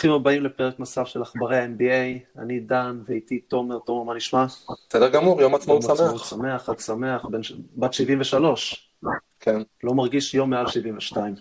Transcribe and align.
ברוכים 0.00 0.20
הבאים 0.20 0.42
לפרק 0.44 0.78
נוסף 0.78 1.06
של 1.06 1.22
עכברי 1.22 1.58
ה-NBA, 1.58 2.38
אני 2.38 2.60
דן 2.60 3.00
ואיתי 3.04 3.38
תומר, 3.38 3.78
תומר 3.78 4.02
מה 4.02 4.14
נשמע? 4.14 4.46
בסדר 4.88 5.08
גמור, 5.08 5.40
יום 5.40 5.54
עצמאות 5.54 5.82
שמח. 5.82 5.98
יום 5.98 6.08
עצמאות 6.08 6.24
שמח, 6.24 6.62
חג 6.62 6.78
שמח, 6.78 7.24
בן, 7.24 7.40
בת 7.76 7.92
73. 7.92 8.90
כן. 9.40 9.60
לא 9.84 9.94
מרגיש 9.94 10.34
יום 10.34 10.50
מעל 10.50 10.66
72. 10.66 11.34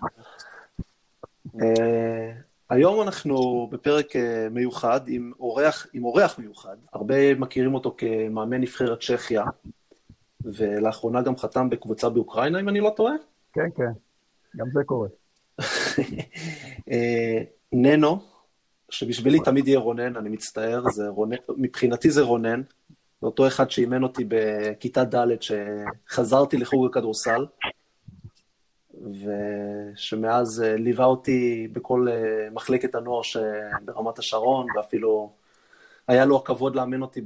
uh, 1.48 1.60
היום 2.70 3.02
אנחנו 3.02 3.68
בפרק 3.72 4.16
uh, 4.16 4.20
מיוחד 4.52 5.02
עם 5.08 5.32
אורח, 5.40 5.88
עם 5.94 6.04
אורח 6.04 6.40
מיוחד, 6.40 6.76
הרבה 6.94 7.36
מכירים 7.36 7.74
אותו 7.74 7.96
כמאמן 7.98 8.62
נבחרת 8.62 9.00
צ'כיה, 9.00 9.44
ולאחרונה 10.42 11.22
גם 11.22 11.38
חתם 11.38 11.70
בקבוצה 11.70 12.10
באוקראינה, 12.10 12.60
אם 12.60 12.70
אני 12.70 12.80
לא 12.80 12.94
טועה. 12.96 13.14
כן, 13.54 13.70
כן, 13.76 13.92
גם 14.56 14.68
זה 14.74 14.84
קורה. 14.86 15.08
אה, 16.92 17.42
ננו, 17.72 18.29
שבשבילי 18.90 19.40
תמיד 19.40 19.68
יהיה 19.68 19.80
רונן, 19.80 20.16
אני 20.16 20.30
מצטער, 20.30 20.84
זה 20.90 21.08
רונן, 21.08 21.36
מבחינתי 21.58 22.10
זה 22.12 22.22
רונן, 22.22 22.62
זה 23.22 23.28
אותו 23.28 23.48
אחד 23.48 23.72
שאימן 23.72 24.04
אותי 24.04 24.24
בכיתה 24.28 25.04
ד' 25.04 25.28
שחזרתי 25.42 26.58
לחוג 26.58 26.86
הכדורסל, 26.86 27.46
ושמאז 28.94 30.62
אה, 30.62 30.76
ליווה 30.76 31.06
אותי 31.06 31.68
בכל 31.74 32.08
אה, 32.12 32.50
מחלקת 32.52 32.96
הנוער 32.96 33.22
ברמת 33.86 34.20
השרון, 34.20 34.68
ואפילו 34.76 35.34
היה 36.08 36.26
לו 36.26 36.38
הכבוד 36.38 36.76
לאמן 36.76 37.02
אותי 37.02 37.22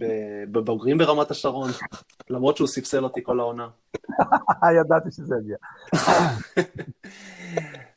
בבוגרים 0.51 0.97
ברמת 0.97 1.31
השרון, 1.31 1.69
למרות 2.29 2.57
שהוא 2.57 2.67
ספסל 2.67 3.03
אותי 3.03 3.23
כל 3.23 3.39
העונה. 3.39 3.67
ידעתי 4.79 5.09
שזה 5.11 5.35
יגיע. 5.41 5.57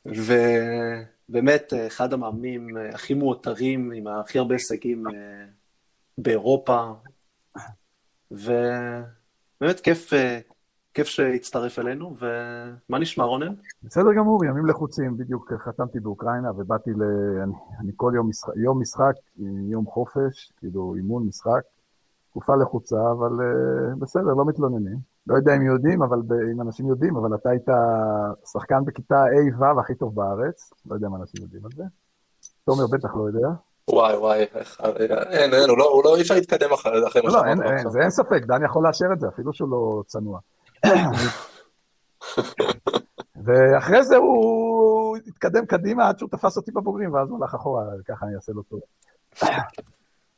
ובאמת, 1.29 1.73
אחד 1.87 2.13
המאמנים 2.13 2.67
הכי 2.93 3.13
מאותרים, 3.13 3.91
עם 3.91 4.07
הכי 4.07 4.39
הרבה 4.39 4.55
הישגים 4.55 5.07
אה, 5.07 5.13
באירופה, 6.17 6.91
ובאמת 8.31 9.79
כיף, 9.83 10.13
אה, 10.13 10.39
כיף 10.93 11.07
שהצטרף 11.07 11.79
אלינו, 11.79 12.15
ומה 12.17 12.99
נשמע 12.99 13.23
רונן? 13.23 13.53
בסדר 13.83 14.13
גמור, 14.17 14.45
ימים 14.45 14.65
לחוצים, 14.65 15.17
בדיוק 15.17 15.53
חתמתי 15.53 15.99
באוקראינה 15.99 16.51
ובאתי 16.51 16.89
ל... 16.91 17.03
אני, 17.43 17.53
אני 17.79 17.91
כל 17.95 18.11
יום 18.15 18.29
משחק, 18.29 18.53
יום 18.55 18.81
משחק, 18.81 19.13
יום 19.69 19.85
חופש, 19.85 20.51
כאילו 20.57 20.95
אימון 20.95 21.27
משחק, 21.27 21.61
תקופה 22.29 22.55
לחוצה, 22.55 23.11
אבל 23.11 23.31
בסדר, 23.99 24.33
לא 24.33 24.45
מתלוננים. 24.45 25.16
לא 25.27 25.35
יודע 25.35 25.55
אם 25.55 25.61
יודעים, 25.61 26.03
אבל 26.03 26.17
אם 26.53 26.61
אנשים 26.61 26.87
יודעים, 26.87 27.17
אבל 27.17 27.35
אתה 27.35 27.49
היית 27.49 27.67
שחקן 28.51 28.85
בכיתה 28.85 29.15
ה'-ו' 29.15 29.79
הכי 29.79 29.95
טוב 29.95 30.15
בארץ, 30.15 30.73
לא 30.85 30.95
יודע 30.95 31.07
אם 31.07 31.15
אנשים 31.15 31.41
יודעים 31.41 31.65
על 31.65 31.71
זה. 31.75 31.83
תומר 32.65 32.87
בטח 32.87 33.15
לא 33.15 33.23
יודע. 33.27 33.47
וואי 33.89 34.17
וואי, 34.17 34.45
אין, 35.29 35.53
אין, 35.53 35.69
הוא 35.69 35.77
לא, 35.77 35.91
הוא 35.91 36.03
לא, 36.03 36.15
אי 36.15 36.21
אפשר 36.21 36.33
להתקדם 36.33 36.73
אחרי 36.73 37.01
מה 37.01 37.09
שאמרת. 37.09 37.33
לא, 37.33 37.45
אין, 37.45 37.63
אין, 37.63 37.89
זה 37.89 37.99
אין 37.99 38.09
ספק, 38.09 38.41
דן 38.45 38.65
יכול 38.65 38.83
לאשר 38.83 39.05
את 39.13 39.19
זה, 39.19 39.27
אפילו 39.27 39.53
שהוא 39.53 39.69
לא 39.69 40.03
צנוע. 40.07 40.39
ואחרי 43.45 44.03
זה 44.03 44.15
הוא 44.15 45.17
התקדם 45.27 45.65
קדימה 45.65 46.09
עד 46.09 46.19
שהוא 46.19 46.29
תפס 46.29 46.57
אותי 46.57 46.71
בבוגרים, 46.71 47.13
ואז 47.13 47.29
הוא 47.29 47.39
הלך 47.41 47.55
אחורה, 47.55 47.83
ככה 48.07 48.25
אני 48.25 48.35
אעשה 48.35 48.51
לו 48.51 48.63
טוב. 48.63 48.79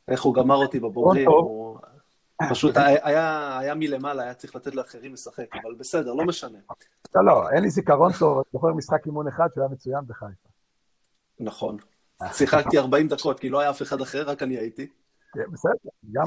איך 0.08 0.22
הוא 0.22 0.34
גמר 0.34 0.56
אותי 0.56 0.80
בבוגרים, 0.80 1.28
הוא... 1.28 1.69
פשוט 2.50 2.76
היה, 2.76 3.58
היה 3.58 3.74
מלמעלה, 3.74 4.22
היה 4.22 4.34
צריך 4.34 4.56
לתת 4.56 4.74
לאחרים 4.74 5.12
לשחק, 5.12 5.56
אבל 5.62 5.74
בסדר, 5.74 6.12
לא 6.12 6.24
משנה. 6.24 6.58
לא, 7.14 7.24
לא, 7.24 7.50
אין 7.50 7.62
לי 7.62 7.70
זיכרון 7.70 8.12
טוב, 8.18 8.36
אני 8.36 8.44
זוכר 8.52 8.68
משחק 8.68 9.06
אימון 9.06 9.28
אחד 9.28 9.48
שהיה 9.54 9.68
מצוין 9.68 10.00
בחיפה. 10.06 10.48
נכון. 11.40 11.76
שיחקתי 12.32 12.78
40 12.78 13.08
דקות, 13.08 13.40
כי 13.40 13.48
לא 13.48 13.60
היה 13.60 13.70
אף 13.70 13.82
אחד 13.82 14.00
אחר, 14.00 14.22
רק 14.22 14.42
אני 14.42 14.58
הייתי. 14.58 14.88
כן, 15.32 15.50
בסדר, 15.52 15.90
גם... 16.12 16.24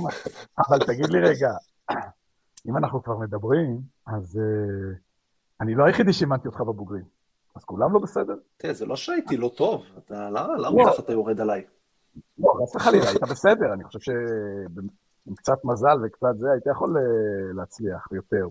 אבל 0.68 0.80
תגיד 0.80 1.10
לי 1.10 1.20
רגע, 1.20 1.50
אם 2.68 2.78
אנחנו 2.78 3.04
כבר 3.04 3.18
מדברים, 3.18 3.82
אז 4.08 4.40
uh, 4.40 4.98
אני 5.62 5.76
לא 5.76 5.86
היחידי 5.86 6.14
שאימנתי 6.14 6.48
אותך 6.48 6.62
בבוגרים. 6.62 7.04
אז 7.56 7.64
כולם 7.64 7.94
לא 7.94 8.00
בסדר? 8.00 8.36
תראה, 8.58 8.74
זה 8.74 8.86
לא 8.86 8.96
שהייתי 8.96 9.38
לא 9.38 9.52
טוב, 9.56 9.84
אתה, 9.98 10.30
למה, 10.30 10.58
למה 10.58 10.92
ככה 10.92 11.02
אתה 11.02 11.12
יורד 11.12 11.42
עליי? 11.42 11.64
לא, 12.38 12.54
חס 12.64 12.76
וחלילה, 12.76 13.10
היית 13.10 13.22
בסדר, 13.22 13.74
אני 13.74 13.84
חושב 13.84 14.00
שעם 15.26 15.36
קצת 15.36 15.66
מזל 15.66 15.98
וקצת 16.04 16.38
זה, 16.38 16.52
היית 16.52 16.66
יכול 16.66 16.98
אה, 16.98 17.04
להצליח 17.54 18.08
יותר 18.12 18.48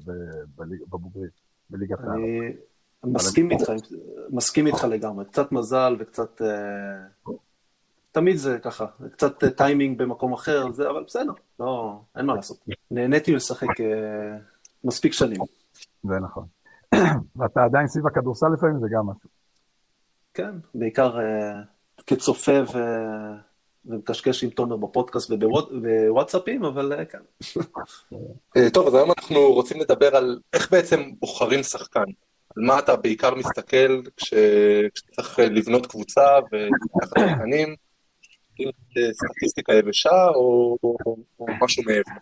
בבוגרים, 0.89 1.29
בליגת 1.71 2.01
העל. 2.01 2.11
אני 2.11 2.53
מסכים 3.05 3.51
איתך, 3.51 3.73
מסכים 4.31 4.67
איתך 4.67 4.85
לגמרי, 4.85 5.25
קצת 5.25 5.53
מזל 5.53 5.97
וקצת... 5.99 6.43
אה, 6.43 7.33
תמיד 8.13 8.37
זה 8.37 8.59
ככה, 8.59 8.87
קצת 9.13 9.45
טיימינג 9.45 9.99
במקום 9.99 10.33
אחר, 10.33 10.73
זה, 10.73 10.91
אבל 10.91 11.05
בסדר, 11.07 11.33
לא, 11.61 12.01
אין 12.17 12.27
מה 12.27 12.35
לעשות. 12.35 12.65
נהניתי 12.91 13.33
לשחק 13.33 13.81
אה, 13.81 14.39
מספיק 14.85 15.13
שנים. 15.13 15.41
זה 16.05 16.19
נכון. 16.21 16.47
ואתה 17.37 17.65
עדיין 17.65 17.89
סביב 17.89 18.07
הכדורסל 18.07 18.47
לפעמים, 18.55 18.81
זה 18.81 18.87
גם 18.91 19.07
משהו. 19.07 19.29
כן, 20.35 20.55
בעיקר 20.75 21.19
כצופה 22.07 22.61
ו... 22.75 22.79
ומקשקש 23.87 24.45
עם 24.45 24.51
תומר 24.51 24.77
בפודקאסט 24.77 25.31
ובוואטסאפים, 25.31 26.65
אבל 26.65 26.93
אה, 26.93 27.05
כן. 27.05 27.19
אה, 28.57 28.71
טוב, 28.71 28.87
אז 28.87 28.95
היום 28.95 29.11
אנחנו 29.19 29.53
רוצים 29.53 29.81
לדבר 29.81 30.17
על 30.17 30.41
איך 30.53 30.73
בעצם 30.73 31.01
בוחרים 31.21 31.63
שחקן. 31.63 32.05
על 32.57 32.63
מה 32.65 32.79
אתה 32.79 32.97
בעיקר 32.97 33.35
מסתכל 33.35 34.03
כשצריך 34.17 35.39
לבנות 35.39 35.87
קבוצה 35.87 36.27
ולקחת 36.53 37.19
שחקנים, 37.19 37.75
סטטיסטיקה 39.13 39.73
יבשה 39.73 40.29
או, 40.35 40.77
או, 40.85 41.17
או 41.41 41.47
משהו 41.61 41.83
מעבר. 41.87 42.21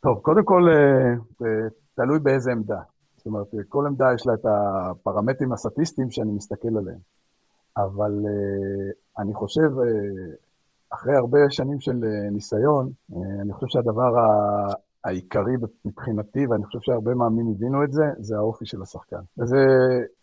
טוב, 0.00 0.18
קודם 0.18 0.44
כל, 0.44 0.62
אה, 0.68 1.46
תלוי 1.94 2.18
באיזה 2.18 2.52
עמדה. 2.52 2.80
זאת 3.16 3.26
אומרת, 3.26 3.46
כל 3.68 3.86
עמדה 3.86 4.06
יש 4.14 4.26
לה 4.26 4.34
את 4.34 4.46
הפרמטרים 4.46 5.52
הסטטיסטיים 5.52 6.10
שאני 6.10 6.30
מסתכל 6.30 6.68
עליהם. 6.78 6.98
אבל 7.76 8.12
אני 9.18 9.34
חושב, 9.34 9.70
אחרי 10.90 11.16
הרבה 11.16 11.38
שנים 11.50 11.80
של 11.80 12.04
אה, 12.04 12.30
ניסיון, 12.30 12.90
אה, 13.12 13.42
אני 13.42 13.52
חושב 13.52 13.66
שהדבר 13.66 14.12
העיקרי 15.04 15.52
מבחינתי, 15.84 16.46
ואני 16.46 16.64
חושב 16.64 16.78
שהרבה 16.82 17.14
מאמנים 17.14 17.46
הבינו 17.50 17.84
את 17.84 17.92
זה, 17.92 18.04
זה 18.18 18.36
האופי 18.36 18.66
של 18.66 18.82
השחקן. 18.82 19.20
וזה 19.38 19.56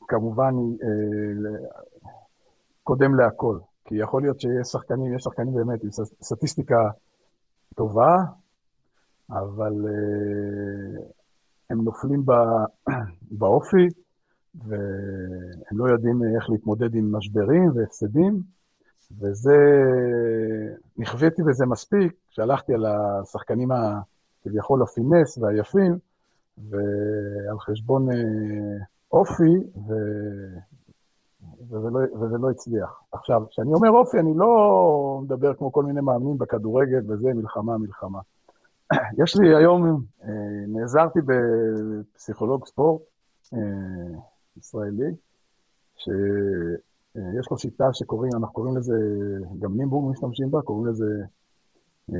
כמובן 0.07 0.53
אה, 0.83 1.67
קודם 2.83 3.15
להכל, 3.15 3.57
כי 3.85 3.95
יכול 3.95 4.21
להיות 4.21 4.39
שיש 4.39 4.67
שחקנים, 4.67 5.15
יש 5.15 5.23
שחקנים 5.23 5.53
באמת 5.53 5.83
עם 5.83 5.89
סטטיסטיקה 6.21 6.89
טובה, 7.75 8.17
אבל 9.29 9.73
הם 11.69 11.83
נופלים 11.83 12.25
באופי, 13.39 13.87
והם 14.55 15.77
לא 15.77 15.89
יודעים 15.89 16.21
איך 16.35 16.49
להתמודד 16.49 16.95
עם 16.95 17.15
משברים 17.15 17.71
והפסדים, 17.75 18.41
וזה, 19.19 19.57
נכוויתי 20.97 21.43
בזה 21.43 21.65
מספיק, 21.65 22.13
כשהלכתי 22.29 22.73
על 22.73 22.85
השחקנים 22.85 23.69
הכביכול 23.71 24.81
הפינס 24.81 25.37
והיפים, 25.37 25.97
ועל 26.69 27.59
חשבון 27.59 28.11
אה, 28.11 28.15
אופי, 29.11 29.57
ו... 29.87 29.93
וזה, 31.69 31.89
לא, 31.89 31.99
וזה 32.21 32.37
לא 32.37 32.49
הצליח. 32.49 33.01
עכשיו, 33.11 33.43
כשאני 33.49 33.73
אומר 33.73 33.89
אופי, 33.89 34.19
אני 34.19 34.33
לא 34.35 35.19
מדבר 35.23 35.53
כמו 35.53 35.71
כל 35.71 35.83
מיני 35.83 36.01
מאמנים 36.01 36.37
בכדורגל 36.37 37.11
וזה, 37.11 37.33
מלחמה, 37.33 37.77
מלחמה. 37.77 38.19
יש 39.23 39.35
לי 39.35 39.55
היום, 39.55 40.01
אה, 40.23 40.29
נעזרתי 40.67 41.19
בפסיכולוג 41.25 42.65
ספורט 42.65 43.01
אה, 43.53 43.59
ישראלי, 44.57 45.11
ש... 45.95 46.09
אה, 47.17 47.39
יש 47.39 47.51
לו 47.51 47.57
שיטה 47.57 47.93
שקוראים, 47.93 48.31
אנחנו 48.33 48.53
קוראים 48.53 48.77
לזה, 48.77 48.93
גם 49.59 49.77
נימבורג 49.77 50.11
משתמשים 50.11 50.51
בה, 50.51 50.61
קוראים 50.61 50.87
לזה 50.87 51.05
30-70, 52.09 52.13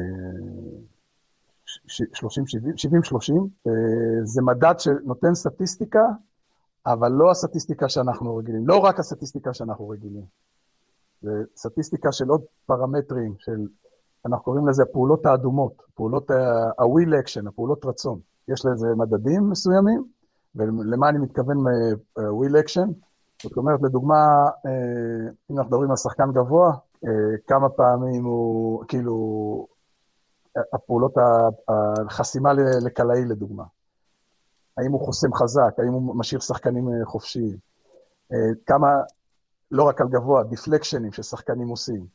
אה, 3.67 3.71
אה, 3.71 3.73
זה 4.23 4.41
מדד 4.41 4.73
שנותן 4.77 5.35
סטטיסטיקה, 5.35 6.05
אבל 6.85 7.11
לא 7.11 7.31
הסטטיסטיקה 7.31 7.89
שאנחנו 7.89 8.35
רגילים, 8.37 8.67
לא 8.67 8.77
רק 8.77 8.99
הסטטיסטיקה 8.99 9.53
שאנחנו 9.53 9.89
רגילים. 9.89 10.25
זה 11.21 11.31
סטטיסטיקה 11.55 12.11
של 12.11 12.29
עוד 12.29 12.41
פרמטרים, 12.65 13.35
של, 13.37 13.67
אנחנו 14.25 14.43
קוראים 14.43 14.67
לזה 14.67 14.83
הפעולות 14.83 15.25
האדומות, 15.25 15.81
פעולות 15.95 16.31
ה-will 16.31 17.23
action, 17.23 17.47
הפעולות 17.47 17.85
רצון. 17.85 18.19
יש 18.47 18.65
לזה 18.65 18.87
מדדים 18.97 19.49
מסוימים, 19.49 20.03
ולמה 20.55 21.09
אני 21.09 21.19
מתכוון 21.19 21.57
will 22.17 22.65
action? 22.65 22.89
זאת 23.43 23.57
אומרת, 23.57 23.79
לדוגמה, 23.81 24.49
אה, 24.65 25.29
אם 25.51 25.57
אנחנו 25.57 25.71
מדברים 25.71 25.89
על 25.91 25.97
שחקן 25.97 26.31
גבוה, 26.31 26.71
אה, 27.05 27.09
כמה 27.47 27.69
פעמים 27.69 28.25
הוא, 28.25 28.83
כאילו, 28.87 29.67
הפעולות, 30.73 31.13
החסימה 31.67 32.53
לקלעי 32.53 33.25
לדוגמה. 33.25 33.63
האם 34.77 34.91
הוא 34.91 35.05
חוסם 35.05 35.33
חזק, 35.33 35.73
האם 35.77 35.93
הוא 35.93 36.15
משאיר 36.15 36.41
שחקנים 36.41 36.87
אה, 36.89 37.05
חופשיים. 37.05 37.57
כמה, 38.65 38.87
לא 39.71 39.83
רק 39.83 40.01
על 40.01 40.07
גבוה, 40.07 40.43
דיפלקשנים 40.43 41.13
ששחקנים 41.13 41.67
עושים. 41.67 42.05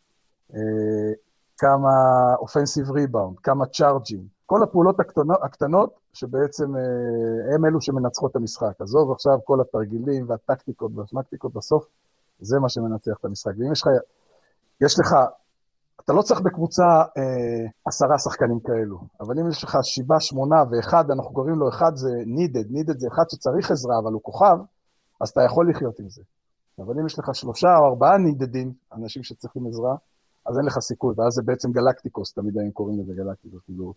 כמה 1.59 1.91
אופנסיב 2.39 2.91
ריבאונד, 2.91 3.39
כמה 3.39 3.67
צ'ארג'ים, 3.67 4.27
כל 4.51 4.63
הפעולות 4.63 5.01
הקטנות, 5.01 5.39
הקטנות 5.43 5.91
שבעצם 6.13 6.65
הם 7.55 7.65
אלו 7.67 7.81
שמנצחות 7.81 8.31
את 8.31 8.37
המשחק. 8.37 8.81
עזוב 8.81 9.13
עכשיו 9.13 9.39
כל 9.45 9.61
התרגילים 9.61 10.25
והטקטיקות 10.29 10.91
והשמקטיקות, 10.95 11.53
בסוף 11.53 11.87
זה 12.41 12.59
מה 12.59 12.69
שמנצח 12.69 13.13
את 13.21 13.25
המשחק. 13.25 13.53
ואם 13.59 13.73
יש 13.73 13.83
לך, 13.83 13.89
יש 14.81 14.99
לך, 15.01 15.15
אתה 16.05 16.13
לא 16.13 16.23
צריך 16.23 16.41
בקבוצה 16.41 16.83
אה, 17.19 17.67
עשרה 17.85 18.19
שחקנים 18.19 18.61
כאלו, 18.61 18.99
אבל 19.21 19.39
אם 19.41 19.49
יש 19.49 19.65
לך 19.65 19.79
שבעה, 19.83 20.21
שמונה 20.21 20.57
ואחד, 20.71 21.11
אנחנו 21.11 21.33
קוראים 21.33 21.55
לו 21.55 21.69
אחד 21.69 21.93
זה 21.95 22.11
needed, 22.37 22.69
needed 22.73 22.99
זה 22.99 23.09
אחד 23.13 23.25
שצריך 23.31 23.71
עזרה, 23.71 23.99
אבל 24.03 24.13
הוא 24.13 24.23
כוכב, 24.23 24.57
אז 25.21 25.29
אתה 25.29 25.43
יכול 25.43 25.71
לחיות 25.71 25.99
עם 25.99 26.09
זה. 26.09 26.23
אבל 26.79 26.95
אם 27.01 27.07
יש 27.07 27.19
לך 27.19 27.35
שלושה 27.35 27.69
או 27.79 27.87
ארבעה 27.87 28.19
נידדים, 28.19 28.73
אנשים 28.93 29.23
שצריכים 29.23 29.67
עזרה, 29.67 29.95
אז 30.47 30.59
אין 30.59 30.67
לך 30.67 30.79
סיכוי, 30.79 31.15
ואז 31.17 31.33
זה 31.33 31.43
בעצם 31.43 31.73
גלקטיקוס, 31.73 32.33
תמיד 32.33 32.59
הם 32.59 32.71
קוראים 32.71 33.01
לזה 33.01 33.13
גלקטיקוס, 33.15 33.63
כאילו... 33.65 33.93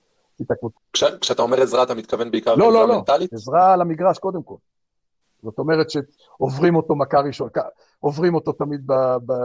כש, 0.94 1.04
כשאתה 1.04 1.42
אומר 1.42 1.62
עזרה, 1.62 1.84
אתה 1.84 1.96
מתכוון 1.96 2.32
בעיקר 2.32 2.56
לא, 2.56 2.74
לא, 2.74 2.88
לא, 2.88 2.98
מנטלית? 2.98 3.34
עזרה 3.34 3.74
על 3.74 3.82
המגרש 3.82 4.20
קודם 4.20 4.44
כל. 4.44 4.56
זאת 5.44 5.60
אומרת 5.60 5.88
שעוברים 5.90 6.76
אותו 6.76 6.96
מכה 6.96 7.20
ראשון, 7.20 7.50
עוברים 8.00 8.36
אותו 8.36 8.52
תמיד 8.52 8.82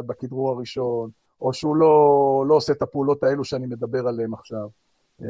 בכדרור 0.07 0.51
הראשון, 0.51 1.11
או 1.41 1.53
שהוא 1.53 1.77
לא, 1.77 2.45
לא 2.49 2.55
עושה 2.55 2.73
את 2.73 2.83
הפעולות 2.83 3.23
האלו 3.23 3.45
שאני 3.45 3.67
מדבר 3.67 4.09
עליהן 4.09 4.33
עכשיו. 4.33 4.69
אה, 5.23 5.29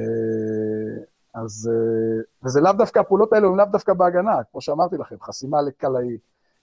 אז, 1.35 1.71
אה, 1.73 2.23
וזה 2.45 2.61
לאו 2.61 2.73
דווקא, 2.73 2.99
הפעולות 2.99 3.33
האלו 3.33 3.49
הן 3.49 3.57
לאו 3.57 3.67
דווקא 3.73 3.95
בהגנה, 3.95 4.37
כמו 4.53 4.61
שאמרתי 4.61 4.97
לכם, 4.97 5.17
חסימה 5.23 5.63
לקלעי, 5.63 6.17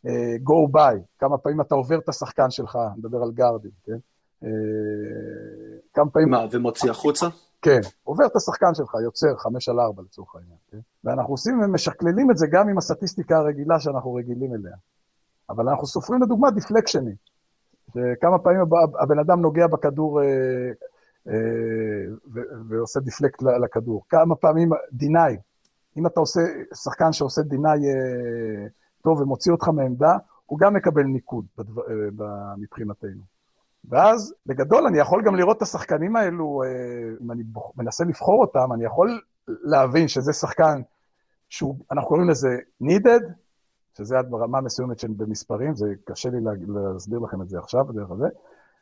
אה, 0.07 0.35
go 0.43 0.77
by, 0.77 0.99
כמה 1.19 1.37
פעמים 1.37 1.61
אתה 1.61 1.75
עובר 1.75 1.99
את 1.99 2.09
השחקן 2.09 2.49
שלך, 2.49 2.77
נדבר 2.97 3.23
על 3.23 3.31
גארדים, 3.31 3.71
כן? 3.85 3.97
כמה 5.93 6.09
פעמים... 6.09 6.29
מה, 6.29 6.45
ומוציא 6.51 6.91
החוצה? 6.91 7.27
כן, 7.61 7.79
עובר 8.13 8.25
את 8.25 8.35
השחקן 8.35 8.73
שלך, 8.73 8.93
יוצר 9.03 9.37
חמש 9.37 9.69
על 9.69 9.79
ארבע 9.79 10.01
לצורך 10.01 10.35
העניין, 10.35 10.57
כן? 10.71 10.77
ואנחנו 11.03 11.33
עושים 11.33 11.61
ומשקללים 11.61 12.31
את 12.31 12.37
זה 12.37 12.47
גם 12.51 12.69
עם 12.69 12.77
הסטטיסטיקה 12.77 13.37
הרגילה 13.37 13.79
שאנחנו 13.79 14.13
רגילים 14.13 14.53
אליה. 14.55 14.75
אבל 15.49 15.69
אנחנו 15.69 15.87
סופרים 15.87 16.21
לדוגמה 16.21 16.51
דיפלקשנים, 16.51 17.15
שכמה 17.87 18.39
פעמים 18.39 18.61
הבן 18.99 19.19
אדם 19.19 19.41
נוגע 19.41 19.67
בכדור 19.67 20.21
אה, 20.21 20.27
אה, 21.27 21.33
ועושה 22.69 22.99
דיפלקט 22.99 23.41
לכדור, 23.41 24.03
כמה 24.09 24.35
פעמים 24.35 24.69
דיניי, 24.91 25.37
אם 25.97 26.07
אתה 26.07 26.19
עושה, 26.19 26.41
שחקן 26.83 27.13
שעושה 27.13 27.41
דיניי 27.41 27.79
אה, 27.79 28.67
טוב 29.03 29.21
ומוציא 29.21 29.51
אותך 29.51 29.67
מעמדה, 29.67 30.17
הוא 30.45 30.59
גם 30.59 30.73
מקבל 30.73 31.03
ניקוד 31.03 31.45
מבחינתנו. 32.57 33.32
ואז, 33.89 34.33
בגדול, 34.45 34.87
אני 34.87 34.99
יכול 34.99 35.23
גם 35.25 35.35
לראות 35.35 35.57
את 35.57 35.61
השחקנים 35.61 36.15
האלו, 36.15 36.61
אם 37.21 37.31
אני 37.31 37.43
מנסה 37.77 38.03
לבחור 38.03 38.41
אותם, 38.41 38.73
אני 38.73 38.85
יכול 38.85 39.21
להבין 39.47 40.07
שזה 40.07 40.33
שחקן 40.33 40.81
שאנחנו 41.49 42.07
קוראים 42.07 42.29
לזה 42.29 42.57
needed, 42.83 43.23
שזה 43.97 44.19
עד 44.19 44.29
ברמה 44.29 44.61
מסוימת 44.61 44.99
של 44.99 45.07
במספרים, 45.17 45.75
זה 45.75 45.85
קשה 46.05 46.29
לי 46.29 46.37
להסביר 46.93 47.19
לכם 47.19 47.41
את 47.41 47.49
זה 47.49 47.59
עכשיו, 47.59 47.85
בדרך 47.85 48.11
הזה, 48.11 48.27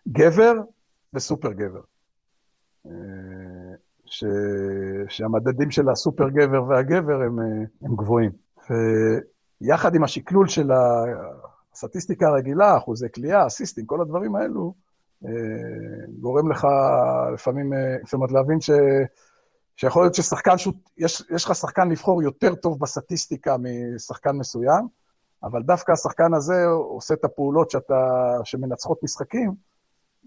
גבר 0.08 0.54
וסופר 1.14 1.52
גבר. 1.52 1.82
אה, 2.86 2.92
ש... 4.06 4.24
שהמדדים 5.10 5.72
של 5.72 5.90
הסופר 5.90 6.30
גבר 6.30 6.64
והגבר 6.64 7.22
הם, 7.22 7.40
אה, 7.40 7.46
הם 7.82 7.96
גבוהים. 7.96 8.32
ויחד 8.70 9.96
עם 9.96 10.04
השקלול 10.04 10.48
של 10.48 10.72
הסטטיסטיקה 11.74 12.28
הרגילה, 12.28 12.78
אחוזי 12.78 13.08
כליאה, 13.16 13.48
אסיסטים, 13.48 13.86
כל 13.86 14.02
הדברים 14.02 14.36
האלו, 14.36 14.62
אה, 14.64 14.91
גורם 16.20 16.52
לך 16.52 16.68
לפעמים, 17.34 17.74
זאת 18.06 18.14
אומרת, 18.14 18.32
להבין 18.32 18.62
ש... 18.62 18.72
שיכול 19.76 20.04
להיות 20.04 20.16
ששחקן, 20.16 20.56
יש, 20.98 21.24
יש 21.36 21.46
לך 21.46 21.56
שחקן 21.56 21.90
לבחור 21.90 22.24
יותר 22.24 22.56
טוב 22.56 22.80
בסטטיסטיקה 22.80 23.56
משחקן 23.58 24.36
מסוים, 24.36 24.88
אבל 25.44 25.64
דווקא 25.64 25.92
השחקן 25.92 26.34
הזה 26.34 26.66
עושה 26.68 27.14
את 27.14 27.24
הפעולות 27.24 27.70
שאתה, 27.70 27.96
שמנצחות 28.44 29.04
משחקים, 29.04 29.52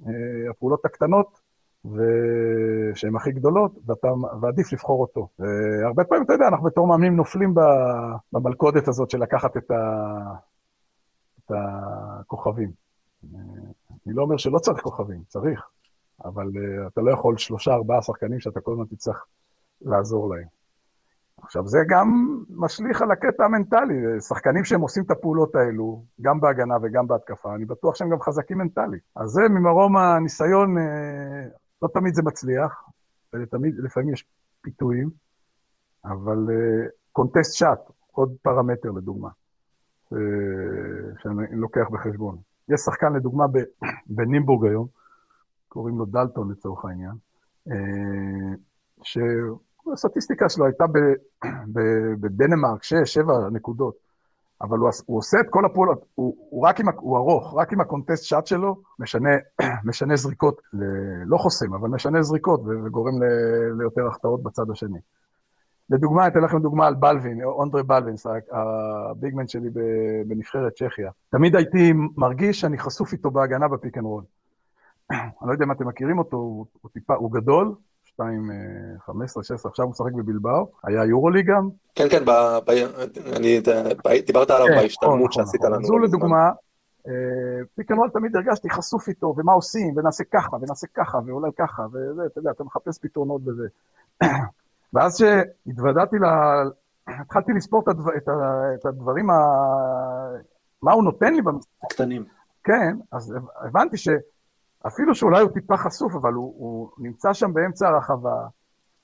אה, 0.06 0.50
הפעולות 0.50 0.84
הקטנות, 0.84 1.40
שהן 2.94 3.16
הכי 3.16 3.32
גדולות, 3.32 3.78
ואתה, 3.86 4.08
ועדיף 4.40 4.72
לבחור 4.72 5.00
אותו. 5.00 5.28
והרבה 5.38 6.04
פעמים, 6.04 6.24
אתה 6.24 6.32
יודע, 6.32 6.48
אנחנו 6.48 6.66
בתור 6.66 6.86
מאמנים 6.86 7.16
נופלים 7.16 7.54
במלכודת 8.32 8.88
הזאת 8.88 9.10
של 9.10 9.18
לקחת 9.18 9.56
את, 9.56 9.70
ה, 9.70 10.18
את 11.38 11.52
הכוכבים. 11.54 12.70
אה, 14.06 14.10
אני 14.10 14.16
לא 14.16 14.22
אומר 14.22 14.36
שלא 14.36 14.58
צריך 14.58 14.82
כוכבים, 14.82 15.22
צריך, 15.28 15.62
אבל 16.24 16.46
אה, 16.56 16.86
אתה 16.86 17.00
לא 17.00 17.10
יכול 17.10 17.38
שלושה, 17.38 17.74
ארבעה 17.74 18.02
שחקנים 18.02 18.40
שאתה 18.40 18.60
כל 18.60 18.72
הזמן 18.72 18.84
תצטרך 18.84 19.24
לעזור 19.82 20.34
להם. 20.34 20.46
עכשיו, 21.42 21.66
זה 21.66 21.78
גם 21.88 22.38
משליך 22.50 23.02
על 23.02 23.10
הקטע 23.10 23.44
המנטלי. 23.44 24.20
שחקנים 24.20 24.64
שהם 24.64 24.80
עושים 24.80 25.02
את 25.02 25.10
הפעולות 25.10 25.54
האלו, 25.54 26.04
גם 26.20 26.40
בהגנה 26.40 26.74
וגם 26.82 27.06
בהתקפה, 27.06 27.54
אני 27.54 27.64
בטוח 27.64 27.94
שהם 27.94 28.10
גם 28.10 28.20
חזקים 28.20 28.58
מנטלית. 28.58 29.02
אז 29.16 29.30
זה 29.30 29.40
ממרום 29.50 29.96
הניסיון, 29.96 30.78
אה, 30.78 31.46
לא 31.82 31.88
תמיד 31.88 32.14
זה 32.14 32.22
מצליח, 32.22 32.84
תמיד, 33.50 33.74
לפעמים 33.78 34.12
יש 34.12 34.26
פיתויים, 34.60 35.10
אבל 36.04 36.46
קונטסט 37.12 37.52
uh, 37.52 37.56
שאט, 37.56 37.90
עוד 38.12 38.36
פרמטר 38.42 38.90
לדוגמה, 38.90 39.28
uh, 40.12 40.16
שאני 41.22 41.56
לוקח 41.56 41.88
בחשבון. 41.92 42.38
יש 42.68 42.80
שחקן 42.80 43.12
לדוגמה 43.12 43.44
בנימבורג 44.16 44.66
היום, 44.66 44.86
קוראים 45.68 45.98
לו 45.98 46.04
דלטון 46.04 46.50
לצורך 46.50 46.84
העניין, 46.84 47.14
uh, 47.68 47.72
ש... 49.02 49.18
הסטטיסטיקה 49.92 50.48
שלו 50.48 50.64
הייתה 50.64 50.84
בדנמרק, 52.20 52.82
6-7 52.82 53.50
נקודות. 53.52 53.94
אבל 54.62 54.78
הוא, 54.78 54.90
הוא 55.06 55.18
עושה 55.18 55.36
את 55.40 55.46
כל 55.50 55.64
הפעולות, 55.64 56.04
הוא, 56.14 56.36
הוא 56.50 56.66
רק 56.66 56.80
עם, 56.80 56.86
הוא 56.96 57.16
ארוך, 57.16 57.54
רק 57.56 57.72
עם 57.72 57.80
הקונטסט 57.80 58.24
שאט 58.24 58.46
שלו, 58.46 58.76
משנה, 58.98 59.30
משנה 59.88 60.16
זריקות, 60.16 60.60
ל, 60.72 60.84
לא 61.26 61.36
חוסם, 61.36 61.74
אבל 61.74 61.88
משנה 61.88 62.22
זריקות 62.22 62.60
וגורם 62.60 63.22
ל, 63.22 63.26
ליותר 63.78 64.06
החטאות 64.06 64.42
בצד 64.42 64.70
השני. 64.72 64.98
לדוגמה, 65.90 66.26
אתן 66.26 66.40
לכם 66.40 66.58
דוגמה 66.58 66.86
על 66.86 66.94
בלווין, 66.94 67.42
אונדרי 67.44 67.82
בלווין, 67.82 68.14
ה 68.52 68.66
big 68.66 69.07
man 69.07 69.48
שלי 69.48 69.68
בנבחרת 70.26 70.72
צ'כיה. 70.72 71.10
תמיד 71.30 71.56
הייתי 71.56 71.92
מרגיש 72.16 72.60
שאני 72.60 72.78
חשוף 72.78 73.12
איתו 73.12 73.30
בהגנה 73.30 73.68
ב 73.68 73.74
pick 73.74 73.98
and 73.98 74.06
roll. 74.06 74.22
אני 75.10 75.48
לא 75.48 75.52
יודע 75.52 75.64
אם 75.64 75.72
אתם 75.72 75.88
מכירים 75.88 76.18
אותו, 76.18 76.36
הוא, 76.36 76.66
הוא 76.80 76.90
טיפה, 76.90 77.14
הוא 77.14 77.32
גדול, 77.32 77.74
2, 78.04 78.50
15, 79.06 79.42
16, 79.42 79.70
עכשיו 79.70 79.84
הוא 79.84 79.90
משחק 79.90 80.12
בבילבאו, 80.12 80.70
היה 80.84 81.04
יורוליג 81.04 81.42
גם. 81.42 81.68
כן, 81.94 82.08
כן, 82.10 82.24
ב, 82.24 82.30
ב, 82.66 82.70
אני, 83.36 83.60
דיברת 84.26 84.50
עליו 84.50 84.66
כן, 84.66 84.82
בהשתלמות 84.82 85.16
נכון, 85.16 85.32
שעשית 85.32 85.60
נכון. 85.60 85.72
לנו. 85.72 85.84
זו 85.84 85.98
לדוגמה, 85.98 86.50
פיק 87.74 87.90
אנד 87.90 87.98
רול 87.98 88.10
תמיד 88.10 88.36
הרגשתי 88.36 88.70
חשוף 88.70 89.08
איתו, 89.08 89.34
ומה 89.36 89.52
עושים, 89.52 89.96
ונעשה 89.96 90.24
ככה, 90.32 90.56
ונעשה 90.60 90.86
ככה, 90.94 91.18
ואולי 91.26 91.50
ככה, 91.58 91.82
וזה, 91.92 92.22
אתה 92.26 92.38
יודע, 92.38 92.50
אתה 92.50 92.64
מחפש 92.64 92.98
פתרונות 92.98 93.42
בזה. 93.42 93.66
ואז 94.94 95.18
שהתוודעתי 95.18 96.16
ל... 96.16 96.24
התחלתי 97.20 97.52
לספור 97.52 97.82
את, 97.82 97.88
הדבר, 97.88 98.16
את, 98.16 98.28
את 98.80 98.86
הדברים, 98.86 99.30
ה... 99.30 99.34
מה 100.82 100.92
הוא 100.92 101.04
נותן 101.04 101.34
לי 101.34 101.42
במשחק. 101.42 101.70
הקטנים. 101.84 102.24
כן, 102.64 102.96
אז 103.12 103.34
הבנתי 103.60 103.96
ש... 103.96 104.08
אפילו 104.86 105.14
שאולי 105.14 105.42
הוא 105.42 105.50
טיפה 105.50 105.76
חשוף, 105.76 106.14
אבל 106.14 106.32
הוא, 106.32 106.54
הוא 106.58 106.88
נמצא 106.98 107.32
שם 107.32 107.52
באמצע 107.52 107.88
הרחבה, 107.88 108.46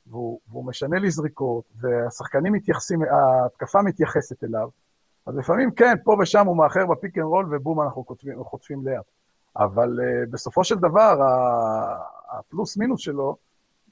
והוא, 0.07 0.41
והוא 0.49 0.65
משנה 0.65 0.99
לי 0.99 1.11
זריקות, 1.11 1.65
והשחקנים 1.81 2.53
מתייחסים, 2.53 3.03
ההתקפה 3.03 3.83
מתייחסת 3.83 4.45
אליו. 4.45 4.69
אז 5.27 5.37
לפעמים 5.37 5.71
כן, 5.71 5.95
פה 6.05 6.17
ושם 6.21 6.47
הוא 6.47 6.57
מאחר 6.57 6.87
ב 6.87 6.93
pick 6.93 7.19
and 7.19 7.27
roll, 7.27 7.47
ובום, 7.51 7.81
אנחנו 7.81 8.05
חוטפים, 8.05 8.45
חוטפים 8.45 8.87
layup. 8.87 9.05
אבל 9.57 9.99
אה, 10.01 10.31
בסופו 10.31 10.65
של 10.65 10.77
דבר, 10.77 11.19
הפלוס 12.31 12.77
מינוס 12.77 13.01
שלו 13.01 13.37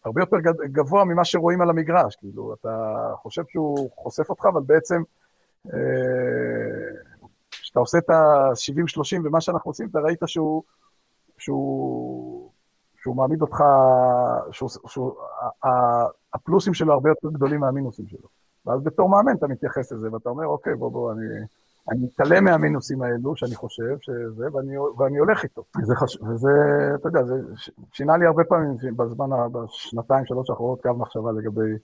הרבה 0.04 0.22
יותר 0.22 0.36
גבוה 0.64 1.04
ממה 1.04 1.24
שרואים 1.24 1.60
על 1.60 1.70
המגרש. 1.70 2.16
כאילו, 2.16 2.54
אתה 2.54 3.12
חושב 3.16 3.42
שהוא 3.48 3.90
חושף 3.96 4.30
אותך, 4.30 4.46
אבל 4.52 4.62
בעצם, 4.66 5.02
אה, 5.66 5.78
כשאתה 7.50 7.80
עושה 7.80 7.98
את 7.98 8.10
ה-70-30 8.10 9.20
ומה 9.24 9.40
שאנחנו 9.40 9.70
עושים, 9.70 9.88
אתה 9.88 9.98
ראית 9.98 10.20
שהוא... 10.26 10.62
שהוא, 11.38 12.50
שהוא 13.02 13.16
מעמיד 13.16 13.42
אותך, 13.42 13.62
שהוא, 14.50 14.70
שהוא, 14.86 15.12
הפלוסים 16.34 16.74
שלו 16.74 16.92
הרבה 16.92 17.10
יותר 17.10 17.28
גדולים 17.30 17.60
מהמינוסים 17.60 18.06
שלו. 18.08 18.28
ואז 18.66 18.82
בתור 18.82 19.08
מאמן 19.08 19.36
אתה 19.36 19.46
מתייחס 19.46 19.92
לזה, 19.92 20.12
ואתה 20.12 20.28
אומר, 20.28 20.46
אוקיי, 20.46 20.74
בוא, 20.74 20.92
בוא, 20.92 21.12
אני, 21.12 21.24
אני 21.90 22.04
מתעלם 22.04 22.44
מהמינוסים 22.44 23.02
האלו, 23.02 23.36
שאני 23.36 23.54
חושב 23.54 23.96
שזה, 24.00 24.46
ואני, 24.52 24.78
ואני 24.78 25.18
הולך 25.18 25.42
איתו. 25.44 25.64
וזה, 25.82 25.94
חש... 25.94 26.18
וזה, 26.22 26.50
אתה 26.94 27.08
יודע, 27.08 27.24
זה 27.24 27.34
שינה 27.92 28.16
לי 28.16 28.26
הרבה 28.26 28.44
פעמים 28.44 28.76
בזמן, 28.96 29.26
בשנתיים, 29.52 30.26
שלוש 30.26 30.50
האחרונות, 30.50 30.82
קו 30.82 30.94
מחשבה 30.94 31.32
לגבי 31.32 31.76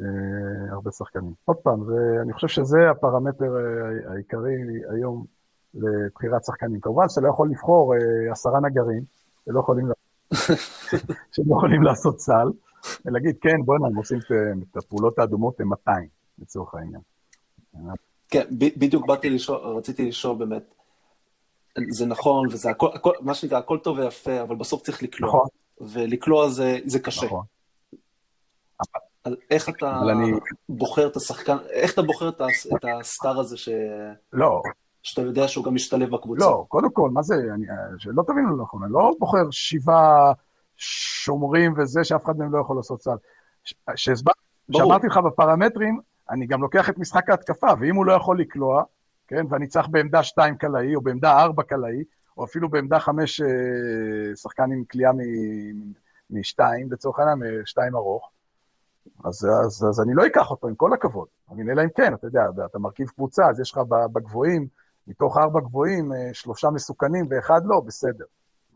אה, 0.00 0.72
הרבה 0.72 0.90
שחקנים. 0.90 1.32
עוד 1.44 1.56
פעם, 1.56 1.84
זה, 1.84 2.18
אני 2.22 2.32
חושב 2.32 2.48
שזה 2.48 2.90
הפרמטר 2.90 3.56
אה, 3.56 4.12
העיקרי 4.12 4.54
היום 4.90 5.24
לבחירת 5.74 6.44
שחקנים. 6.44 6.80
כמובן 6.80 7.08
שאתה 7.08 7.20
לא 7.20 7.28
יכול 7.28 7.50
לבחור 7.50 7.94
אה, 7.94 8.32
עשרה 8.32 8.60
נגרים, 8.60 9.02
שלא 9.44 9.60
יכולים... 9.60 9.86
שהם 11.32 11.50
יכולים 11.50 11.82
לעשות 11.82 12.20
סל, 12.20 12.48
ולהגיד, 13.04 13.36
כן, 13.40 13.62
בוא'נה, 13.64 13.86
הם 13.86 13.96
עושים 13.96 14.18
את 14.70 14.76
הפעולות 14.76 15.18
האדומות 15.18 15.60
הם 15.60 15.68
200, 15.68 16.08
לצורך 16.38 16.74
העניין. 16.74 17.00
כן, 18.34 18.46
בדיוק 18.50 19.06
באתי 19.06 19.30
לשאול, 19.30 19.76
רציתי 19.76 20.08
לשאול 20.08 20.36
באמת, 20.36 20.74
זה 21.90 22.06
נכון, 22.06 22.48
וזה 22.50 22.70
הכל, 22.70 22.88
הכל, 22.94 23.12
מה 23.20 23.34
שנקרא, 23.34 23.58
הכל 23.58 23.78
טוב 23.78 23.98
ויפה, 23.98 24.42
אבל 24.42 24.56
בסוף 24.56 24.82
צריך 24.82 25.02
לקלוע. 25.02 25.30
נכון. 25.30 25.48
ולקלוע 25.80 26.48
זה, 26.48 26.78
זה 26.84 26.98
קשה. 26.98 27.26
נכון. 27.26 27.44
אז 29.24 29.34
איך 29.50 29.68
אתה 29.68 30.00
אני... 30.12 30.32
בוחר 30.68 31.06
את 31.06 31.16
השחקן, 31.16 31.56
איך 31.70 31.92
אתה 31.94 32.02
בוחר 32.02 32.28
את, 32.28 32.40
את 32.76 32.84
הסטאר 33.00 33.40
הזה 33.40 33.56
ש... 33.56 33.68
לא. 34.32 34.62
שאתה 35.02 35.22
יודע 35.22 35.48
שהוא 35.48 35.64
גם 35.64 35.74
משתלב 35.74 36.10
בקבוצה? 36.10 36.44
לא, 36.44 36.64
קודם 36.68 36.90
כל, 36.92 37.10
מה 37.10 37.22
זה, 37.22 37.34
אני, 37.54 37.66
שלא 37.98 38.22
תבינו 38.26 38.62
נכון, 38.62 38.82
אני 38.82 38.92
לא 38.92 39.12
בוחר 39.18 39.50
שבעה 39.50 40.32
שומרים 40.76 41.74
וזה 41.76 42.04
שאף 42.04 42.24
אחד 42.24 42.38
מהם 42.38 42.52
לא 42.52 42.60
יכול 42.60 42.76
לעשות 42.76 43.02
סל. 43.02 43.16
כשאמרתי 43.94 45.06
לך 45.06 45.16
בפרמטרים, 45.16 46.00
אני 46.34 46.46
גם 46.46 46.62
לוקח 46.62 46.90
את 46.90 46.98
משחק 46.98 47.30
ההתקפה, 47.30 47.66
ואם 47.80 47.96
הוא 47.96 48.06
לא 48.06 48.12
יכול 48.12 48.40
לקלוע, 48.40 48.82
כן, 49.26 49.46
ואני 49.48 49.66
צריך 49.66 49.88
בעמדה 49.88 50.22
2 50.22 50.56
קלעי, 50.56 50.94
או 50.94 51.00
בעמדה 51.00 51.32
4 51.42 51.62
קלעי, 51.62 52.04
או 52.36 52.44
אפילו 52.44 52.68
בעמדה 52.68 53.00
5 53.00 53.40
אה, 53.40 53.46
שחקן 54.36 54.72
עם 54.72 54.84
קליעה 54.84 55.12
מ-2, 56.30 56.58
לצורך 56.90 57.18
העניין, 57.18 57.38
מ-2 57.38 57.94
ארוך, 57.94 58.30
אז, 59.24 59.48
אז, 59.66 59.86
אז 59.88 60.00
אני 60.00 60.14
לא 60.14 60.26
אקח 60.26 60.50
אותו, 60.50 60.68
עם 60.68 60.74
כל 60.74 60.92
הכבוד. 60.92 61.28
אני 61.52 61.72
אלא 61.72 61.82
אם 61.82 61.88
כן, 61.94 62.14
אתה 62.14 62.26
יודע, 62.26 62.42
אתה 62.64 62.78
מרכיב 62.78 63.08
קבוצה, 63.08 63.48
אז 63.50 63.60
יש 63.60 63.72
לך 63.72 63.78
בגבוהים, 64.12 64.66
מתוך 65.06 65.38
ארבע 65.38 65.60
גבוהים, 65.60 66.12
אה, 66.12 66.30
שלושה 66.32 66.70
מסוכנים 66.70 67.26
ואחד 67.30 67.60
לא, 67.64 67.80
בסדר, 67.80 68.24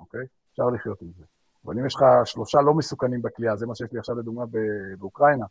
אוקיי? 0.00 0.24
אפשר 0.52 0.66
לחיות 0.66 1.02
עם 1.02 1.08
זה. 1.18 1.24
אבל 1.64 1.78
אם 1.78 1.86
יש 1.86 1.94
לך 1.94 2.04
שלושה 2.24 2.60
לא 2.60 2.74
מסוכנים 2.74 3.22
בכלייה, 3.22 3.56
זה 3.56 3.66
מה 3.66 3.74
שיש 3.74 3.92
לי 3.92 3.98
עכשיו 3.98 4.14
לדוגמה 4.14 4.44
באוקראינה, 4.98 5.46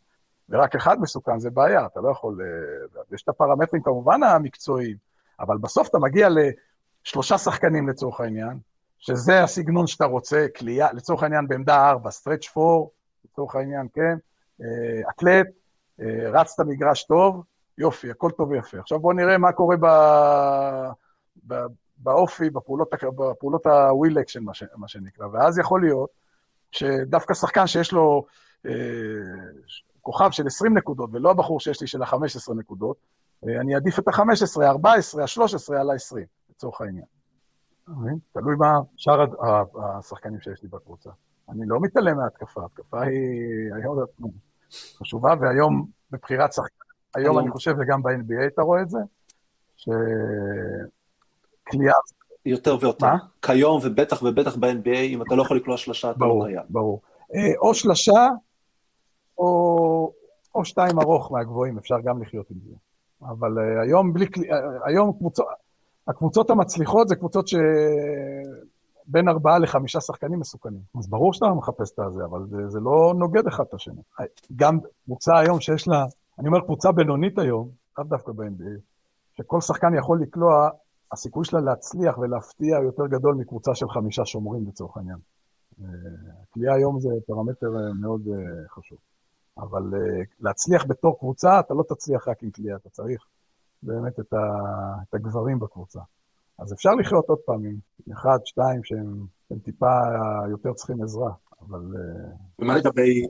ורק 0.50 0.74
אחד 0.74 1.00
מסוכן, 1.00 1.38
זה 1.38 1.50
בעיה, 1.50 1.86
אתה 1.86 2.00
לא 2.00 2.10
יכול... 2.10 2.40
אה, 2.40 3.02
יש 3.12 3.22
את 3.22 3.28
הפרמטרים 3.28 3.82
כמובן 3.82 4.22
המקצועיים, 4.22 4.96
אבל 5.40 5.58
בסוף 5.58 5.88
אתה 5.88 5.98
מגיע 5.98 6.28
לשלושה 6.28 7.38
שחקנים 7.38 7.88
לצורך 7.88 8.20
העניין, 8.20 8.58
שזה 8.98 9.42
הסגנון 9.42 9.86
שאתה 9.86 10.04
רוצה, 10.04 10.46
כלייה, 10.56 10.92
לצורך 10.92 11.22
העניין 11.22 11.48
בעמדה 11.48 11.88
ארבע, 11.88 12.10
stretch 12.10 12.58
4, 12.58 12.86
לצורך 13.24 13.54
העניין, 13.54 13.86
כן, 13.94 14.16
אה, 14.62 15.10
אתלט, 15.10 15.46
אה, 16.00 16.30
רצת 16.30 16.64
מגרש 16.66 17.04
טוב, 17.04 17.42
יופי, 17.78 18.10
הכל 18.10 18.30
טוב 18.30 18.50
ויפה. 18.50 18.78
עכשיו 18.78 18.98
בואו 18.98 19.12
נראה 19.12 19.38
מה 19.38 19.52
קורה 19.52 19.76
ב... 19.76 19.86
ב... 21.46 21.54
באופי, 21.98 22.50
בפעולות, 22.50 22.90
בפעולות 23.16 23.66
ה-will 23.66 24.14
action, 24.14 24.40
מה, 24.40 24.54
ש... 24.54 24.64
מה 24.76 24.88
שנקרא, 24.88 25.26
ואז 25.32 25.58
יכול 25.58 25.80
להיות 25.80 26.10
שדווקא 26.72 27.34
שחקן 27.34 27.66
שיש 27.66 27.92
לו 27.92 28.26
אה, 28.66 28.72
כוכב 30.08 30.30
של 30.30 30.46
20 30.46 30.78
נקודות, 30.78 31.10
ולא 31.12 31.30
הבחור 31.30 31.60
שיש 31.60 31.80
לי 31.80 31.86
של 31.86 32.02
ה-15 32.02 32.54
נקודות, 32.56 32.96
אה, 33.48 33.60
אני 33.60 33.74
אעדיף 33.74 33.98
את 33.98 34.08
ה-15, 34.08 34.62
ה-14, 34.64 35.22
ה-13 35.22 35.80
על 35.80 35.90
ה-20, 35.90 36.16
לצורך 36.50 36.80
העניין. 36.80 37.04
תלוי 38.32 38.56
מה 38.56 38.80
שאר 38.96 39.24
השחקנים 39.98 40.40
שיש 40.40 40.62
לי 40.62 40.68
בקבוצה. 40.68 41.10
אני 41.48 41.66
לא 41.66 41.80
מתעלם 41.80 42.16
מההתקפה, 42.16 42.62
ההתקפה 42.62 43.02
היא 43.02 43.74
היום 43.74 43.98
חשובה, 44.98 45.34
והיום 45.40 45.86
בבחירת 46.10 46.52
שחקן, 46.52 46.84
היום 47.14 47.38
אני 47.38 47.50
חושב, 47.50 47.74
וגם 47.78 48.02
ב-NBA 48.02 48.46
אתה 48.54 48.62
רואה 48.62 48.82
את 48.82 48.90
זה, 48.90 48.98
שקליעה... 49.76 49.94
יותר 52.46 52.76
ויותר. 52.80 53.06
מה? 53.06 53.16
כיום, 53.42 53.80
ובטח 53.84 54.22
ובטח 54.22 54.56
ב-NBA, 54.56 54.98
אם 55.04 55.22
אתה 55.22 55.34
לא 55.34 55.42
יכול 55.42 55.56
לקלוע 55.56 55.76
שלושה, 55.76 56.10
אתה 56.10 56.24
לא 56.24 56.44
קיים. 56.46 56.60
ברור, 56.68 57.00
ברור. 57.30 57.58
או 57.58 57.74
שלושה, 57.74 58.28
או, 59.38 60.12
או 60.54 60.64
שתיים 60.64 61.00
ארוך 61.00 61.32
מהגבוהים, 61.32 61.78
אפשר 61.78 62.00
גם 62.04 62.22
לחיות 62.22 62.50
עם 62.50 62.56
זה. 62.68 62.74
אבל 63.22 63.58
uh, 63.58 63.82
היום 63.82 64.12
בלי. 64.12 64.26
Uh, 64.26 64.52
היום 64.84 65.12
קבוצות... 65.12 65.46
הקבוצות 66.08 66.50
המצליחות 66.50 67.08
זה 67.08 67.16
קבוצות 67.16 67.48
שבין 67.48 69.28
ארבעה 69.28 69.58
לחמישה 69.58 70.00
שחקנים 70.00 70.40
מסוכנים. 70.40 70.80
אז 70.98 71.08
ברור 71.08 71.32
שאתה 71.32 71.46
מחפש 71.46 71.92
את 71.92 71.98
הזה, 71.98 72.24
אבל 72.24 72.46
זה, 72.46 72.68
זה 72.68 72.80
לא 72.80 73.14
נוגד 73.18 73.46
אחד 73.46 73.64
את 73.68 73.74
השני. 73.74 74.02
גם 74.56 74.78
קבוצה 75.04 75.38
היום 75.38 75.60
שיש 75.60 75.88
לה, 75.88 76.06
אני 76.38 76.48
אומר 76.48 76.60
קבוצה 76.60 76.92
בינונית 76.92 77.38
היום, 77.38 77.68
לאו 77.98 78.06
דווקא 78.06 78.32
ב-NBA, 78.32 78.80
שכל 79.34 79.60
שחקן 79.60 79.94
יכול 79.98 80.22
לקלוע, 80.22 80.68
הסיכוי 81.12 81.44
שלה 81.44 81.60
להצליח 81.60 82.18
ולהפתיע 82.18 82.78
יותר 82.84 83.06
גדול 83.06 83.34
מקבוצה 83.34 83.74
של 83.74 83.88
חמישה 83.88 84.24
שומרים 84.24 84.66
לצורך 84.68 84.96
העניין. 84.96 85.18
הכלייה 86.42 86.72
אה, 86.72 86.76
היום 86.76 87.00
זה 87.00 87.08
פרמטר 87.26 87.70
מאוד 88.00 88.20
חשוב. 88.68 88.98
אבל 89.58 89.82
uh, 89.82 90.26
להצליח 90.40 90.84
בתור 90.88 91.18
קבוצה, 91.18 91.60
אתה 91.60 91.74
לא 91.74 91.82
תצליח 91.88 92.28
רק 92.28 92.42
עם 92.42 92.50
כליאה, 92.50 92.76
אתה 92.76 92.90
צריך 92.90 93.26
באמת 93.82 94.20
את, 94.20 94.32
ה, 94.32 94.38
את 95.08 95.14
הגברים 95.14 95.58
בקבוצה. 95.58 96.00
אז 96.58 96.72
אפשר 96.72 96.94
לחיות 96.94 97.24
עוד 97.28 97.38
פעם 97.38 97.64
עם 97.64 97.76
אחד, 98.12 98.38
שתיים, 98.44 98.84
שהם, 98.84 99.26
שהם 99.48 99.58
טיפה 99.58 100.00
יותר 100.50 100.72
צריכים 100.72 101.02
עזרה, 101.02 101.32
אבל... 101.60 101.80
אה, 101.96 102.30
ומה 102.58 102.76
לגבי 102.76 103.26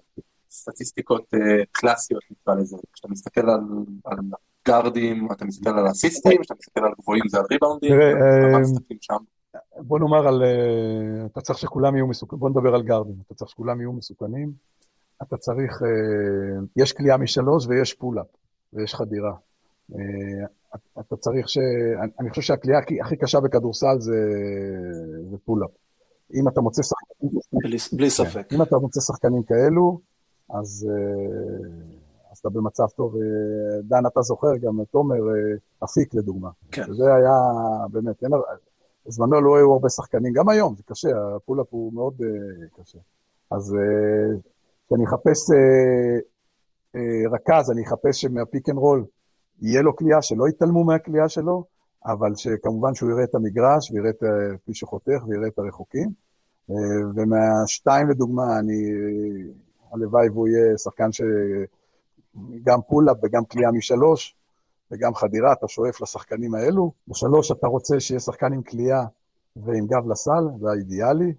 סטטיסטיקות 0.51 1.35
אה, 1.35 1.39
קלאסיות, 1.73 2.23
נקרא 2.31 2.55
לזה? 2.55 2.77
כשאתה 2.93 3.09
מסתכל 3.09 3.51
על, 3.51 3.61
על 4.05 4.19
גארדים, 4.69 5.29
אתה 5.33 5.45
מסתכל 5.45 5.71
על 5.71 5.91
אסיסטים, 5.91 6.41
כשאתה 6.41 6.55
מסתכל 6.59 6.81
על 6.85 6.93
גבוהים 7.01 7.29
זה 7.29 7.39
על 7.39 7.45
ריבאונדים, 7.51 7.91
תראה, 7.91 8.61
שם? 9.01 9.17
בוא 9.77 9.99
נאמר 9.99 10.29
על... 10.29 10.43
אתה 11.27 11.41
צריך 11.41 11.59
שכולם 11.59 11.97
יהיו 11.97 12.07
מסוכנים, 12.07 12.41
בוא 12.41 12.51
נדבר 12.51 12.75
על 12.75 12.83
גארדים, 12.83 13.15
אתה 13.27 13.35
צריך 13.35 13.51
שכולם 13.51 13.81
יהיו 13.81 13.93
מסוכנים. 13.93 14.53
אתה 15.23 15.37
צריך, 15.37 15.83
אה, 15.83 16.61
יש 16.77 16.93
קליעה 16.93 17.17
משלוש 17.17 17.67
ויש 17.67 17.95
pull-up, 17.95 18.27
ויש 18.73 18.95
חדירה. 18.95 19.35
אה, 19.95 20.47
אתה 21.01 21.17
צריך 21.17 21.49
ש... 21.49 21.59
אני 22.21 22.31
חושב 22.31 22.43
שהקליעה 22.43 22.79
הכי, 23.01 23.17
קשה 23.17 23.41
בכדורסל 23.41 23.99
זה, 23.99 24.17
זה 25.31 25.37
pull-up. 25.45 25.71
אם 26.35 26.49
אתה 26.49 26.61
מוצא 26.61 26.83
שחקנים... 26.83 27.41
בלי, 27.53 27.77
בלי 27.93 28.11
ספק. 28.11 28.53
אם 28.53 28.63
אתה 28.63 28.77
מוצא 28.79 29.01
שחקנים 29.01 29.43
כאלו, 29.43 30.01
אז, 30.51 30.89
אה, 30.91 32.33
אז 32.33 32.39
אתה 32.39 32.49
במצב 32.49 32.87
טוב. 32.97 33.15
דן, 33.83 34.07
אתה 34.07 34.23
זוכר 34.23 34.57
גם 34.57 34.81
את 34.81 34.95
עומר 34.95 35.21
אפיק, 35.85 36.15
לדוגמה. 36.15 36.51
כן. 36.73 36.93
זה 36.93 37.15
היה 37.15 37.37
באמת, 37.91 38.23
אין... 38.23 38.33
בזמנו 39.07 39.41
לא 39.41 39.57
היו 39.57 39.73
הרבה 39.73 39.89
שחקנים, 39.89 40.33
גם 40.33 40.49
היום 40.49 40.75
זה 40.77 40.83
קשה, 40.87 41.09
ה 41.37 41.40
pull-up 41.40 41.67
הוא 41.71 41.93
מאוד 41.93 42.15
קשה. 42.77 42.99
אז 43.51 43.77
כשאני 44.89 45.05
אחפש 45.05 45.51
אה, 45.51 46.19
אה, 46.97 47.31
רכז, 47.33 47.71
אני 47.71 47.83
אחפש 47.87 48.21
שמה 48.21 48.45
pick 48.45 48.69
and 48.69 48.79
roll 48.79 49.05
יהיה 49.63 49.83
לו 49.83 49.97
קליעה, 49.97 50.23
שלא 50.23 50.49
יתעלמו 50.49 50.85
מהקליעה 50.85 51.29
שלו, 51.29 51.65
אבל 52.07 52.35
שכמובן 52.37 52.95
שהוא 52.95 53.11
יראה 53.11 53.25
את 53.25 53.35
המגרש, 53.35 53.91
ויראה 53.91 54.11
את 54.11 54.23
מי 54.69 54.75
שחותך, 54.75 55.27
ויראה 55.29 55.49
את 55.49 55.59
הרחוקים. 55.59 56.09
אה, 56.71 56.77
ומהשתיים 57.15 58.09
לדוגמה, 58.11 58.59
אני, 58.59 58.91
הלוואי 59.93 60.29
והוא 60.29 60.49
יהיה 60.49 60.79
שחקן 60.79 61.13
שגם 61.13 62.79
pull-up 62.89 63.17
וגם 63.23 63.45
קליעה 63.45 63.73
משלוש, 63.73 64.37
וגם 64.91 65.15
חדירה, 65.15 65.53
אתה 65.53 65.69
שואף 65.69 66.01
לשחקנים 66.01 66.55
האלו. 66.55 66.93
בשלוש 67.09 67.53
אתה 67.53 67.67
רוצה 67.67 68.01
שיהיה 68.01 68.21
שחקן 68.21 68.53
עם 68.53 68.63
קליעה 68.63 69.05
ועם 69.57 69.87
גב 69.87 70.11
לסל, 70.11 70.45
זה 70.61 70.71
האידיאלי, 70.71 71.33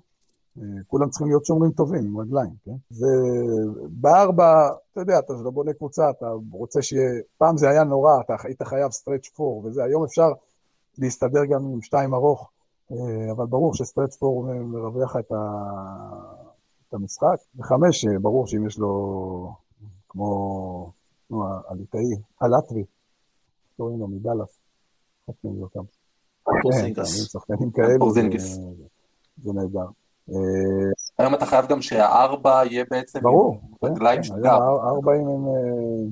כולם 0.87 1.09
צריכים 1.09 1.27
להיות 1.27 1.45
שומרים 1.45 1.71
טובים 1.71 2.05
עם 2.05 2.19
רגליים, 2.19 2.53
כן? 2.65 2.75
ובארבע, 2.91 4.69
אתה 4.91 5.01
יודע, 5.01 5.19
אתה 5.19 5.33
בונה 5.33 5.73
קבוצה, 5.73 6.09
אתה 6.09 6.25
רוצה 6.51 6.81
שיהיה... 6.81 7.21
פעם 7.37 7.57
זה 7.57 7.69
היה 7.69 7.83
נורא, 7.83 8.11
אתה 8.25 8.33
היית 8.43 8.63
חייב 8.63 8.91
stretch 8.91 9.27
four 9.27 9.65
וזה, 9.65 9.83
היום 9.83 10.03
אפשר 10.03 10.27
להסתדר 10.97 11.45
גם 11.45 11.65
עם 11.73 11.81
שתיים 11.81 12.13
ארוך, 12.13 12.51
אה, 12.91 13.31
אבל 13.31 13.45
ברור 13.45 13.73
ש 13.73 13.83
stretch 13.83 14.15
four 14.15 14.43
מרווח 14.43 15.15
את, 15.15 15.31
ה... 15.31 15.35
את 16.89 16.93
המשחק. 16.93 17.37
וחמש, 17.55 18.05
אה, 18.05 18.19
ברור 18.21 18.47
שאם 18.47 18.67
יש 18.67 18.77
לו, 18.77 19.53
כמו, 20.09 20.91
נו, 21.29 21.43
הליטאי, 21.67 22.15
הלטבי, 22.41 22.83
קוראים 23.77 23.99
לו 23.99 24.07
מדאלאס, 24.07 24.59
חושבים 25.25 25.61
אותם. 25.61 25.83
פורזינגיס. 26.61 27.31
שחקנים 27.31 27.71
כאלו, 27.71 28.13
זה 29.37 29.53
נהדר. 29.53 29.98
אה, 30.35 30.91
היום 31.19 31.33
אתה 31.33 31.45
חייב 31.45 31.67
גם 31.67 31.81
שהארבע 31.81 32.61
יהיה 32.65 32.85
בעצם 32.91 33.19
ברור, 33.21 33.61
כן, 33.81 33.87
רגליים 33.87 34.23
של 34.23 34.33
גארד. 34.33 34.59
הארבעים 34.83 35.27
הם 35.27 35.47
אה, 35.47 36.09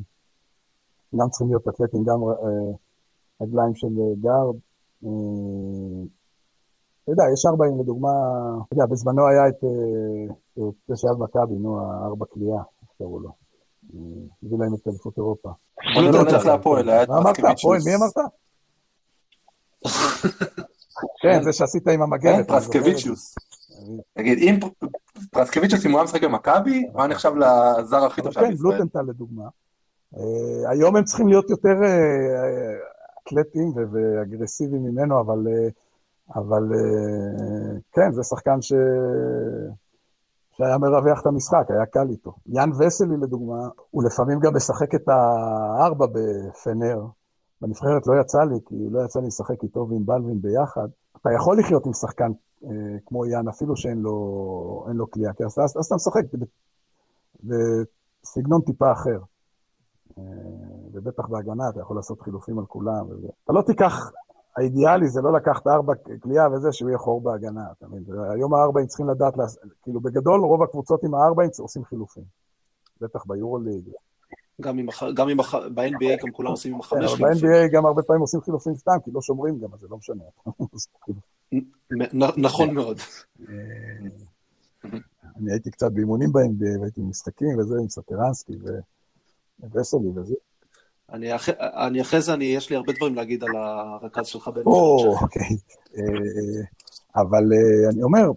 גם 1.15 1.29
צריכים 1.29 1.47
להיות 1.47 1.67
אתלטים, 1.67 2.03
גם 2.03 2.19
אה, 2.23 2.75
רגליים 3.41 3.75
של 3.75 3.87
גב. 4.21 4.59
אתה 7.03 7.11
יודע, 7.11 7.23
יש 7.33 7.45
ארבעים, 7.45 7.79
לדוגמה, 7.79 8.09
אתה 8.65 8.73
יודע, 8.73 8.85
בזמנו 8.85 9.27
היה 9.27 9.47
את 9.47 9.63
זה 10.87 10.95
שהיה 10.95 11.13
במכבי, 11.13 11.55
נו, 11.59 11.79
הארבע 11.79 12.25
קליעה, 12.33 12.63
איך 12.81 12.89
קראו 12.97 13.19
לו. 13.19 13.29
הביא 14.43 14.57
להם 14.59 14.73
את 14.73 14.87
אליפות 14.87 15.17
אירופה. 15.17 15.49
בוא 15.95 16.23
נלך 16.23 16.45
להפועל, 16.45 16.89
היה 16.89 17.03
את 17.03 17.09
מה 17.09 17.17
אמרת? 17.17 17.39
הפועל, 17.39 17.79
מי 17.85 17.95
אמרת? 17.95 18.17
כן, 21.21 21.43
זה 21.43 21.53
שעשית 21.53 21.87
עם 21.87 22.01
המגנת. 22.01 22.47
פרסקוויצ'יוס. 22.47 23.35
תגיד, 24.13 24.37
אם 24.37 24.59
פרסקביץ' 25.31 25.85
אם 25.85 25.91
הוא 25.91 25.99
היה 25.99 26.03
משחק 26.03 26.23
במכבי, 26.23 26.87
הוא 26.93 27.01
היה 27.01 27.07
נחשב 27.07 27.31
לזר 27.35 28.05
הכי 28.05 28.21
טוב 28.21 28.31
שהיה 28.31 28.45
כן, 28.45 28.51
בישראל. 28.51 28.71
כן, 28.71 28.77
בלוטנטל 28.77 29.01
לדוגמה. 29.11 29.47
אה, 30.17 30.69
היום 30.69 30.95
הם 30.95 31.03
צריכים 31.03 31.27
להיות 31.27 31.49
יותר 31.49 31.83
אה, 31.83 32.75
אתלטים 33.23 33.73
ואגרסיביים 33.91 34.83
ממנו, 34.83 35.19
אבל, 35.19 35.47
אבל 36.35 36.63
כן, 37.91 38.11
זה 38.11 38.23
שחקן 38.23 38.61
ש... 38.61 38.73
שהיה 40.57 40.77
מרווח 40.77 41.21
את 41.21 41.25
המשחק, 41.25 41.65
היה 41.69 41.85
קל 41.85 42.07
איתו. 42.09 42.33
יאן 42.47 42.69
וסלי, 42.79 43.17
לדוגמה, 43.21 43.67
הוא 43.91 44.03
לפעמים 44.03 44.39
גם 44.39 44.55
משחק 44.55 44.95
את 44.95 45.09
הארבע 45.09 46.05
בפנר. 46.05 47.05
בנבחרת 47.61 48.07
לא 48.07 48.21
יצא 48.21 48.43
לי, 48.43 48.55
כי 48.65 48.75
לא 48.91 49.05
יצא 49.05 49.19
לי 49.19 49.27
לשחק 49.27 49.63
איתו 49.63 49.87
ועם 49.89 50.05
בלווין 50.05 50.41
ביחד. 50.41 50.87
אתה 51.21 51.29
יכול 51.35 51.59
לחיות 51.59 51.85
עם 51.85 51.93
שחקן 51.93 52.25
אה, 52.25 52.31
כמו 53.05 53.25
יאן, 53.25 53.47
אפילו 53.47 53.77
שאין 53.77 53.97
לו, 53.97 54.85
לו 54.93 55.11
כליאה, 55.11 55.33
כי 55.33 55.43
אז, 55.43 55.59
אז 55.79 55.85
אתה 55.85 55.95
משחק 55.95 56.21
בסגנון 57.43 58.61
טיפה 58.61 58.91
אחר. 58.91 59.19
אה, 60.17 60.23
ובטח 60.93 61.27
בהגנה 61.27 61.69
אתה 61.69 61.81
יכול 61.81 61.95
לעשות 61.95 62.21
חילופים 62.21 62.59
על 62.59 62.65
כולם. 62.65 63.05
וזה. 63.09 63.27
אתה 63.43 63.53
לא 63.53 63.61
תיקח 63.61 64.11
האידיאלי 64.57 65.07
זה 65.07 65.21
לא 65.21 65.33
לקחת 65.33 65.67
ארבע 65.67 65.93
קליעה 66.21 66.51
וזה, 66.51 66.71
שהוא 66.71 66.89
יהיה 66.89 66.97
חור 66.97 67.21
בהגנה, 67.21 67.61
אתה 67.77 67.87
מבין? 67.87 68.03
היום 68.33 68.53
הארבעים 68.53 68.87
צריכים 68.87 69.09
לדעת, 69.09 69.33
כאילו 69.83 69.99
בגדול 69.99 70.39
רוב 70.39 70.63
הקבוצות 70.63 71.03
עם 71.03 71.15
הארבעים 71.15 71.49
עושים 71.59 71.85
חילופים. 71.85 72.23
בטח 73.01 73.25
ביורוליג. 73.25 73.89
גם, 74.61 74.77
עם, 74.77 74.87
גם 75.13 75.29
עם, 75.29 75.37
ב-NBA 75.75 76.25
גם 76.25 76.31
כולם 76.31 76.51
עושים 76.51 76.73
עם 76.73 76.79
החמש 76.79 77.11
כן, 77.11 77.15
חילופים. 77.15 77.49
ב-NBA 77.49 77.73
גם 77.73 77.85
הרבה 77.85 78.03
פעמים 78.03 78.21
עושים 78.21 78.41
חילופים 78.41 78.75
סתם, 78.75 78.97
כי 79.03 79.11
לא 79.11 79.21
שומרים 79.21 79.59
גם, 79.59 79.73
אז 79.73 79.79
זה 79.79 79.87
לא 79.89 79.97
משנה. 79.97 80.23
נכון 82.37 82.73
מאוד. 82.73 82.99
אה, 83.49 83.53
אני 85.37 85.51
הייתי 85.51 85.71
קצת 85.71 85.91
באימונים 85.91 86.31
ב-NBA, 86.31 86.79
והייתי 86.79 87.01
במשחקים 87.01 87.59
וזה, 87.59 87.75
עם 87.81 87.89
סטרנסקי 87.89 88.53
וסולי 89.73 90.09
וזה. 90.15 90.35
אני, 91.11 91.35
אח... 91.35 91.49
אני 91.59 92.01
אחרי 92.01 92.21
זה, 92.21 92.33
יש 92.39 92.69
לי 92.69 92.75
הרבה 92.75 92.93
דברים 92.93 93.15
להגיד 93.15 93.43
על 93.43 93.55
הרכז 93.55 94.27
שלך 94.27 94.47
ב-NBA. 94.47 94.65
או, 94.65 95.15
אוקיי. 95.21 95.57
אה, 95.97 96.63
אבל 97.15 97.43
אה, 97.53 97.89
אני 97.89 98.03
אומר, 98.03 98.31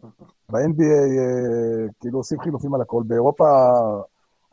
ב-NBA 0.51 1.93
כאילו 2.01 2.19
עושים 2.19 2.41
חילופים 2.41 2.75
על 2.75 2.81
הכל. 2.81 3.03
באירופה 3.07 3.45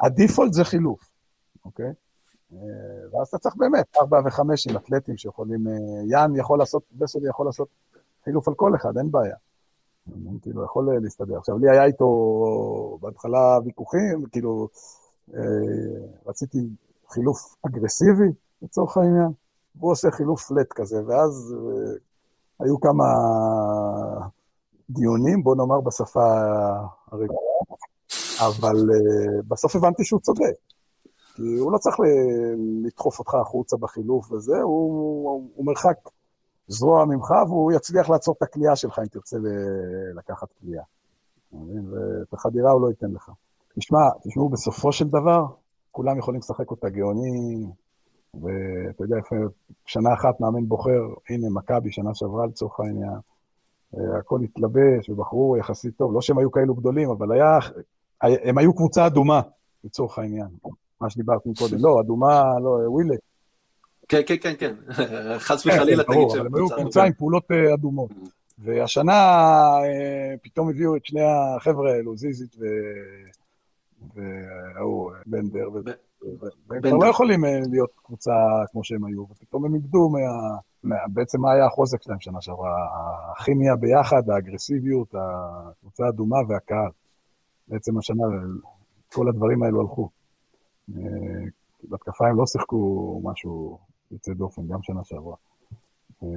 הדיפולט 0.02 0.54
זה 0.54 0.64
חילוף, 0.64 1.10
אוקיי? 1.66 1.92
ואז 3.12 3.28
אתה 3.28 3.38
צריך 3.38 3.56
באמת 3.56 3.98
ארבע 4.02 4.20
וחמש 4.26 4.68
עם 4.68 4.78
אתלטים 4.78 5.18
שיכולים... 5.18 5.68
יאן 6.10 6.36
יכול 6.36 6.60
לעשות, 6.60 6.84
בסולי 6.92 7.30
יכול 7.30 7.46
לעשות 7.46 7.68
חילוף 8.28 8.48
על 8.48 8.54
כל 8.54 8.76
אחד, 8.76 8.98
אין 8.98 9.12
בעיה. 9.12 9.36
כאילו, 10.42 10.64
יכול 10.64 10.90
להסתדר. 11.04 11.38
עכשיו, 11.38 11.58
לי 11.58 11.70
היה 11.70 11.86
איתו 11.86 12.08
בהתחלה 13.02 13.60
ויכוחים, 13.66 14.26
כאילו, 14.32 14.68
רציתי 16.26 16.58
חילוף 17.10 17.56
אגרסיבי, 17.66 18.32
לצורך 18.62 18.98
העניין. 18.98 19.32
והוא 19.76 19.92
עושה 19.92 20.12
חילוף 20.12 20.48
פלט 20.48 20.74
כזה, 20.76 21.02
ואז 21.08 21.56
uh, 21.58 22.64
היו 22.64 22.80
כמה 22.80 23.04
דיונים, 24.90 25.44
בוא 25.44 25.56
נאמר 25.56 25.82
בשפה 25.82 26.26
הרגועה, 27.12 27.42
אבל 28.48 28.76
uh, 28.76 29.44
בסוף 29.48 29.76
הבנתי 29.76 30.04
שהוא 30.04 30.20
צודק. 30.20 30.56
כי 31.36 31.58
הוא 31.60 31.72
לא 31.72 31.78
צריך 31.78 31.96
לדחוף 32.86 33.20
אותך 33.20 33.34
החוצה 33.34 33.78
בחילוף 33.78 34.32
וזה, 34.32 34.58
הוא, 34.58 35.30
הוא, 35.30 35.50
הוא 35.56 35.66
מרחק 35.66 35.98
זרוע 36.68 37.06
ממך, 37.06 37.32
והוא 37.48 37.72
יצליח 37.72 38.10
לעצור 38.10 38.36
את 38.38 38.44
הכלייה 38.44 38.76
שלך 38.76 39.00
אם 39.00 39.06
תרצה 39.06 39.38
לקחת 40.16 40.48
כלייה. 40.62 40.84
ואת 41.92 42.34
החדירה 42.34 42.72
הוא 42.72 42.82
לא 42.82 42.88
ייתן 42.88 43.12
לך. 43.12 43.32
תשמע, 43.80 44.00
תשמעו, 44.24 44.50
בסופו 44.50 44.92
של 44.92 45.08
דבר, 45.08 45.46
כולם 45.92 46.18
יכולים 46.18 46.40
לשחק 46.40 46.72
אותה 46.72 46.90
גאוני, 46.90 47.66
ואתה 48.34 49.04
יודע, 49.04 49.16
שנה 49.86 50.14
אחת 50.14 50.40
מאמן 50.40 50.68
בוחר, 50.68 51.02
הנה, 51.30 51.48
מכבי, 51.50 51.92
שנה 51.92 52.16
שעברה 52.16 52.46
לצורך 52.46 52.80
העניין, 52.80 53.20
אה, 53.98 54.18
הכל 54.20 54.40
התלבש 54.44 55.10
ובחרו 55.10 55.58
יחסית 55.58 55.98
טוב, 55.98 56.14
לא 56.14 56.22
שהם 56.22 56.38
היו 56.38 56.52
כאלו 56.52 56.76
גדולים, 56.76 57.10
אבל 57.10 57.32
היה, 57.32 57.60
הם 58.22 58.58
היו 58.58 58.74
קבוצה 58.74 59.08
אדומה, 59.08 59.42
לצורך 59.84 60.20
העניין, 60.20 60.48
מה 61.02 61.10
שדיברתי 61.10 61.50
קודם. 61.60 61.78
לא, 61.80 62.02
אדומה, 62.02 62.60
לא, 62.60 62.70
ווילה. 62.88 63.16
כן, 64.08 64.22
כן, 64.28 64.36
כן, 64.42 64.54
כן, 64.60 64.76
חס 65.48 65.66
וחלילה 65.66 66.04
כן, 66.04 66.14
תגיד 66.14 66.30
שהם. 66.30 66.46
הם 66.46 66.56
היו 66.56 66.70
קבוצה 66.70 67.04
עם 67.04 67.14
פעולות 67.14 67.52
אה, 67.52 67.74
אדומות. 67.74 68.12
והשנה 68.60 69.14
אה, 69.84 70.36
פתאום 70.42 70.70
הביאו 70.70 70.96
את 70.96 71.06
שני 71.06 71.22
החבר'ה 71.22 71.92
האלו, 71.92 72.18
זיזית. 72.18 72.56
וההוא, 74.16 75.12
בנדר, 75.26 75.70
והם 76.68 77.02
לא 77.02 77.08
יכולים 77.08 77.46
אה, 77.46 77.60
להיות 77.70 77.90
קבוצה 78.04 78.32
כמו 78.72 78.84
שהם 78.84 79.06
היו, 79.06 79.26
ופתאום 79.32 79.66
הם 79.66 79.76
איבדו 79.76 80.10
מה... 80.84 80.98
בעצם 81.14 81.42
מה 81.42 81.52
היה 81.52 81.66
החוזק 81.66 82.02
שלהם 82.02 82.20
שנה 82.20 82.42
שעברה? 82.42 82.70
הכימיה 83.32 83.76
ביחד, 83.76 84.30
האגרסיביות, 84.30 85.16
הקבוצה 85.16 86.06
האדומה 86.06 86.38
והקהל. 86.50 86.90
בעצם 87.68 87.98
השנה 87.98 88.24
כל 89.14 89.30
הדברים 89.30 89.64
האלו 89.64 89.82
הלכו. 89.82 90.10
אה, 90.96 91.02
בהתקפה 91.84 92.28
הם 92.28 92.38
לא 92.38 92.46
שיחקו 92.46 93.22
משהו 93.24 93.80
יוצא 94.12 94.34
דופן, 94.34 94.68
גם 94.68 94.82
שנה 94.82 95.04
שעברה. 95.04 95.36
אה, 96.24 96.30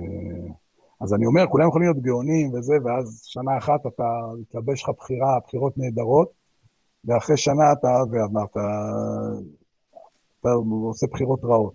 אז 1.01 1.15
אני 1.15 1.27
אומר, 1.27 1.47
כולם 1.47 1.69
יכולים 1.69 1.89
להיות 1.89 2.03
גאונים 2.03 2.55
וזה, 2.55 2.75
ואז 2.85 3.23
שנה 3.25 3.59
אחת 3.59 3.87
אתה, 3.87 4.05
מתלבש 4.41 4.83
לך 4.83 4.91
בחירה, 4.99 5.39
בחירות 5.47 5.79
נהדרות, 5.79 6.31
ואחרי 7.05 7.37
שנה 7.37 7.73
אתה, 7.73 7.89
ואמרת, 8.11 8.57
אתה 10.41 10.49
עושה 10.83 11.07
בחירות 11.07 11.45
רעות. 11.45 11.75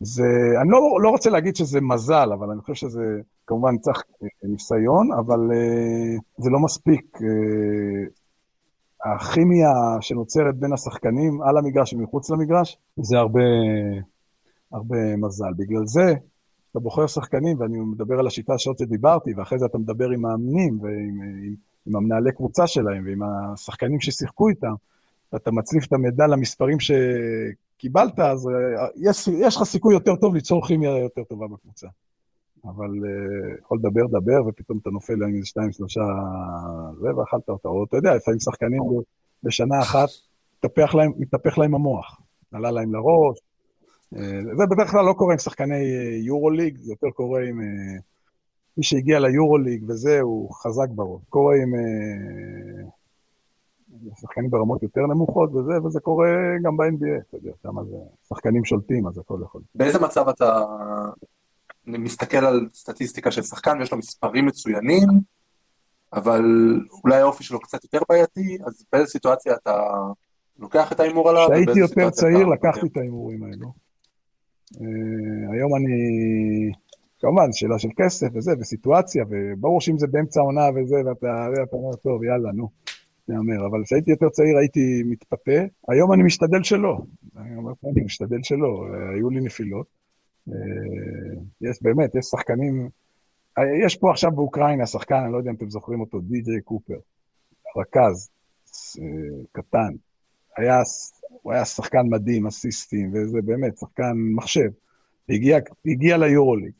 זה, 0.00 0.24
אני 0.62 0.70
לא, 0.70 0.80
לא 1.02 1.08
רוצה 1.08 1.30
להגיד 1.30 1.56
שזה 1.56 1.80
מזל, 1.80 2.32
אבל 2.32 2.50
אני 2.50 2.60
חושב 2.60 2.74
שזה, 2.74 3.20
כמובן 3.46 3.78
צריך 3.78 4.02
ניסיון, 4.42 5.12
אבל 5.12 5.50
uh, 5.50 6.42
זה 6.42 6.50
לא 6.50 6.58
מספיק. 6.58 7.18
הכימיה 9.04 9.72
שנוצרת 10.00 10.56
בין 10.56 10.72
השחקנים 10.72 11.42
על 11.42 11.58
המגרש 11.58 11.94
ומחוץ 11.94 12.30
למגרש, 12.30 12.78
זה 12.96 13.18
הרבה, 13.18 13.40
הרבה 14.74 15.16
מזל. 15.16 15.52
בגלל 15.56 15.86
זה, 15.86 16.14
אתה 16.70 16.78
בוחר 16.80 17.06
שחקנים, 17.06 17.60
ואני 17.60 17.78
מדבר 17.78 18.18
על 18.18 18.26
השיטה 18.26 18.58
שעוד 18.58 18.78
שדיברתי, 18.78 19.34
ואחרי 19.36 19.58
זה 19.58 19.66
אתה 19.66 19.78
מדבר 19.78 20.10
עם 20.10 20.20
מאמנים 20.20 20.78
ועם 20.80 20.92
עם, 21.44 21.54
עם 21.86 21.96
המנהלי 21.96 22.32
קבוצה 22.32 22.66
שלהם 22.66 23.04
ועם 23.06 23.22
השחקנים 23.22 24.00
ששיחקו 24.00 24.48
איתם, 24.48 24.74
ואתה 25.32 25.50
מצליף 25.50 25.86
את 25.86 25.92
המידע 25.92 26.26
למספרים 26.26 26.76
שקיבלת, 26.80 28.18
אז 28.18 28.48
אה, 28.48 28.86
יש, 28.96 29.28
יש 29.28 29.56
לך 29.56 29.62
סיכוי 29.62 29.94
יותר 29.94 30.16
טוב 30.16 30.34
ליצור 30.34 30.66
כימיה 30.66 30.98
יותר 30.98 31.24
טובה 31.24 31.46
בקבוצה. 31.46 31.86
אבל 32.64 32.90
uh, 32.90 33.60
יכול 33.60 33.78
לדבר, 33.78 34.06
דבר, 34.06 34.48
ופתאום 34.48 34.78
אתה 34.82 34.90
נופל 34.90 35.12
עם 35.12 35.34
איזה 35.34 35.46
שתיים, 35.46 35.72
שלושה, 35.72 36.00
זה, 37.00 37.16
ואכלת 37.16 37.48
אותה. 37.48 37.68
או 37.68 37.84
אתה 37.84 37.96
יודע, 37.96 38.14
לפעמים 38.14 38.40
שחקנים 38.40 38.82
בשנה 39.42 39.80
אחת, 39.80 40.08
מתהפך 40.58 40.94
להם, 40.94 41.12
מתהפך 41.18 41.58
להם 41.58 41.74
המוח. 41.74 42.20
עלה 42.52 42.70
להם 42.70 42.94
לראש. 42.94 43.38
Uh, 44.14 44.18
זה 44.56 44.66
בדרך 44.70 44.90
כלל 44.90 45.04
לא 45.04 45.12
קורה 45.12 45.32
עם 45.32 45.38
שחקני 45.38 45.84
יורוליג, 46.26 46.78
זה 46.78 46.92
יותר 46.92 47.10
קורה 47.10 47.40
עם... 47.40 47.60
Uh, 47.60 48.02
מי 48.76 48.84
שהגיע 48.84 49.18
ליורוליג 49.18 49.84
וזה, 49.88 50.20
הוא 50.20 50.54
חזק 50.54 50.88
בראש. 50.88 51.22
קורה 51.28 51.54
עם 51.56 51.74
אה, 51.74 51.80
שחקנים 54.20 54.50
ברמות 54.50 54.82
יותר 54.82 55.00
נמוכות 55.00 55.54
וזה, 55.54 55.72
וזה 55.84 56.00
קורה 56.00 56.28
גם 56.62 56.76
ב-NBA, 56.76 57.20
אתה 57.28 57.36
יודע, 57.36 57.50
שם 57.62 57.84
זה 57.90 57.96
שחקנים 58.28 58.64
שולטים, 58.64 59.06
אז 59.06 59.18
הכל 59.18 59.38
יכול. 59.44 59.62
באיזה 59.74 59.98
מצב 59.98 60.28
אתה 60.28 60.64
מסתכל 61.86 62.44
על 62.44 62.68
סטטיסטיקה 62.74 63.30
של 63.30 63.42
שחקן 63.42 63.78
ויש 63.78 63.92
לו 63.92 63.98
מספרים 63.98 64.46
מצוינים, 64.46 65.08
אבל 66.12 66.44
אולי 67.04 67.20
האופי 67.20 67.44
שלו 67.44 67.60
קצת 67.60 67.84
יותר 67.84 68.00
בעייתי, 68.08 68.58
אז 68.66 68.84
באיזה 68.92 69.10
סיטואציה 69.10 69.54
אתה 69.54 69.86
לוקח 70.58 70.92
את 70.92 71.00
ההימור 71.00 71.30
עליו? 71.30 71.46
כשהייתי 71.46 71.78
יותר 71.78 72.10
צעיר 72.10 72.46
לקחתי 72.46 72.86
את 72.86 72.96
ההימורים 72.96 73.42
האלו. 73.42 73.83
אה, 74.80 75.52
היום 75.52 75.76
אני... 75.76 75.96
כמובן, 77.20 77.52
שאלה 77.52 77.78
של 77.78 77.88
כסף 77.96 78.26
וזה, 78.34 78.52
וסיטואציה, 78.60 79.24
וברור 79.30 79.80
שאם 79.80 79.98
זה 79.98 80.06
באמצע 80.06 80.40
העונה 80.40 80.62
וזה, 80.76 80.96
ואתה 81.06 81.76
אומר, 81.76 81.96
טוב, 81.96 82.24
יאללה, 82.24 82.52
נו, 82.52 82.68
נאמר. 83.28 83.66
אבל 83.66 83.84
כשהייתי 83.84 84.10
יותר 84.10 84.28
צעיר 84.28 84.58
הייתי 84.58 85.02
מתפתה, 85.04 85.60
היום 85.88 86.12
אני 86.12 86.22
משתדל 86.22 86.62
שלא. 86.62 86.98
אני 87.36 87.56
אומר, 87.56 87.72
אני 87.84 88.04
משתדל 88.04 88.42
שלא, 88.42 88.86
היו 89.14 89.30
לי 89.30 89.40
נפילות. 89.40 89.86
אה, 90.48 90.54
יש, 91.60 91.82
באמת, 91.82 92.14
יש 92.14 92.24
שחקנים, 92.24 92.88
יש 93.86 93.96
פה 93.96 94.10
עכשיו 94.10 94.30
באוקראינה 94.30 94.86
שחקן, 94.86 95.14
אני 95.14 95.32
לא 95.32 95.38
יודע 95.38 95.50
אם 95.50 95.56
אתם 95.56 95.70
זוכרים 95.70 96.00
אותו, 96.00 96.20
די.ג'יי 96.20 96.60
קופר, 96.60 96.98
רכז, 97.76 98.30
אה, 98.98 99.44
קטן. 99.52 99.92
היה, 100.56 100.80
הוא 101.42 101.52
היה 101.52 101.64
שחקן 101.64 102.02
מדהים, 102.10 102.46
אסיסטים, 102.46 103.10
וזה 103.14 103.38
באמת, 103.44 103.78
שחקן 103.78 104.12
מחשב. 104.34 104.70
הגיע, 105.28 105.58
הגיע 105.86 106.16
ליורוליג. 106.16 106.72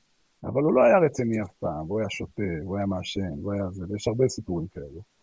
אבל 0.45 0.63
הוא 0.63 0.73
לא 0.73 0.83
היה 0.83 0.99
רציני 0.99 1.43
אף 1.43 1.51
פעם, 1.61 1.87
הוא 1.89 2.01
היה 2.01 2.11
שותה, 2.11 2.43
הוא 2.65 2.77
היה 2.77 2.87
מעשן, 2.87 3.33
הוא 3.43 3.53
היה 3.53 3.71
זה, 3.71 3.85
ויש 3.89 4.09
הרבה 4.09 4.29
סיפורים 4.29 4.67
כאלו. 4.75 5.15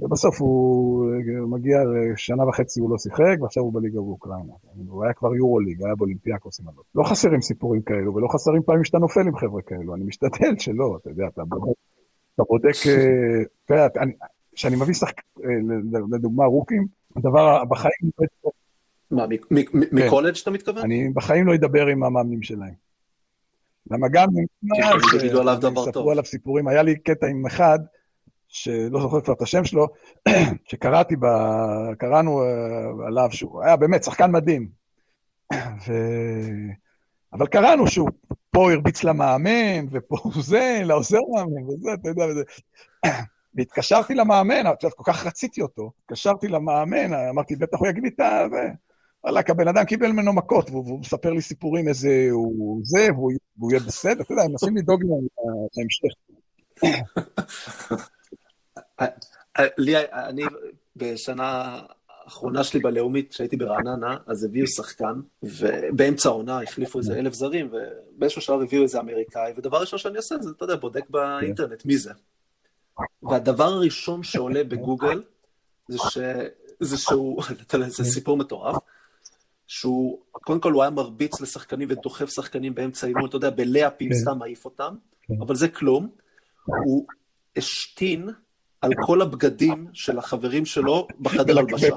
ובסוף 0.00 0.40
הוא 0.40 1.10
מגיע 1.46 1.78
לשנה 1.84 2.48
וחצי 2.48 2.80
הוא 2.80 2.90
לא 2.90 2.98
שיחק, 2.98 3.36
ועכשיו 3.40 3.62
הוא 3.62 3.74
בליגה 3.74 4.00
באוקראינה. 4.00 4.52
הוא 4.88 5.04
היה 5.04 5.12
כבר 5.12 5.34
יורו-ליג, 5.34 5.84
היה 5.84 5.94
באולימפיאקוס 5.94 6.60
עם 6.60 6.68
הלא. 6.68 6.82
לא 6.94 7.02
חסרים 7.02 7.40
סיפורים 7.40 7.82
כאלו, 7.82 8.14
ולא 8.14 8.28
חסרים 8.28 8.62
פעמים 8.62 8.84
שאתה 8.84 8.98
נופל 8.98 9.20
עם 9.20 9.36
חבר'ה 9.36 9.62
כאלו. 9.62 9.94
אני 9.94 10.04
משתדל 10.04 10.58
שלא, 10.58 10.98
אתה 11.00 11.10
יודע, 11.10 11.26
אתה 11.28 11.42
בודק, 12.48 12.74
אה, 13.70 13.86
כשאני 14.54 14.76
מביא 14.76 14.94
שחק... 14.94 15.20
אה, 15.44 15.50
לדוגמה 16.10 16.44
רוקים, 16.44 16.86
הדבר 17.16 17.64
בחיים... 17.64 18.10
מה, 19.10 19.24
מקולג' 19.92 20.34
כן. 20.34 20.40
אתה 20.42 20.50
מתכוון? 20.50 20.82
אני 20.82 21.08
בחיים 21.08 21.46
לא 21.46 21.54
אדבר 21.54 21.86
עם 21.86 22.04
המאמנים 22.04 22.42
שלהם. 22.42 22.74
למה 23.90 24.08
גם... 24.08 24.28
דבר 25.60 25.84
טוב. 25.84 25.90
ספרו 25.90 26.10
עליו 26.10 26.24
סיפורים. 26.24 26.68
היה 26.68 26.82
לי 26.82 26.98
קטע 26.98 27.26
עם 27.26 27.46
אחד, 27.46 27.78
שלא 28.48 29.00
זוכר 29.00 29.20
כבר 29.20 29.34
את 29.34 29.42
השם 29.42 29.64
שלו, 29.64 29.86
שקראתי, 30.70 31.16
ב... 31.16 31.26
קראנו 31.98 32.42
uh, 32.42 33.06
עליו 33.06 33.28
שהוא 33.32 33.62
היה 33.62 33.76
באמת 33.76 34.04
שחקן 34.04 34.30
מדהים. 34.30 34.68
ו... 35.86 35.92
אבל 37.32 37.46
קראנו 37.46 37.86
שהוא 37.86 38.08
פה 38.50 38.72
הרביץ 38.72 39.04
למאמן, 39.04 39.86
ופה 39.90 40.16
זה, 40.40 40.80
לעוזר 40.84 41.18
מאמן, 41.34 41.68
וזה, 41.68 41.90
אתה 41.94 42.08
יודע, 42.08 42.24
וזה. 42.26 42.42
והתקשרתי 43.54 44.14
למאמן, 44.14 44.62
כל 44.96 45.12
כך 45.12 45.26
רציתי 45.26 45.62
אותו, 45.62 45.92
התקשרתי 46.04 46.48
למאמן, 46.48 47.14
אמרתי, 47.14 47.56
בטח 47.56 47.78
הוא 47.78 47.88
יגיד 47.88 48.02
לי 48.02 48.08
את 48.08 48.20
ה... 48.20 48.46
וואלכ, 49.24 49.50
הבן 49.50 49.68
אדם 49.68 49.84
קיבל 49.84 50.12
ממנו 50.12 50.32
מכות, 50.32 50.70
והוא 50.70 51.00
מספר 51.00 51.30
לי 51.30 51.42
סיפורים 51.42 51.88
איזה 51.88 52.28
הוא 52.30 52.80
זה, 52.84 53.08
והוא 53.14 53.70
יהיה 53.70 53.80
בסדר, 53.80 54.22
אתה 54.22 54.32
יודע, 54.32 54.42
הם 54.42 54.50
מנסים 54.50 54.76
לדאוג 54.76 55.02
להמשך. 55.76 56.14
לי, 59.78 59.94
אני 60.12 60.42
בשנה 60.96 61.80
האחרונה 62.24 62.64
שלי 62.64 62.80
בלאומית, 62.80 63.30
כשהייתי 63.30 63.56
ברעננה, 63.56 64.16
אז 64.26 64.44
הביאו 64.44 64.66
שחקן, 64.66 65.20
ובאמצע 65.42 66.28
העונה 66.28 66.62
החליפו 66.62 66.98
איזה 66.98 67.18
אלף 67.18 67.34
זרים, 67.34 67.70
ובאיזשהו 67.72 68.42
שלב 68.42 68.60
הביאו 68.60 68.82
איזה 68.82 69.00
אמריקאי, 69.00 69.52
ודבר 69.56 69.80
ראשון 69.80 69.98
שאני 69.98 70.16
עושה 70.16 70.34
זה, 70.40 70.50
אתה 70.56 70.64
יודע, 70.64 70.76
בודק 70.76 71.10
באינטרנט 71.10 71.86
מי 71.86 71.98
זה. 71.98 72.12
והדבר 73.22 73.64
הראשון 73.64 74.22
שעולה 74.22 74.64
בגוגל, 74.64 75.22
זה, 75.88 75.98
ש... 75.98 76.18
זה 76.80 76.98
שהוא, 76.98 77.42
זה 77.88 78.04
סיפור 78.04 78.36
מטורף, 78.36 78.76
שהוא, 79.70 80.18
קודם 80.32 80.60
כל 80.60 80.72
הוא 80.72 80.82
היה 80.82 80.90
מרביץ 80.90 81.40
לשחקנים 81.40 81.88
ודוחף 81.90 82.30
שחקנים 82.30 82.74
באמצע 82.74 83.06
אימון, 83.06 83.28
אתה 83.28 83.36
יודע, 83.36 83.50
בלאפים 83.50 84.08
כן. 84.08 84.14
סתם 84.14 84.38
מעיף 84.38 84.64
אותם, 84.64 84.94
כן. 85.22 85.34
אבל 85.40 85.54
זה 85.54 85.68
כלום. 85.68 86.08
הוא 86.84 87.06
השתין 87.56 88.28
על 88.80 88.90
כל 89.06 89.22
הבגדים 89.22 89.86
של 89.92 90.18
החברים 90.18 90.66
שלו 90.66 91.06
בחדר 91.20 91.58
הלבשה. 91.58 91.96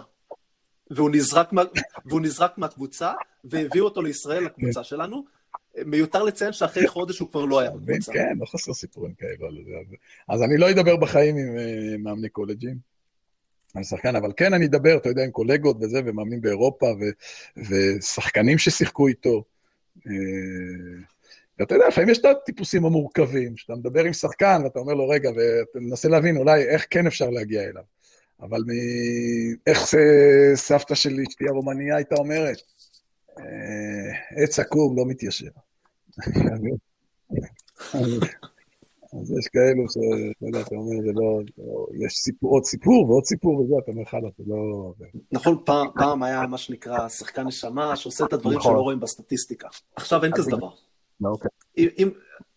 והוא 0.90 1.10
נזרק, 1.10 1.54
מה, 1.54 1.62
והוא 2.06 2.22
נזרק 2.22 2.58
מהקבוצה, 2.58 3.14
והביאו 3.44 3.86
אותו 3.86 4.02
לישראל, 4.02 4.44
לקבוצה 4.44 4.84
שלנו. 4.84 5.26
מיותר 5.86 6.24
לציין 6.24 6.54
שאחרי 6.54 6.88
חודש 6.88 7.20
הוא 7.20 7.30
כבר 7.30 7.46
לא 7.46 7.60
היה 7.60 7.72
בקבוצה. 7.72 8.14
כן, 8.14 8.34
לא 8.40 8.46
חסר 8.46 8.74
סיפורים 8.74 9.14
כאלו. 9.14 9.48
אז 10.28 10.42
אני 10.42 10.58
לא 10.58 10.72
אדבר 10.72 10.98
בחיים 10.98 11.36
עם 11.38 11.58
אה, 11.58 11.98
מאמני 12.00 12.30
קולג'ים. 12.30 12.92
אני 13.76 13.84
שחקן, 13.84 14.16
אבל 14.16 14.32
כן 14.38 14.54
אני 14.54 14.66
אדבר, 14.66 14.98
אתה 14.98 15.10
יודע, 15.10 15.24
עם 15.24 15.32
קולגות 15.32 15.78
וזה, 15.82 16.02
ומאמנים 16.06 16.42
באירופה, 16.42 16.86
ו, 16.86 17.04
ושחקנים 17.70 18.58
ששיחקו 18.58 19.08
איתו. 19.08 19.44
אה, 20.08 20.12
ואתה 21.60 21.76
יודע, 21.76 21.88
לפעמים 21.88 22.10
יש 22.10 22.18
את 22.18 22.26
הטיפוסים 22.26 22.86
המורכבים, 22.86 23.58
שאתה 23.58 23.76
מדבר 23.76 24.04
עם 24.04 24.14
שחקן 24.14 24.62
ואתה 24.64 24.80
אומר 24.80 24.94
לו, 24.94 25.10
רגע, 25.10 25.30
ואתה 25.30 25.80
מנסה 25.80 26.10
להבין 26.10 26.38
אולי 26.38 26.64
איך 26.64 26.86
כן 26.90 27.08
אפשר 27.08 27.30
להגיע 27.30 27.62
אליו. 27.62 27.84
אבל 28.42 28.64
מאיך 28.68 29.80
סבתא 30.56 30.96
שלי, 30.96 31.24
שתהיה 31.30 31.52
רומניה, 31.52 31.96
הייתה 31.96 32.16
אומרת, 32.16 32.58
אה, 33.40 34.44
עץ 34.44 34.60
עקום 34.60 34.98
לא 34.98 35.06
מתיישר. 35.06 35.50
אז 39.21 39.32
יש 39.32 39.47
כאלו 39.47 39.84
שאתה 39.89 40.45
יודע, 40.47 40.62
אתה 40.62 40.76
אומר, 40.76 41.02
זה 41.06 41.12
לא, 41.15 41.39
יש 42.06 42.13
סיפור, 42.13 42.52
עוד 42.52 42.63
סיפור 42.63 43.10
ועוד 43.10 43.26
סיפור 43.26 43.60
וזה, 43.60 43.73
אתה 43.84 43.91
אומר, 43.91 44.06
חלאס, 44.06 44.34
זה 44.38 44.43
לא... 44.47 44.93
נכון, 45.32 45.58
פעם, 45.65 45.88
פעם 45.95 46.23
היה 46.23 46.47
מה 46.47 46.58
שנקרא 46.58 47.10
שחקן 47.10 47.47
נשמה, 47.47 47.95
שעושה 47.95 48.26
את 48.26 48.34
הדברים 48.34 48.58
נכון. 48.58 48.71
שלא 48.71 48.82
רואים 48.82 48.99
בסטטיסטיקה. 48.99 49.67
עכשיו 49.95 50.23
אין 50.23 50.32
כזה 50.36 50.52
דבר. 50.52 50.69
אוקיי. 51.23 51.49
אם, 51.78 52.10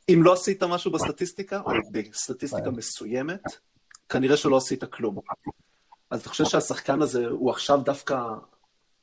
אם 0.09 0.21
לא 0.23 0.33
עשית 0.33 0.62
משהו 0.62 0.90
בסטטיסטיקה, 0.90 1.61
או 1.61 1.71
בסטטיסטיקה 1.92 2.71
מסוימת, 2.71 3.42
כנראה 4.09 4.37
שלא 4.37 4.57
עשית 4.57 4.85
כלום. 4.85 5.19
אז 6.11 6.21
אתה 6.21 6.29
חושב 6.29 6.45
שהשחקן 6.45 7.03
הזה 7.03 7.27
הוא 7.27 7.51
עכשיו 7.51 7.81
דווקא, 7.85 8.23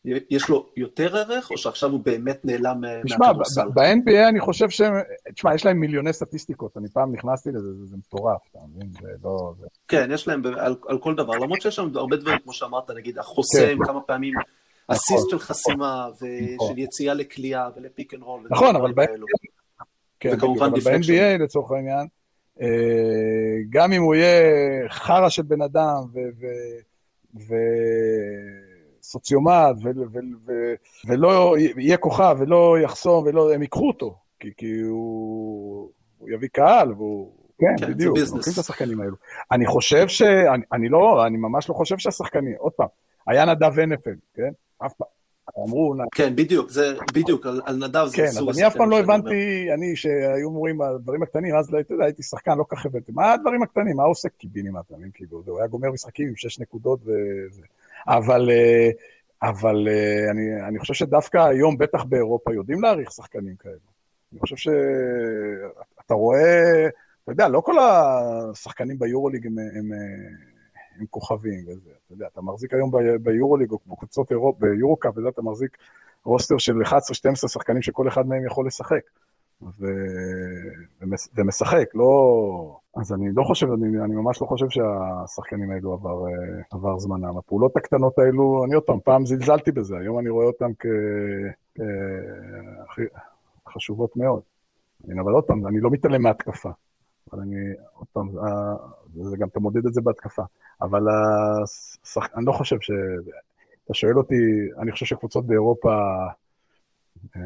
יש 0.06 0.50
לו 0.50 0.70
יותר 0.78 1.18
ערך, 1.18 1.52
או 1.52 1.58
שעכשיו 1.58 1.90
הוא 1.90 2.00
באמת 2.00 2.46
נעלם 2.46 2.82
מהכדורסל? 2.82 3.44
תשמע, 3.44 3.66
ב-NBA 3.74 4.30
אני 4.30 4.40
חושב 4.40 4.70
שהם, 4.70 4.94
תשמע, 5.34 5.56
יש 5.56 5.66
להם 5.66 5.80
מיליוני 5.80 6.14
סטטיסטיקות, 6.14 6.78
אני 6.78 6.90
פעם 6.90 7.14
נכנסתי 7.14 7.50
לזה, 7.50 7.74
זה, 7.74 7.86
זה 7.86 7.98
מטורף, 7.98 8.42
אתה 8.52 8.60
מבין? 8.76 8.90
זה 9.02 9.08
לא... 9.24 9.54
זה... 9.60 9.68
כן, 9.88 10.10
יש 10.14 10.28
להם 10.28 10.42
על, 10.46 10.76
על 10.88 11.00
כל 11.00 11.16
דבר, 11.16 11.34
למרות 11.34 11.62
שיש 11.62 11.76
שם 11.76 11.90
הרבה 11.96 12.18
דברים, 12.18 12.40
כמו 12.44 12.54
שאמרת, 12.54 12.92
נגיד, 12.92 13.20
החוסם, 13.20 13.78
כן. 13.78 13.86
כמה 13.86 14.02
פעמים, 14.02 14.34
אסיסט 14.88 15.12
נכון. 15.12 15.30
של 15.30 15.40
חסימה, 15.40 16.08
ושל 16.16 16.56
נכון. 16.56 16.78
יציאה 16.78 17.14
לקליעה 17.14 17.70
ולפיק 17.76 18.14
אנד 18.14 18.24
רול. 18.24 18.48
נכון, 18.50 18.76
אבל 18.76 18.94
כן, 20.20 20.38
ב-NBA 20.38 21.44
לצורך 21.44 21.72
העניין, 21.72 22.08
אה, 22.62 22.68
גם 23.70 23.94
אם 23.94 24.02
הוא 24.02 24.16
יהיה 24.16 24.90
חרא 24.90 25.30
של 25.30 25.42
בן 25.42 25.62
אדם 25.62 26.04
וסוציומט, 29.04 29.76
ולא 31.08 31.56
יהיה 31.78 31.98
כוכב 31.98 32.36
ולא 32.40 32.76
יחסום, 32.84 33.26
ולא, 33.26 33.54
הם 33.54 33.62
ייקחו 33.62 33.88
אותו, 33.88 34.16
כי, 34.40 34.50
כי 34.58 34.80
הוא, 34.82 35.90
הוא 36.18 36.30
יביא 36.30 36.50
קהל, 36.54 36.92
והוא... 36.92 37.32
כן, 37.60 37.86
כן 37.86 37.94
בדיוק, 37.94 38.18
לוקחים 38.18 38.54
את 38.54 38.58
השחקנים 38.58 39.02
האלו. 39.02 39.16
אני 39.52 39.66
חושב 39.66 40.08
ש... 40.08 40.22
אני, 40.22 40.64
אני 40.72 40.90
לא, 40.90 41.26
אני 41.28 41.38
ממש 41.38 41.70
לא 41.70 41.74
חושב 41.74 41.98
שהשחקנים, 41.98 42.56
עוד 42.58 42.72
פעם, 42.72 42.88
היה 43.28 43.46
נדב 43.46 43.80
הנפל, 43.80 44.16
כן? 44.34 44.52
אף 44.86 44.94
פעם. 44.94 45.08
אמרו... 45.68 45.96
כן, 46.16 46.36
בדיוק, 46.36 46.70
זה 46.70 46.96
בדיוק, 47.14 47.46
על, 47.46 47.62
על 47.66 47.76
נדב 47.76 48.06
זה 48.06 48.18
כן, 48.18 48.24
אסור. 48.24 48.44
כן, 48.44 48.50
אז 48.50 48.58
אני 48.58 48.68
אף 48.68 48.78
פעם 48.78 48.90
לא 48.90 49.00
הבנתי, 49.00 49.68
אני, 49.74 49.96
שהיו 49.96 50.48
אומרים 50.48 50.82
הדברים 50.82 51.24
הקטנים, 51.24 51.56
אז 51.56 51.68
אתה 51.68 51.94
יודע, 51.94 52.06
הייתי 52.06 52.24
שחקן, 52.24 52.58
לא 52.58 52.64
כך 52.70 52.86
הבנתי. 52.86 53.12
מה 53.12 53.34
הדברים 53.34 53.64
הקטנים? 53.64 53.98
מה 53.98 54.04
עושה 54.04 54.30
קיבינימט? 54.30 54.92
כאילו, 55.14 55.44
הוא 55.46 55.60
היה 55.60 55.68
גומר 55.68 55.92
משחקים 55.92 56.28
עם 56.28 56.36
שש 56.36 56.60
נקודות 56.60 57.00
וזה. 57.02 57.62
אבל, 58.08 58.50
אה, 58.52 58.90
אבל 59.42 59.88
אה, 59.88 60.32
אני, 60.32 60.68
אני 60.68 60.80
חושב 60.80 60.94
שדווקא 60.94 61.38
היום, 61.38 61.78
בטח 61.78 62.04
באירופה, 62.04 62.54
יודעים 62.54 62.82
להעריך 62.82 63.12
שחקנים 63.12 63.56
כאלה. 63.56 63.76
אני 64.32 64.40
חושב 64.40 64.56
שאתה 64.56 66.14
רואה, 66.14 66.88
אתה 67.24 67.32
יודע, 67.32 67.48
לא 67.48 67.62
כל 67.62 67.76
השחקנים 67.80 69.00
ביורוליג 69.00 69.48
הם, 69.48 69.60
הם, 69.60 69.92
הם 71.00 71.06
כוכבים 71.10 71.64
וזה. 71.68 71.90
אתה 72.06 72.14
יודע, 72.14 72.28
אתה 72.34 72.42
מחזיק 72.42 72.74
היום 72.74 72.92
ביורוליג 73.22 73.72
או 73.72 73.80
בקבוצות 73.88 74.32
אירופה, 74.32 74.60
ביורוקאפ, 74.60 75.18
וזה 75.18 75.30
אתה 75.30 75.42
מחזיק 75.42 75.78
רוסטר 76.26 76.58
של 76.58 76.82
11-12 76.82 76.96
שחקנים 77.36 77.82
שכל 77.82 78.08
אחד 78.08 78.28
מהם 78.28 78.46
יכול 78.46 78.68
לשחק. 78.68 79.02
ו... 79.80 79.86
ומשחק, 81.36 81.90
לא... 81.94 82.80
אז 82.98 83.14
אני 83.14 83.30
לא 83.36 83.44
חושב, 83.44 83.68
אני, 83.72 84.04
אני 84.06 84.16
ממש 84.16 84.42
לא 84.42 84.48
חושב 84.48 84.66
שהשחקנים 84.70 85.72
האלו 85.72 85.94
עבר, 85.94 86.24
עבר 86.72 87.00
זמנם. 87.00 87.38
הפעולות 87.38 87.78
הקטנות 87.78 88.20
האלו, 88.20 88.64
אני 88.66 88.76
עוד 88.76 88.84
פעם, 88.84 89.00
פעם 89.00 89.26
זלזלתי 89.26 89.72
בזה, 89.72 89.98
היום 89.98 90.20
אני 90.20 90.30
רואה 90.30 90.46
אותן 90.46 90.72
כחשובות 93.66 94.18
מאוד. 94.18 94.42
אבל 95.22 95.32
עוד 95.34 95.44
פעם, 95.44 95.68
אני 95.68 95.80
לא 95.80 95.90
מתעלם 95.90 96.22
מהתקפה. 96.22 96.70
אבל 97.32 97.42
אני, 97.42 97.56
עוד 97.94 98.08
פעם, 98.14 98.30
זה 99.14 99.38
גם 99.38 99.48
אתה 99.48 99.60
מודד 99.60 99.86
את 99.86 99.94
זה 99.94 100.02
בהתקפה. 100.02 100.44
אבל 100.82 101.02
השח... 101.64 102.28
אני 102.36 102.46
לא 102.46 102.52
חושב 102.52 102.78
ש... 102.80 102.92
אתה 103.86 103.94
שואל 103.94 104.18
אותי, 104.18 104.36
אני 104.82 104.92
חושב 104.92 105.06
שקבוצות 105.06 105.46
באירופה, 105.46 105.96
אה, 107.36 107.42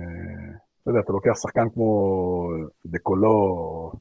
אתה 0.81 0.91
יודע, 0.91 0.99
אתה 0.99 1.13
לוקח 1.13 1.33
שחקן 1.41 1.69
כמו 1.69 2.49
דקולו, 2.85 3.91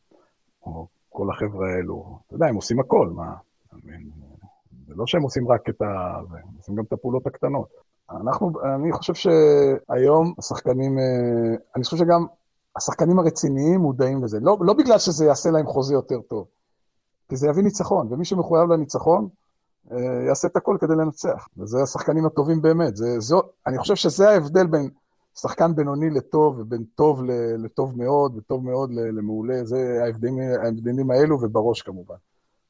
או 0.67 0.87
כל 1.17 1.31
החבר'ה 1.31 1.69
האלו, 1.73 2.19
אתה 2.27 2.35
יודע, 2.35 2.47
הם 2.47 2.55
עושים 2.55 2.81
הכל, 2.81 3.09
מה? 3.15 3.35
זה 4.89 4.95
לא 4.97 5.07
שהם 5.07 5.23
עושים 5.23 5.49
רק 5.49 5.69
את 5.69 5.83
ה... 5.83 5.87
הם 6.19 6.57
עושים 6.57 6.75
גם 6.75 6.85
את 6.85 6.93
הפעולות 6.93 7.27
הקטנות. 7.27 7.69
אנחנו, 8.11 8.53
אני 8.75 8.93
חושב 8.93 9.15
שהיום 9.15 10.35
השחקנים, 10.39 10.99
אה, 10.99 11.57
אני 11.77 11.85
חושב 11.85 11.97
שגם 11.97 12.27
השחקנים 12.77 13.19
הרציניים 13.19 13.81
מודעים 13.81 14.25
לזה. 14.25 14.41
לא, 14.41 14.57
לא 14.61 14.73
בגלל 14.73 14.99
שזה 14.99 15.25
יעשה 15.25 15.51
להם 15.51 15.67
חוזה 15.67 15.95
יותר 15.95 16.21
טוב, 16.21 16.47
כי 17.29 17.37
זה 17.37 17.49
יביא 17.49 17.63
ניצחון, 17.63 18.09
ומי 18.11 18.25
שמחויב 18.25 18.71
לניצחון, 18.71 19.29
אה, 19.93 19.97
יעשה 20.29 20.49
את 20.49 20.57
הכל 20.57 20.77
כדי 20.81 20.95
לנצח. 20.95 21.49
וזה 21.57 21.83
השחקנים 21.83 22.27
הטובים 22.27 22.63
באמת. 22.63 22.97
זה, 22.97 23.21
זו, 23.21 23.43
אני 23.67 23.79
חושב 23.79 23.95
שזה 23.95 24.31
ההבדל 24.31 24.67
בין 24.67 24.91
שחקן 25.41 25.75
בינוני 25.75 26.11
לטוב, 26.11 26.59
ובין 26.59 26.85
טוב 26.95 27.23
לטוב 27.59 27.99
מאוד, 27.99 28.37
וטוב 28.37 28.65
מאוד 28.65 28.91
למעולה. 28.93 29.65
זה 29.65 30.01
ההבדלים, 30.05 30.39
ההבדלים 30.65 31.11
האלו, 31.11 31.39
ובראש 31.43 31.83
כמובן. 31.83 32.15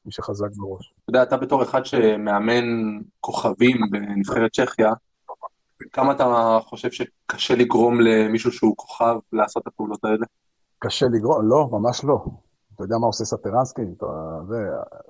מי 0.04 0.12
שחזק 0.12 0.48
בראש. 0.56 0.94
אתה 1.02 1.10
יודע, 1.10 1.22
אתה 1.22 1.36
בתור 1.36 1.62
אחד 1.62 1.84
שמאמן 1.84 2.64
כוכבים 3.20 3.76
בנבחרת 3.90 4.50
צ'כיה, 4.52 4.92
כמה 5.92 6.12
אתה 6.12 6.58
חושב 6.62 6.88
שקשה 6.90 7.54
לגרום 7.54 8.00
למישהו 8.00 8.52
שהוא 8.52 8.74
כוכב 8.76 9.16
לעשות 9.32 9.62
את 9.62 9.66
הפעולות 9.66 10.04
האלה? 10.04 10.26
קשה 10.78 11.06
לגרום? 11.12 11.48
לא, 11.48 11.68
ממש 11.72 12.04
לא. 12.04 12.24
אתה 12.74 12.84
יודע 12.84 12.96
מה 13.00 13.06
עושה 13.06 13.24
סטרנסקי? 13.24 13.82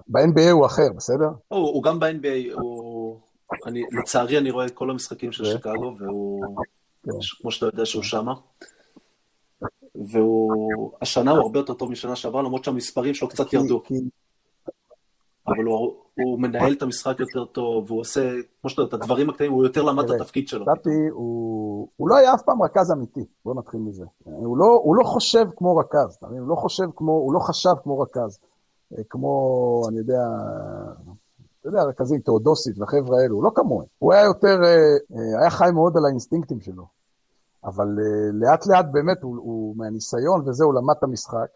ב-NBA 0.09 0.51
הוא 0.53 0.67
אחר, 0.67 0.89
בסדר? 0.97 1.29
הוא, 1.49 1.59
הוא 1.59 1.83
גם 1.83 2.01
ב-NBA, 2.01 2.53
הוא... 2.53 3.21
אני, 3.67 3.83
לצערי 4.01 4.39
אני 4.39 4.51
רואה 4.51 4.67
את 4.67 4.71
כל 4.71 4.91
המשחקים 4.91 5.33
של 5.33 5.45
שיקגו, 5.45 5.95
והוא. 5.99 6.57
כמו 7.41 7.51
שאתה 7.51 7.67
יודע 7.67 7.87
שהוא 7.87 8.03
שמה. 8.03 8.35
והוא, 9.95 10.93
השנה 11.03 11.31
הוא 11.31 11.41
הרבה 11.41 11.59
יותר 11.59 11.75
טוב 11.75 11.91
משנה 11.91 12.17
שעברה, 12.17 12.43
למרות 12.43 12.65
שהמספרים 12.65 13.15
שלו 13.15 13.29
קצת 13.29 13.53
ירדו. 13.53 13.83
אבל 15.47 15.65
הוא, 15.65 15.95
הוא 16.15 16.41
מנהל 16.41 16.73
את 16.73 16.83
המשחק 16.83 17.21
יותר 17.21 17.45
טוב, 17.45 17.91
והוא 17.91 18.01
עושה, 18.01 18.31
כמו 18.61 18.71
שאתה 18.71 18.83
יודע, 18.83 18.97
את 18.97 19.03
הדברים 19.03 19.31
הקטנים, 19.31 19.53
הוא 19.53 19.65
יותר 19.65 19.83
למד 19.83 20.11
את 20.11 20.21
התפקיד 20.21 20.49
שלו. 20.49 20.65
סטאפי, 20.65 21.09
הוא, 21.13 21.89
הוא 21.97 22.09
לא 22.09 22.17
היה 22.17 22.35
אף 22.35 22.43
פעם 22.43 22.63
רכז 22.63 22.93
אמיתי, 22.93 23.25
בואו 23.45 23.59
נתחיל 23.59 23.81
מזה. 23.81 24.05
הוא 24.25 24.59
לא, 24.59 24.81
הוא 24.85 24.97
לא 24.97 25.05
חושב 25.05 25.45
כמו 25.57 25.77
רכז, 25.77 26.19
הוא 26.21 26.49
לא 26.49 26.55
חושב 26.55 26.85
כמו, 26.97 27.13
הוא 27.13 27.35
לא 27.35 27.39
חשב 27.39 27.75
כמו 27.83 28.01
רכז. 28.01 28.39
אה, 28.93 29.03
כמו, 29.11 29.83
אני 29.89 29.99
יודע, 29.99 30.23
אתה 31.61 31.69
יודע, 31.69 31.83
רכזים, 31.83 32.21
תאודוסית 32.21 32.79
והחבר'ה 32.79 33.21
האלו, 33.23 33.37
הוא 33.37 33.45
לא 33.45 33.51
כמוהם. 33.55 33.87
הוא 33.99 34.13
היה 34.13 34.25
יותר, 34.25 34.61
אה, 34.65 34.69
אה, 35.17 35.41
היה 35.41 35.51
חי 35.51 35.71
מאוד 35.75 35.97
על 35.97 36.05
האינסטינקטים 36.05 36.61
שלו. 36.61 36.96
אבל 37.67 37.87
לאט 38.33 38.67
לאט 38.67 38.87
באמת, 38.93 39.23
הוא, 39.23 39.37
הוא 39.37 39.77
מהניסיון 39.77 40.49
וזה, 40.49 40.65
הוא 40.65 40.75
למד 40.75 40.95
את 40.99 41.03
המשחק, 41.03 41.47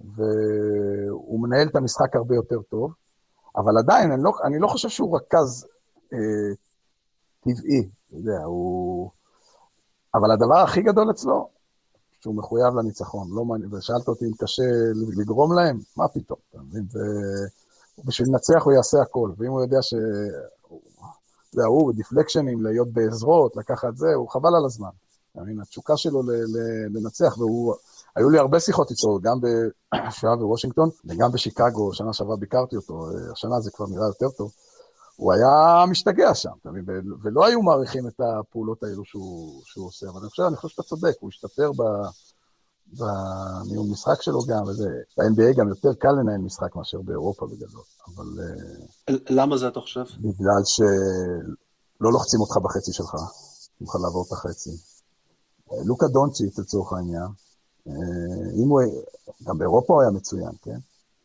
והוא 0.00 1.40
מנהל 1.40 1.68
את 1.68 1.76
המשחק 1.76 2.16
הרבה 2.16 2.34
יותר 2.34 2.62
טוב. 2.62 2.92
אבל 3.56 3.78
עדיין, 3.78 4.12
אני 4.12 4.22
לא, 4.22 4.32
אני 4.44 4.58
לא 4.58 4.68
חושב 4.68 4.88
שהוא 4.88 5.16
רכז 5.16 5.66
אה, 6.12 6.54
טבעי, 7.40 7.88
אתה 8.08 8.16
יודע, 8.16 8.44
הוא... 8.44 9.10
אבל 10.14 10.30
הדבר 10.30 10.56
הכי 10.56 10.82
גדול 10.82 11.10
אצלו, 11.10 11.48
שהוא 12.20 12.34
מחויב 12.34 12.74
לניצחון. 12.74 13.28
לא 13.30 13.44
מעניין, 13.44 13.74
ושאלת 13.74 14.08
אותי 14.08 14.24
אם 14.24 14.32
קשה 14.38 14.62
לגרום 15.20 15.52
להם, 15.52 15.78
מה 15.96 16.08
פתאום, 16.08 16.38
אתה 16.50 16.58
מבין? 16.58 16.86
בשביל 18.04 18.28
לנצח 18.28 18.62
הוא 18.64 18.72
יעשה 18.72 19.02
הכל, 19.02 19.30
ואם 19.36 19.50
הוא 19.50 19.60
יודע 19.60 19.82
ש... 19.82 19.94
זה 21.52 21.64
הוא, 21.64 21.92
דיפלקשנים, 21.92 22.62
להיות 22.62 22.88
בעזרות, 22.92 23.56
לקחת 23.56 23.96
זה, 23.96 24.14
הוא 24.14 24.28
חבל 24.28 24.54
על 24.54 24.64
הזמן. 24.64 24.90
מבין? 25.42 25.60
התשוקה 25.60 25.96
שלו 25.96 26.22
לנצח, 26.94 27.38
והוא... 27.38 27.74
היו 28.16 28.30
לי 28.30 28.38
הרבה 28.38 28.60
שיחות 28.60 28.90
איתו, 28.90 29.18
גם 29.22 29.36
בשעה 29.40 30.36
בוושינגטון 30.36 30.88
וגם 31.04 31.32
בשיקגו, 31.32 31.92
שנה 31.92 32.12
שעברה 32.12 32.36
ביקרתי 32.36 32.76
אותו, 32.76 32.94
השנה 33.32 33.60
זה 33.60 33.70
כבר 33.70 33.86
נראה 33.86 34.06
יותר 34.06 34.36
טוב. 34.36 34.52
הוא 35.16 35.32
היה 35.32 35.84
משתגע 35.90 36.34
שם, 36.34 36.50
אתה 36.62 36.70
מבין? 36.70 37.12
ולא 37.22 37.46
היו 37.46 37.62
מעריכים 37.62 38.06
את 38.08 38.20
הפעולות 38.20 38.82
האלו 38.82 39.04
שהוא, 39.04 39.62
שהוא 39.64 39.86
עושה, 39.86 40.06
אבל 40.08 40.20
אני 40.20 40.30
חושב, 40.30 40.42
אני 40.42 40.56
חושב 40.56 40.68
שאתה 40.68 40.82
צודק, 40.82 41.14
הוא 41.20 41.28
השתפר 41.28 41.70
ב... 41.72 41.82
בניהול 42.92 43.86
משחק 43.90 44.22
שלו 44.22 44.38
גם, 44.48 44.62
וזה, 44.68 44.88
ב-NBA 45.18 45.58
גם 45.58 45.68
יותר 45.68 45.94
קל 45.94 46.08
לנהל 46.08 46.40
משחק 46.40 46.76
מאשר 46.76 47.00
באירופה 47.04 47.46
בגדול, 47.46 47.82
אבל... 48.06 48.24
אה, 49.08 49.14
למה 49.30 49.56
זה 49.56 49.68
אתה 49.68 49.80
חושב? 49.80 50.04
בגלל 50.18 50.62
שלא 50.64 52.12
לוחצים 52.12 52.40
אותך 52.40 52.56
בחצי 52.56 52.92
שלך, 52.92 53.10
צריכים 53.10 53.86
לך 53.86 53.94
לעבור 54.02 54.24
את 54.26 54.32
החצי. 54.32 54.70
לוקה 55.84 56.08
דונצ'יט, 56.08 56.58
לצורך 56.58 56.92
העניין, 56.92 57.28
אה, 57.88 57.92
אם 58.56 58.68
הוא, 58.68 58.80
גם 59.44 59.58
באירופה 59.58 59.94
הוא 59.94 60.02
היה 60.02 60.10
מצוין, 60.10 60.52
כן? 60.62 60.78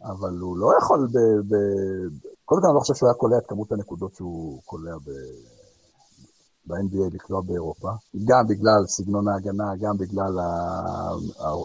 אבל 0.03 0.37
הוא 0.39 0.57
לא 0.57 0.73
יכול 0.77 1.07
ב... 1.11 1.17
ב 1.53 1.57
קודם 2.45 2.61
כל 2.61 2.67
אני 2.67 2.75
לא 2.75 2.79
חושב 2.79 2.93
שהוא 2.93 3.07
היה 3.07 3.13
קולע 3.13 3.37
את 3.37 3.45
כמות 3.47 3.71
הנקודות 3.71 4.15
שהוא 4.15 4.61
קולע 4.65 4.97
ב... 4.97 5.09
ב-NBA 6.65 7.13
לקלוע 7.13 7.41
באירופה, 7.41 7.89
גם 8.25 8.47
בגלל 8.47 8.85
סגנון 8.87 9.27
ההגנה, 9.27 9.75
גם 9.75 9.97
בגלל 9.97 10.39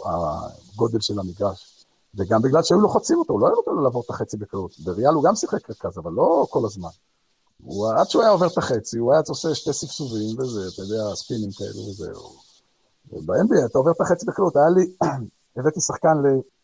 הגודל 0.05 1.01
של 1.01 1.19
המגרש, 1.19 1.85
וגם 2.15 2.43
בגלל 2.43 2.63
שהיו 2.63 2.81
לוחצים 2.81 3.19
אותו, 3.19 3.33
הוא 3.33 3.41
לא 3.41 3.47
היה 3.47 3.55
נותן 3.55 3.71
לו 3.71 3.83
לעבור 3.83 4.03
את 4.05 4.11
החצי 4.11 4.37
בקלות. 4.37 4.81
בריאל 4.81 5.15
הוא 5.15 5.25
גם 5.25 5.35
שיחק 5.35 5.71
רכז, 5.71 5.99
אבל 5.99 6.13
לא 6.13 6.47
כל 6.51 6.67
הזמן. 6.67 6.89
הוא, 7.65 7.93
עד 7.97 8.11
שהוא 8.11 8.23
היה 8.23 8.31
עובר 8.31 8.47
את 8.47 8.59
החצי, 8.59 8.99
הוא 8.99 9.13
היה 9.13 9.23
עושה 9.29 9.55
שתי 9.55 9.73
ספסובים 9.73 10.39
וזה, 10.39 10.61
אתה 10.75 10.83
יודע, 10.83 11.15
ספינים 11.15 11.51
כאלו 11.53 11.81
וזהו. 11.81 12.48
ב-NBA 13.13 13.67
אתה 13.67 13.79
עובר 13.79 13.91
את 13.91 14.01
החצי 14.01 14.27
בקלות. 14.27 14.57
היה 14.57 14.69
לי, 14.69 14.93
הבאתי 15.57 15.81
שחקן 15.81 16.17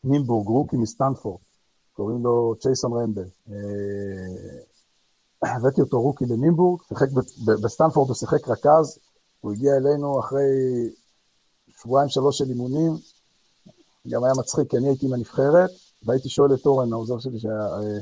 לנימבורג, 0.05 0.47
rookie 0.47 0.77
מסטנפורד, 0.77 1.41
קוראים 1.93 2.25
לו 2.25 2.55
צ'ייסון 2.61 2.93
רנדל. 2.93 3.29
אה, 3.51 3.57
הבאתי 5.57 5.81
אותו 5.81 6.01
rookie 6.01 6.25
לנימבורג, 6.25 6.81
שיחק 6.89 7.07
בסטנפורד, 7.63 8.09
הוא 8.09 8.17
שיחק 8.17 8.49
רכז, 8.49 8.99
הוא 9.41 9.53
הגיע 9.53 9.77
אלינו 9.77 10.21
אחרי 10.21 10.51
שבועיים 11.83 12.09
שלוש 12.09 12.39
של 12.39 12.49
אימונים, 12.49 12.93
גם 14.09 14.25
היה 14.25 14.33
מצחיק, 14.39 14.71
כי 14.71 14.77
אני 14.77 14.89
הייתי 14.89 15.07
עם 15.07 15.13
הנבחרת, 15.13 15.71
והייתי 16.03 16.29
שואל 16.29 16.55
את 16.55 16.67
אורן, 16.67 16.93
העוזר 16.93 17.19
שלי, 17.19 17.39
שהיה... 17.39 17.69
אה, 17.69 17.99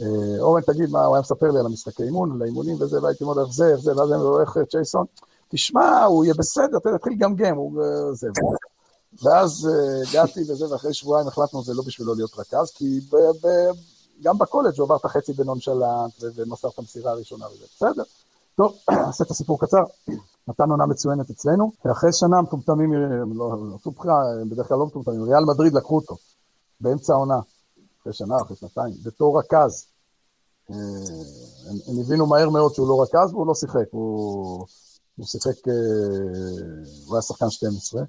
אה, 0.00 0.40
אורן, 0.40 0.62
תגיד 0.62 0.90
מה, 0.90 1.04
הוא 1.04 1.14
היה 1.14 1.20
מספר 1.20 1.50
לי 1.50 1.58
על 1.58 1.66
המשחקי 1.66 2.02
אימון, 2.02 2.32
על 2.32 2.42
האימונים 2.42 2.76
וזה, 2.80 3.02
והייתי 3.02 3.24
אומר, 3.24 3.42
איך 3.42 3.52
זה, 3.52 3.66
איך 3.66 3.80
זה, 3.80 3.96
ואז 3.96 4.12
אני 4.12 4.20
אומר, 4.20 4.40
איך 4.40 4.58
צ'ייסון? 4.70 5.04
תשמע, 5.48 6.04
הוא 6.04 6.24
יהיה 6.24 6.34
בסדר, 6.38 6.78
תתחיל 6.78 7.12
לגמגם, 7.12 7.56
הוא 7.56 7.82
זה. 8.12 8.28
ואז 9.22 9.68
הגעתי 10.08 10.40
וזה, 10.40 10.72
ואחרי 10.72 10.94
שבועיים 10.94 11.28
החלטנו 11.28 11.62
זה 11.62 11.74
לא 11.74 11.82
בשבילו 11.86 12.14
להיות 12.14 12.38
רכז, 12.38 12.70
כי 12.70 13.00
גם 14.22 14.38
בקולג' 14.38 14.78
הוא 14.78 14.84
עבר 14.84 14.96
את 14.96 15.04
החצי 15.04 15.32
בנונשלנט, 15.32 16.12
ומסר 16.34 16.68
את 16.68 16.78
המסירה 16.78 17.12
הראשונה 17.12 17.46
וזה. 17.46 17.64
בסדר. 17.76 18.02
טוב, 18.56 18.76
אעשה 19.06 19.24
את 19.24 19.30
הסיפור 19.30 19.60
קצר. 19.60 19.82
נתן 20.48 20.70
עונה 20.70 20.86
מצוינת 20.86 21.30
אצלנו, 21.30 21.72
ואחרי 21.84 22.12
שנה 22.12 22.42
מטומטמים, 22.42 22.92
לא, 23.34 23.56
עשו 23.80 23.90
בחירה, 23.90 24.22
בדרך 24.50 24.68
כלל 24.68 24.78
לא 24.78 24.86
מטומטמים, 24.86 25.22
ריאל 25.22 25.44
מדריד 25.44 25.74
לקחו 25.74 25.96
אותו, 25.96 26.16
באמצע 26.80 27.12
העונה, 27.12 27.38
אחרי 28.00 28.12
שנה, 28.12 28.36
אחרי 28.42 28.56
שנתיים, 28.56 28.94
בתור 29.04 29.38
רכז. 29.38 29.86
הם, 30.68 30.76
הם 31.86 32.00
הבינו 32.00 32.26
מהר 32.26 32.50
מאוד 32.50 32.74
שהוא 32.74 32.88
לא 32.88 33.02
רכז, 33.02 33.32
והוא 33.32 33.46
לא 33.46 33.54
שיחק, 33.54 33.86
הוא... 33.90 34.66
הוא 35.16 35.26
שיחק, 35.26 35.68
אה, 35.68 35.74
הוא 37.06 37.14
היה 37.14 37.22
שחקן 37.22 37.50
12, 37.50 38.02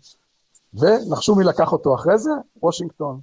ונחשו 0.74 1.36
מי 1.36 1.44
לקח 1.44 1.72
אותו 1.72 1.96
אחרי 1.96 2.18
זה? 2.18 2.32
וושינגטון. 2.64 3.20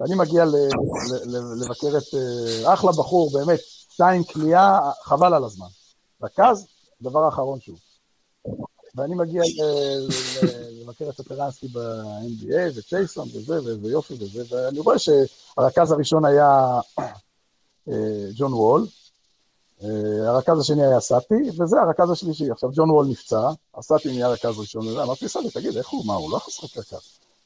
ואני 0.00 0.14
מגיע 0.14 0.44
ל, 0.44 0.54
ל, 0.54 1.36
ל, 1.36 1.64
לבקר 1.64 1.98
את, 1.98 2.14
אה, 2.14 2.74
אחלה 2.74 2.92
בחור, 2.92 3.30
באמת, 3.32 3.60
שתיים 3.90 4.24
כליאה, 4.24 4.92
חבל 5.02 5.34
על 5.34 5.44
הזמן. 5.44 5.66
רכז, 6.22 6.66
דבר 7.02 7.24
האחרון 7.24 7.60
שהוא. 7.60 7.76
ואני 8.94 9.14
מגיע 9.14 9.42
לבקר 10.80 11.08
את 11.08 11.20
סטרנסקי 11.20 11.68
ב-NBA, 11.68 12.78
וצ'ייסון 12.78 13.28
וזה, 13.34 13.60
ויופי 13.82 14.14
וזה, 14.14 14.42
ואני 14.48 14.78
רואה 14.78 14.96
שהרכז 14.98 15.92
הראשון 15.92 16.24
היה 16.24 16.80
אה, 17.88 18.28
ג'ון 18.36 18.52
וול, 18.54 18.80
אה, 18.82 18.86
הרכז 20.26 20.60
השני 20.60 20.86
היה 20.86 21.00
סאטי, 21.00 21.50
וזה 21.58 21.80
הרכז 21.80 22.10
השלישי. 22.10 22.50
עכשיו, 22.50 22.70
ג'ון 22.72 22.90
וול 22.90 23.06
נפצע, 23.06 23.50
הסאטי 23.74 24.08
נהיה 24.08 24.28
רכז 24.28 24.58
ראשון, 24.58 24.98
אמרתי 25.02 25.24
לסאטי, 25.24 25.50
תגיד, 25.50 25.76
איך 25.76 25.88
הוא, 25.88 26.06
מה, 26.06 26.14
הוא 26.14 26.30
לא 26.30 26.36
יכול 26.36 26.50
לשחק 26.50 26.78
רכז. 26.78 27.00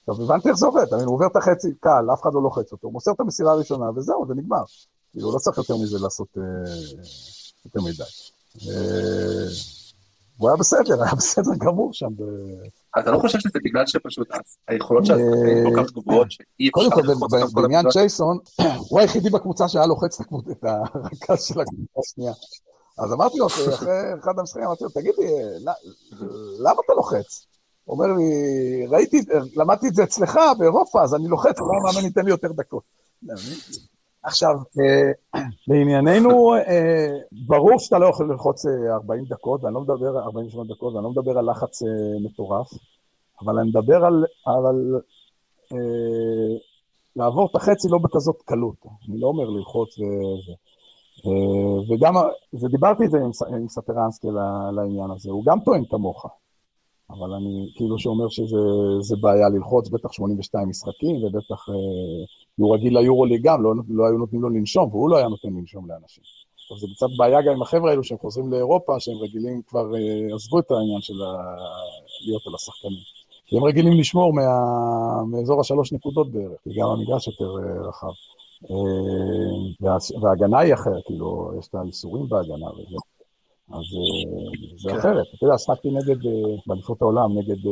עכשיו, 0.07 0.25
הבנתי 0.25 0.49
איך 0.49 0.57
זה 0.57 0.67
עובד, 0.67 0.95
הוא 0.95 1.15
עובר 1.15 1.27
את 1.27 1.37
החצי, 1.37 1.69
קל, 1.81 2.05
אף 2.13 2.23
אחד 2.23 2.31
לא 2.35 2.43
לוחץ 2.43 2.73
אותו, 2.73 2.87
הוא 2.87 2.93
מוסר 2.93 3.11
את 3.11 3.21
המסירה 3.21 3.53
הראשונה, 3.53 3.91
וזהו, 3.97 4.27
זה 4.29 4.35
נגמר. 4.35 4.65
כאילו, 5.13 5.33
לא 5.33 5.39
צריך 5.39 5.59
יותר 5.59 5.77
מזה 5.77 5.99
לעשות 5.99 6.29
אה, 6.39 6.43
יותר 7.65 7.81
מדי. 7.81 8.05
אה, 10.43 10.49
הוא 10.49 10.51
היה 10.51 10.57
בסדר, 10.57 11.03
היה 11.03 11.15
בסדר 11.15 11.51
גמור 11.59 11.93
שם. 11.93 12.09
אתה 12.99 13.11
לא 13.11 13.19
חושב 13.19 13.39
שזה 13.39 13.59
בגלל 13.65 13.87
שפשוט 13.87 14.29
היכולות 14.69 15.07
של 15.07 15.15
השחקנים 15.15 15.65
כל 15.65 15.83
כך 15.83 15.93
גבוהות, 15.93 16.31
שאי 16.31 16.69
אפשר 16.69 17.01
את 17.01 17.05
כל 17.55 17.61
בעניין 17.61 17.87
ג'ייסון, 17.93 18.39
הוא 18.89 19.01
היחידי 19.01 19.31
בקבוצה 19.31 19.69
שהיה 19.69 19.87
לוחץ 19.87 20.21
את 20.21 20.27
הרכז 20.65 21.45
של 21.45 21.61
הקבוצה 21.61 22.01
השנייה. 22.01 22.33
אז 22.99 23.13
אמרתי 23.13 23.39
לו, 23.39 23.47
אחרי 23.47 24.15
אחד 24.21 24.39
המשחקים, 24.39 24.65
אמרתי 24.65 24.85
לו, 24.85 24.91
תגיד 24.91 25.15
לי, 25.19 25.27
למה 26.59 26.81
אתה 26.87 26.93
לוחץ? 26.97 27.47
הוא 27.85 27.95
אומר 27.95 28.13
לי, 28.17 28.87
ראיתי, 28.87 29.21
למדתי 29.57 29.89
את 29.89 29.95
זה 29.95 30.05
אצלך 30.05 30.39
באירופה, 30.59 31.03
אז 31.03 31.15
אני 31.15 31.29
לוחץ, 31.29 31.61
אולי 31.61 31.79
המאמן 31.81 32.05
ייתן 32.05 32.25
לי 32.25 32.31
יותר 32.31 32.53
דקות. 32.53 32.83
עכשיו, 34.23 34.55
אה, 34.81 35.41
לענייננו, 35.69 36.55
אה, 36.55 37.09
ברור 37.47 37.79
שאתה 37.79 37.99
לא 37.99 38.07
יכול 38.07 38.31
ללחוץ 38.31 38.67
40 38.67 39.25
אה, 39.25 39.29
דקות, 39.29 39.65
ואני 39.65 39.75
לא 39.75 39.81
מדבר, 39.81 40.19
48 40.19 40.75
דקות, 40.75 40.95
ואני 40.95 41.05
לא 41.05 41.11
מדבר 41.11 41.39
על 41.39 41.51
לחץ 41.51 41.83
מטורף, 42.25 42.69
אבל 43.41 43.59
אני 43.59 43.69
מדבר 43.69 44.05
על, 44.05 44.25
על 44.47 45.01
אה, 45.73 46.57
לעבור 47.17 47.49
את 47.51 47.57
החצי 47.57 47.89
לא 47.89 47.99
בכזאת 47.99 48.43
קלות. 48.45 48.87
אני 49.09 49.21
לא 49.21 49.27
אומר 49.27 49.45
ללחוץ 49.45 49.99
וזה. 49.99 50.53
וגם, 51.89 52.15
ודיברתי 52.55 53.05
את 53.05 53.11
זה 53.11 53.19
עם, 53.19 53.31
עם 53.55 53.69
סטרנסקי 53.69 54.29
לעניין 54.77 55.11
הזה, 55.11 55.31
הוא 55.31 55.45
גם 55.45 55.61
טוען 55.61 55.85
כמוך. 55.91 56.27
אבל 57.13 57.33
אני 57.33 57.73
כאילו 57.75 57.99
שאומר 57.99 58.29
שזה 58.29 59.17
בעיה 59.21 59.49
ללחוץ, 59.49 59.89
בטח 59.89 60.13
82 60.13 60.69
משחקים, 60.69 61.17
ובטח 61.25 61.69
אה, 61.69 61.75
הוא 62.57 62.75
רגיל 62.75 62.99
ליורוליג 62.99 63.43
גם, 63.43 63.63
לא, 63.63 63.75
לא 63.89 64.07
היו 64.07 64.19
נותנים 64.19 64.43
לו 64.43 64.49
לנשום, 64.49 64.89
והוא 64.89 65.11
לא 65.11 65.17
היה 65.17 65.29
נותן 65.29 65.49
לנשום 65.49 65.91
לאנשים. 65.91 66.25
עכשיו, 66.63 66.77
זה 66.77 66.87
קצת 66.95 67.07
בעיה 67.19 67.43
גם 67.43 67.53
עם 67.53 67.63
החבר'ה 67.63 67.91
האלו 67.91 68.05
שהם 68.05 68.19
חוזרים 68.19 68.53
לאירופה, 68.53 69.01
שהם 69.01 69.17
רגילים 69.19 69.63
כבר, 69.67 69.95
אה, 69.95 70.35
עזבו 70.35 70.59
את 70.59 70.71
העניין 70.71 71.01
של 71.01 71.23
ה... 71.23 71.57
להיות 72.27 72.47
על 72.47 72.55
השחקנים. 72.55 73.05
כי 73.47 73.57
הם 73.57 73.65
רגילים 73.65 73.93
לשמור 73.93 74.33
מה... 74.33 74.43
מאזור 75.31 75.61
השלוש 75.61 75.93
נקודות 75.93 76.33
בערך, 76.33 76.61
כי 76.65 76.71
גם 76.81 76.89
המגרש 76.89 77.29
יותר 77.29 77.45
אה, 77.45 77.89
רחב. 77.89 78.13
וההגנה 80.23 80.59
היא 80.59 80.75
אחרת, 80.75 81.03
כאילו, 81.07 81.53
יש 81.59 81.69
את 81.69 81.75
האיסורים 81.75 82.29
בהגנה 82.29 82.71
וזה. 82.71 82.97
אז 83.73 83.79
אה, 83.79 84.73
זה 84.77 84.91
כן. 84.91 84.97
אחרת. 84.99 85.27
אתה 85.35 85.47
יודע, 85.47 85.59
שחקתי 85.59 85.89
נגד, 85.91 86.27
אה, 86.27 86.33
באליפות 86.67 87.03
העולם, 87.03 87.39
נגד, 87.39 87.63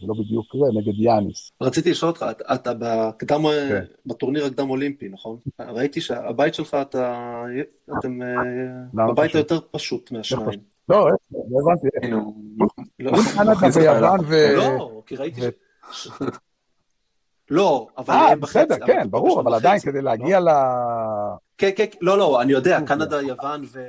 זה 0.00 0.06
לא 0.06 0.14
בדיוק 0.18 0.46
זה, 0.56 0.78
נגד 0.78 0.98
יאניס. 0.98 1.52
רציתי 1.60 1.90
לשאול 1.90 2.10
אותך, 2.10 2.24
אתה 2.54 2.72
בקדם, 2.78 3.42
כן. 3.68 3.84
בטורניר 4.06 4.44
הקדם 4.44 4.70
אולימפי, 4.70 5.08
נכון? 5.08 5.36
ראיתי 5.60 6.00
שהבית 6.00 6.54
שלך, 6.54 6.76
אתה, 6.82 7.44
אתם 7.98 8.18
בבית 8.94 9.34
היותר 9.34 9.58
פשוט 9.70 10.12
מהשניים. 10.12 10.60
לא, 10.88 11.08
לא 11.50 11.60
הבנתי. 11.60 11.88
לא, 14.00 14.16
ו... 14.26 14.56
לא, 14.56 15.02
כי 15.06 15.16
ראיתי 15.16 15.40
ש... 15.92 16.08
לא, 17.50 17.86
אבל 17.98 18.14
הם 18.14 18.40
בחצי. 18.40 18.58
בסדר, 18.58 18.86
כן, 18.86 19.10
ברור, 19.10 19.40
אבל 19.40 19.54
עדיין 19.54 19.80
כדי 19.80 20.02
לא? 20.02 20.10
להגיע 20.10 20.40
ל... 20.40 20.48
כן, 21.58 21.70
כן, 21.76 21.84
לא, 22.00 22.18
לא, 22.18 22.42
אני 22.42 22.52
יודע, 22.52 22.80
קנדה, 22.86 23.22
יוון 23.22 23.64
ו... 23.72 23.80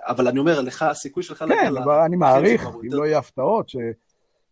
אבל 0.00 0.28
אני 0.28 0.38
אומר, 0.38 0.60
לך, 0.60 0.82
הסיכוי 0.82 1.22
שלך. 1.22 1.44
כן, 1.48 1.72
אני 2.06 2.16
מעריך, 2.16 2.66
אם 2.66 2.92
לא 2.92 3.06
יהיו 3.06 3.18
הפתעות, 3.18 3.70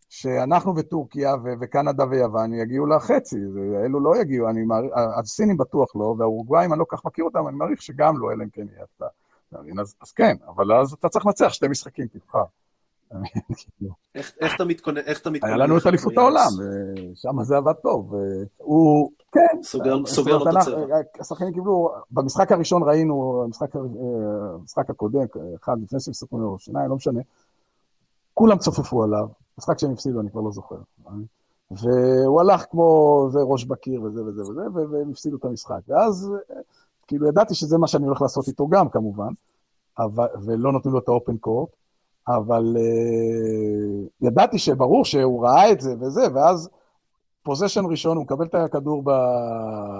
שאנחנו 0.09 0.77
וטורקיה 0.77 1.35
וקנדה 1.61 2.05
ויוון 2.11 2.55
יגיעו 2.55 2.87
לחצי, 2.87 3.37
אלו 3.85 4.01
לא 4.01 4.17
יגיעו, 4.17 4.49
אני 4.49 4.63
מעריך, 4.63 4.93
הסינים 5.19 5.57
בטוח 5.57 5.97
לא, 5.97 6.15
והאורוגוואים, 6.19 6.73
אני 6.73 6.81
לא 6.81 6.85
כל 6.85 6.97
כך 6.97 7.05
מכיר 7.05 7.25
אותם, 7.25 7.49
אני 7.49 7.57
מעריך 7.57 7.83
שגם 7.83 8.19
לא, 8.19 8.33
אלא 8.33 8.45
אם 8.45 8.49
כן 8.49 8.67
יהיה 8.73 8.85
הפתעה. 8.85 9.09
אז 10.01 10.13
כן, 10.13 10.37
אבל 10.49 10.73
אז 10.73 10.93
אתה 10.93 11.09
צריך 11.09 11.27
לנצח 11.27 11.49
שתי 11.49 11.69
משחקים, 11.69 12.07
תבחר. 12.07 12.45
איך 14.15 14.55
אתה 14.57 14.65
מתכונן? 14.65 15.01
איך 15.01 15.21
אתה 15.21 15.31
מתכונן? 15.31 15.53
היה 15.53 15.65
לנו 15.65 15.79
את 15.79 15.87
אליפות 15.87 16.17
העולם, 16.17 16.51
שם 17.15 17.43
זה 17.43 17.57
עבד 17.57 17.73
טוב. 17.73 18.15
הוא, 18.57 19.11
כן. 19.33 19.63
סוגר 19.63 20.39
לו 20.39 20.51
את 20.51 20.57
הצבע. 20.57 20.97
השחקנים 21.21 21.53
קיבלו, 21.53 21.93
במשחק 22.11 22.53
הראשון 22.53 22.83
ראינו, 22.83 23.45
המשחק 23.45 24.91
הקודם, 24.91 25.21
אחד 25.63 25.83
לפני 25.83 26.01
שהם 26.01 26.15
סוכנו 26.15 26.39
לו, 26.39 26.59
שניים, 26.59 26.91
לא 26.91 26.97
משנה, 26.97 27.21
כולם 28.35 28.59
צופפו 28.59 29.03
עליו, 29.03 29.29
משחק 29.59 29.79
שהם 29.79 29.93
הפסידו, 29.93 30.21
אני 30.21 30.31
כבר 30.31 30.41
לא 30.41 30.53
זוכר. 30.53 30.77
והוא 31.71 32.41
הלך 32.41 32.65
כמו 32.71 33.29
זה 33.33 33.39
ראש 33.43 33.65
בקיר 33.65 34.03
וזה 34.03 34.25
וזה 34.25 34.43
וזה, 34.43 34.63
והם 34.75 35.11
הפסידו 35.11 35.37
את 35.37 35.45
המשחק. 35.45 35.81
ואז, 35.89 36.33
כאילו, 37.07 37.29
ידעתי 37.29 37.55
שזה 37.55 37.79
מה 37.79 37.87
שאני 37.87 38.07
הולך 38.07 38.23
לעשות 38.23 38.49
איתו 38.49 38.69
גם, 38.69 38.89
כמובן, 38.89 39.33
ולא 40.45 40.73
נותנים 40.73 40.95
לו 40.95 41.01
את 41.01 41.09
האופן 41.09 41.37
קורט. 41.37 41.69
אבל 42.29 42.77
uh, 42.77 44.27
ידעתי 44.27 44.59
שברור 44.59 45.05
שהוא 45.05 45.47
ראה 45.47 45.73
את 45.73 45.81
זה 45.81 45.95
וזה, 46.01 46.23
ואז 46.35 46.71
פוזיישן 47.43 47.85
ראשון, 47.85 48.17
הוא 48.17 48.25
מקבל 48.25 48.47
את 48.47 48.55
הכדור 48.55 49.03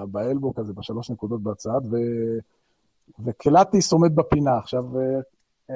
באלבו 0.07 0.53
כזה, 0.53 0.73
בשלוש 0.73 1.09
נקודות 1.09 1.43
בצד, 1.43 1.81
ו... 1.91 1.95
וקלטיס 3.19 3.93
עומד 3.93 4.15
בפינה. 4.15 4.57
עכשיו, 4.57 4.83
uh, 4.93 5.21
uh, 5.69 5.73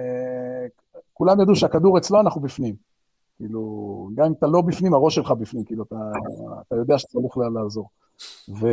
כולם 1.14 1.42
ידעו 1.42 1.56
שהכדור 1.56 1.98
אצלו, 1.98 2.20
אנחנו 2.20 2.42
בפנים. 2.42 2.76
כאילו, 3.38 4.10
גם 4.16 4.26
אם 4.26 4.34
אתה 4.34 4.48
לא 4.48 4.62
בפנים, 4.62 4.94
הראש 4.94 5.16
שלך 5.16 5.32
בפנים, 5.32 5.64
כאילו, 5.64 5.84
אתה, 5.84 5.96
אתה 6.68 6.76
יודע 6.76 6.98
שאתה 6.98 7.20
הולך 7.20 7.54
לעזור. 7.56 7.90
ו... 8.50 8.68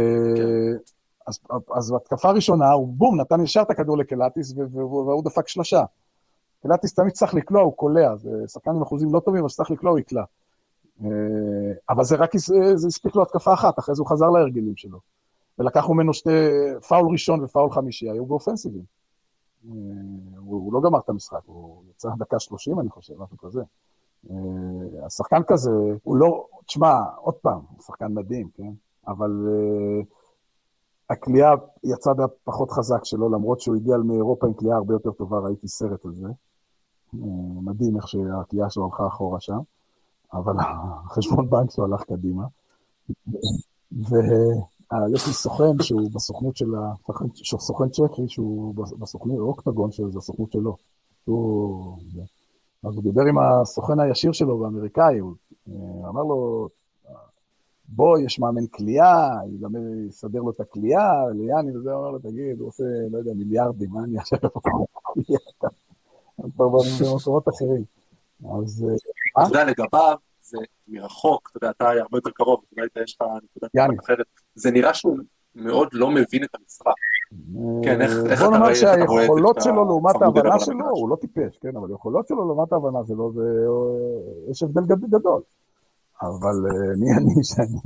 אז, 1.26 1.38
אז 1.74 1.90
בהתקפה 1.90 2.28
הראשונה, 2.28 2.70
הוא 2.72 2.88
בום, 2.88 3.20
נתן 3.20 3.40
ישר 3.40 3.62
את 3.62 3.70
הכדור 3.70 3.98
לקלטיס, 3.98 4.54
והוא 4.72 5.24
דפק 5.24 5.48
שלושה. 5.48 5.84
פילאטיס 6.62 6.94
תמיד 6.94 7.12
צריך 7.12 7.34
לקלוע, 7.34 7.62
הוא 7.62 7.76
קולע, 7.76 8.16
זה 8.16 8.30
שחקן 8.48 8.70
עם 8.70 8.82
אחוזים 8.82 9.14
לא 9.14 9.20
טובים, 9.20 9.40
אבל 9.40 9.48
כשצריך 9.48 9.70
לקלוע 9.70 9.92
הוא 9.92 9.98
יקלע. 9.98 10.22
אה, 11.00 11.06
אבל 11.90 12.04
זה 12.04 12.16
רק, 12.16 12.36
זה 12.74 12.86
הספיק 12.86 13.16
לו 13.16 13.22
התקפה 13.22 13.54
אחת, 13.54 13.78
אחרי 13.78 13.94
זה 13.94 14.02
הוא 14.02 14.10
חזר 14.10 14.30
להרגלים 14.30 14.76
שלו. 14.76 14.98
ולקחנו 15.58 15.94
ממנו 15.94 16.14
שתי, 16.14 16.30
פאול 16.88 17.12
ראשון 17.12 17.44
ופאול 17.44 17.70
חמישי, 17.70 18.10
היו 18.10 18.26
באופנסיבים. 18.26 18.82
אה, 19.64 19.72
הוא, 20.36 20.56
הוא 20.64 20.72
לא 20.72 20.80
גמר 20.80 20.98
את 20.98 21.08
המשחק, 21.08 21.40
הוא 21.46 21.82
יצא 21.90 22.08
דקה 22.18 22.38
שלושים, 22.38 22.80
אני 22.80 22.90
חושב, 22.90 23.14
משהו 23.22 23.38
כזה. 23.38 23.62
אה, 24.30 25.06
השחקן 25.06 25.42
כזה, 25.46 25.70
הוא 26.02 26.16
לא, 26.16 26.46
תשמע, 26.66 26.98
עוד 27.16 27.34
פעם, 27.34 27.60
הוא 27.70 27.82
שחקן 27.82 28.14
מדהים, 28.14 28.48
כן? 28.54 28.72
אבל 29.08 29.30
הקליעה 31.10 31.54
היא 31.82 31.94
הצד 31.94 32.14
חזק 32.70 33.04
שלו, 33.04 33.28
למרות 33.28 33.60
שהוא 33.60 33.76
הגיע 33.76 33.96
מאירופה 33.96 34.46
עם 34.46 34.54
קליעה 34.54 34.76
הרבה 34.76 34.94
יותר 34.94 35.10
טובה, 35.10 35.38
ראיתי 35.38 35.68
סרט 35.68 36.04
על 36.04 36.14
זה. 36.14 36.26
מדהים 37.62 37.96
איך 37.96 38.08
שהתלייה 38.08 38.70
שלו 38.70 38.84
הלכה 38.84 39.06
אחורה 39.06 39.40
שם, 39.40 39.58
אבל 40.32 40.52
החשבון 40.60 41.50
בנק 41.50 41.70
שלו 41.70 41.84
הלך 41.84 42.02
קדימה. 42.02 42.44
ויש 43.92 45.26
לי 45.26 45.32
סוכן 45.32 45.82
שהוא 45.82 46.10
בסוכנות 46.14 46.56
של 46.56 46.74
ה... 46.74 46.94
סוכן 47.42 47.88
צ'כי 47.88 48.28
שהוא 48.28 48.74
בסוכנות, 48.98 49.38
אוקטגון, 49.38 49.92
שזה 49.92 50.18
הסוכנות 50.18 50.52
שלו. 50.52 50.76
הוא... 51.24 51.98
אז 52.82 52.94
הוא 52.94 53.02
דיבר 53.02 53.22
עם 53.22 53.38
הסוכן 53.38 54.00
הישיר 54.00 54.32
שלו 54.32 54.58
באמריקאי, 54.58 55.18
הוא 55.18 55.34
אמר 56.08 56.22
לו, 56.22 56.68
בוא, 57.88 58.18
יש 58.18 58.38
מאמן 58.38 58.66
כליאה, 58.66 59.30
יסדר 60.08 60.40
לו 60.40 60.50
את 60.50 60.60
הכליאה, 60.60 61.30
ליאני 61.34 61.76
וזה, 61.76 61.92
הוא 61.92 61.98
אומר 61.98 62.10
לו, 62.10 62.18
תגיד, 62.18 62.60
הוא 62.60 62.68
עושה, 62.68 62.84
לא 63.10 63.18
יודע, 63.18 63.32
מיליארדים, 63.34 63.90
מה 63.90 64.04
אני 64.04 64.18
עכשיו... 64.18 64.38
כבר 66.54 66.68
במקומות 66.68 67.48
אחרים. 67.48 67.84
אז... 68.62 68.86
אה? 69.38 69.42
אתה 69.42 69.50
יודע, 69.50 69.64
לגביו, 69.64 70.16
זה 70.40 70.58
מרחוק, 70.88 71.48
אתה 71.50 71.56
יודע, 71.56 71.70
אתה 71.70 71.90
הרבה 71.90 72.18
יותר 72.18 72.30
קרוב, 72.30 72.60
אולי 72.76 72.88
יש 73.04 73.16
לך 73.20 73.28
נקודת 73.44 73.94
אחרת. 74.04 74.26
זה 74.54 74.70
נראה 74.70 74.94
שהוא 74.94 75.18
מאוד 75.54 75.88
לא 75.92 76.10
מבין 76.10 76.44
את 76.44 76.54
המשחק. 76.54 76.92
כן, 77.84 78.00
איך 78.00 78.42
אתה 78.42 78.58
רואה 78.58 78.74
שהיכולות 78.74 79.56
שלו 79.60 79.84
לעומת 79.84 80.22
ההבנה 80.22 80.58
שלו, 80.58 80.88
הוא 80.90 81.08
לא 81.08 81.16
טיפש, 81.16 81.58
כן, 81.58 81.76
אבל 81.76 81.90
היכולות 81.90 82.28
שלו 82.28 82.46
לעומת 82.46 82.72
ההבנה 82.72 82.98
שלו, 83.06 83.32
יש 84.50 84.62
הבדל 84.62 84.94
גדול. 85.10 85.42
אבל 86.22 86.56
אה, 86.70 86.96
מי 86.96 87.12
אני 87.12 87.44
שאני 87.44 87.78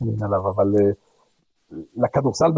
מבין 0.00 0.22
עליו, 0.22 0.48
אבל 0.48 0.72
אה, 0.80 0.90
לכדורסל 1.96 2.50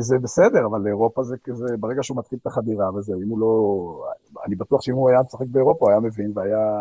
זה 0.00 0.18
בסדר, 0.18 0.66
אבל 0.66 0.80
לאירופה 0.80 1.22
זה 1.22 1.36
כזה, 1.44 1.76
ברגע 1.80 2.02
שהוא 2.02 2.18
מתחיל 2.18 2.38
את 2.42 2.46
החדירה 2.46 2.94
וזה, 2.94 3.12
אם 3.24 3.28
הוא 3.28 3.38
לא... 3.38 4.04
אני 4.46 4.54
בטוח 4.54 4.82
שאם 4.82 4.94
הוא 4.94 5.10
היה 5.10 5.20
משחק 5.22 5.46
באירופה, 5.46 5.84
הוא 5.84 5.90
היה 5.90 6.00
מבין 6.00 6.32
והיה... 6.34 6.76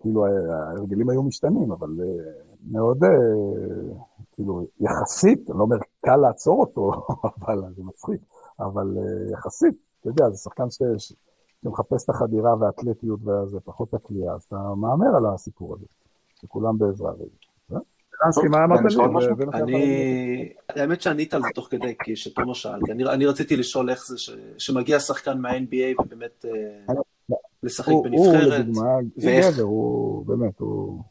כאילו, 0.00 0.26
ההרגלים 0.26 1.10
היו 1.10 1.22
משתנים, 1.22 1.72
אבל 1.72 1.88
אה, 2.00 2.32
מאוד, 2.70 3.04
אה, 3.04 3.10
כאילו, 4.32 4.66
יחסית, 4.80 5.50
אני 5.50 5.58
לא 5.58 5.62
אומר 5.62 5.76
קל 6.00 6.16
לעצור 6.16 6.60
אותו, 6.60 6.92
אבל 7.42 7.62
זה 7.76 7.82
מצחיק, 7.84 8.20
אבל 8.60 8.96
אה, 8.98 9.32
יחסית, 9.32 9.74
אתה 10.00 10.08
יודע, 10.08 10.30
זה 10.30 10.36
שחקן 10.36 10.70
ש... 10.70 10.82
שמחפש 11.62 12.04
את 12.04 12.10
החדירה 12.10 12.56
והאתלטיות 12.60 13.20
וזה, 13.22 13.60
פחות 13.60 13.94
הקליעה, 13.94 14.34
אז 14.34 14.42
אתה 14.42 14.56
מהמר 14.76 15.16
על 15.16 15.26
הסיפור 15.26 15.74
הזה, 15.74 15.86
שכולם 16.34 16.78
בעזרה 16.78 17.12
רגע. 17.12 17.78
רנסקי, 18.24 18.48
מה 18.48 18.64
אמרת 18.64 18.80
לי? 18.84 18.96
אני... 19.54 20.52
האמת 20.68 21.02
שענית 21.02 21.34
על 21.34 21.42
זה 21.42 21.48
תוך 21.54 21.68
כדי, 21.70 21.94
כי 22.02 22.16
שתומר 22.16 22.52
שאלתי. 22.52 22.92
אני 22.92 23.26
רציתי 23.26 23.56
לשאול 23.56 23.90
איך 23.90 24.06
זה 24.06 24.16
שמגיע 24.58 25.00
שחקן 25.00 25.38
מה-NBA 25.38 26.02
ובאמת 26.02 26.44
אה, 26.44 26.94
לשחק 27.62 27.92
בנבחרת. 28.04 28.42
הוא 28.42 28.54
לדוגמה, 28.54 28.98
הוא 29.60 30.26
באמת, 30.26 30.60
הוא 30.60 31.02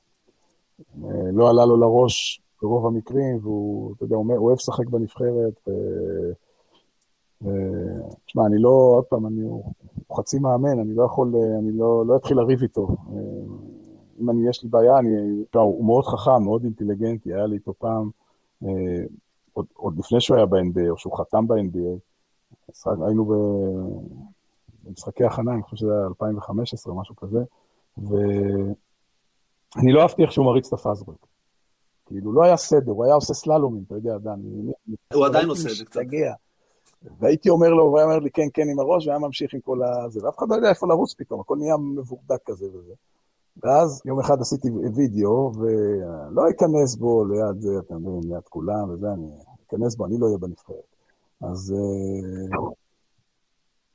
אה, 1.03 1.31
לא 1.33 1.49
עלה 1.49 1.65
לו 1.65 1.77
לראש 1.77 2.41
ברוב 2.61 2.85
המקרים, 2.85 3.39
והוא, 3.41 3.93
אתה 3.95 4.03
יודע, 4.03 4.15
הוא 4.15 4.37
אוהב 4.37 4.57
לשחק 4.57 4.87
בנבחרת. 4.87 5.69
תשמע, 8.25 8.45
אני 8.45 8.61
לא, 8.61 8.69
עוד 8.69 9.05
פעם, 9.05 9.27
אני, 9.27 9.41
חצי 10.17 10.39
מאמן, 10.39 10.79
אני 10.79 10.95
לא 10.95 11.03
יכול, 11.03 11.33
אני 11.59 11.71
לא, 11.71 12.03
לא 12.07 12.15
אתחיל 12.15 12.37
לריב 12.37 12.61
איתו. 12.61 12.87
אם 14.21 14.29
אני, 14.29 14.49
יש 14.49 14.63
לי 14.63 14.69
בעיה, 14.69 14.99
אני... 14.99 15.09
הוא 15.53 15.85
מאוד 15.85 16.05
חכם, 16.05 16.43
מאוד 16.43 16.63
אינטליגנטי, 16.63 17.33
היה 17.33 17.45
לי 17.45 17.55
איתו 17.55 17.73
פעם, 17.73 18.09
אה, 18.63 18.69
עוד, 19.53 19.65
עוד 19.73 19.99
לפני 19.99 20.21
שהוא 20.21 20.37
היה 20.37 20.45
ב-NBA, 20.45 20.89
או 20.89 20.97
שהוא 20.97 21.17
חתם 21.17 21.47
ב-NBA, 21.47 21.99
היינו 22.85 23.25
ב... 23.25 23.33
במשחקי 24.83 25.23
הכנה, 25.23 25.53
אני 25.53 25.63
חושב 25.63 25.75
שזה 25.75 25.93
היה 25.93 26.07
2015, 26.07 26.93
משהו 26.93 27.15
כזה, 27.15 27.39
ואני 27.97 29.91
לא 29.91 30.01
אהבתי 30.01 30.21
איך 30.21 30.31
שהוא 30.31 30.45
מריץ 30.45 30.67
את 30.67 30.73
הפאזברק. 30.73 31.25
כאילו, 32.05 32.33
לא 32.33 32.43
היה 32.43 32.57
סדר, 32.57 32.91
הוא 32.91 33.05
היה 33.05 33.13
עושה 33.13 33.33
סללומים, 33.33 33.83
אתה 33.87 33.95
יודע, 33.95 34.17
דן. 34.17 34.39
הוא 35.13 35.25
עדיין 35.25 35.49
עושה 35.49 35.69
את 35.69 35.75
זה 35.75 35.85
קצת. 35.85 36.01
והייתי 37.19 37.49
אומר 37.49 37.69
לו, 37.69 37.83
והוא 37.83 37.97
היה 37.97 38.07
אומר 38.07 38.19
לי 38.19 38.31
כן, 38.31 38.47
כן 38.53 38.69
עם 38.71 38.79
הראש, 38.79 39.07
והיה 39.07 39.19
ממשיך 39.19 39.53
עם 39.53 39.59
כל 39.59 39.83
הזה, 39.83 40.25
ואף 40.25 40.37
אחד 40.37 40.49
לא 40.49 40.55
יודע 40.55 40.69
איפה 40.69 40.87
לרוץ 40.87 41.13
פתאום, 41.13 41.39
הכל 41.39 41.57
נהיה 41.57 41.77
מבורדק 41.77 42.43
כזה 42.45 42.65
וזה. 42.65 42.93
ואז 43.63 44.01
יום 44.05 44.19
אחד 44.19 44.41
עשיתי 44.41 44.69
וידאו, 44.95 45.51
ולא 45.55 46.49
אכנס 46.49 46.95
בו 46.95 47.25
ליד 47.25 47.59
זה, 47.59 47.79
אתם 47.79 47.95
מבינים, 47.95 48.21
ליד 48.23 48.43
כולם 48.49 48.89
וזה, 48.89 49.13
אני 49.13 49.27
אכנס 49.67 49.95
בו, 49.95 50.05
אני 50.05 50.17
לא 50.17 50.25
אהיה 50.25 50.37
בנבחרת. 50.37 50.75
אז, 51.41 51.75
אה, 51.77 52.57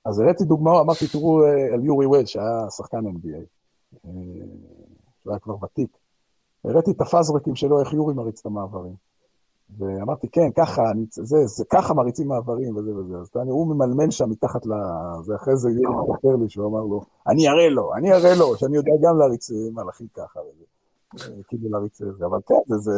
אז 0.04 0.18
הראיתי 0.18 0.44
דוגמא, 0.44 0.80
אמרתי, 0.80 1.08
תראו 1.12 1.44
אה, 1.44 1.74
על 1.74 1.84
יורי 1.84 2.06
וייד, 2.06 2.26
שהיה 2.26 2.70
שחקן 2.70 3.06
NBA, 3.06 3.38
אה, 4.04 4.10
שהוא 5.22 5.32
היה 5.32 5.38
כבר 5.38 5.64
ותיק. 5.64 5.98
הראיתי 6.64 6.90
את 6.90 7.00
הפאזרקים 7.00 7.54
שלו, 7.54 7.80
איך 7.80 7.92
יורי 7.92 8.14
מריץ 8.14 8.40
את 8.40 8.46
המעברים. 8.46 8.94
ואמרתי, 9.78 10.28
כן, 10.28 10.50
ככה, 10.56 10.90
אני, 10.90 11.04
זה, 11.10 11.46
זה, 11.46 11.64
ככה 11.70 11.94
מריצים 11.94 12.28
מעברים 12.28 12.76
וזה 12.76 12.96
וזה. 12.96 13.16
אז 13.16 13.30
אני, 13.42 13.50
הוא 13.50 13.74
ממלמל 13.74 14.10
שם 14.10 14.30
מתחת 14.30 14.66
ל... 14.66 14.70
זה 15.22 15.34
אחרי 15.34 15.56
זה 15.56 15.70
יורי 15.70 16.12
מספר 16.12 16.36
לי 16.36 16.48
שהוא 16.48 16.66
אמר 16.66 16.80
לו, 16.80 17.00
אני 17.28 17.48
אראה 17.48 17.68
לו, 17.68 17.94
אני 17.94 18.12
אראה 18.12 18.34
לו, 18.34 18.56
שאני 18.56 18.76
יודע 18.76 18.92
גם 19.02 19.18
להריץ 19.18 19.50
מהלכים 19.72 20.06
ככה. 20.14 20.40
וזה. 20.40 21.32
כאילו 21.48 21.70
להריץ 21.70 22.02
את 22.02 22.16
זה. 22.18 22.26
אבל 22.26 22.38
כן, 22.46 22.54
זה, 22.66 22.78
זה... 22.78 22.92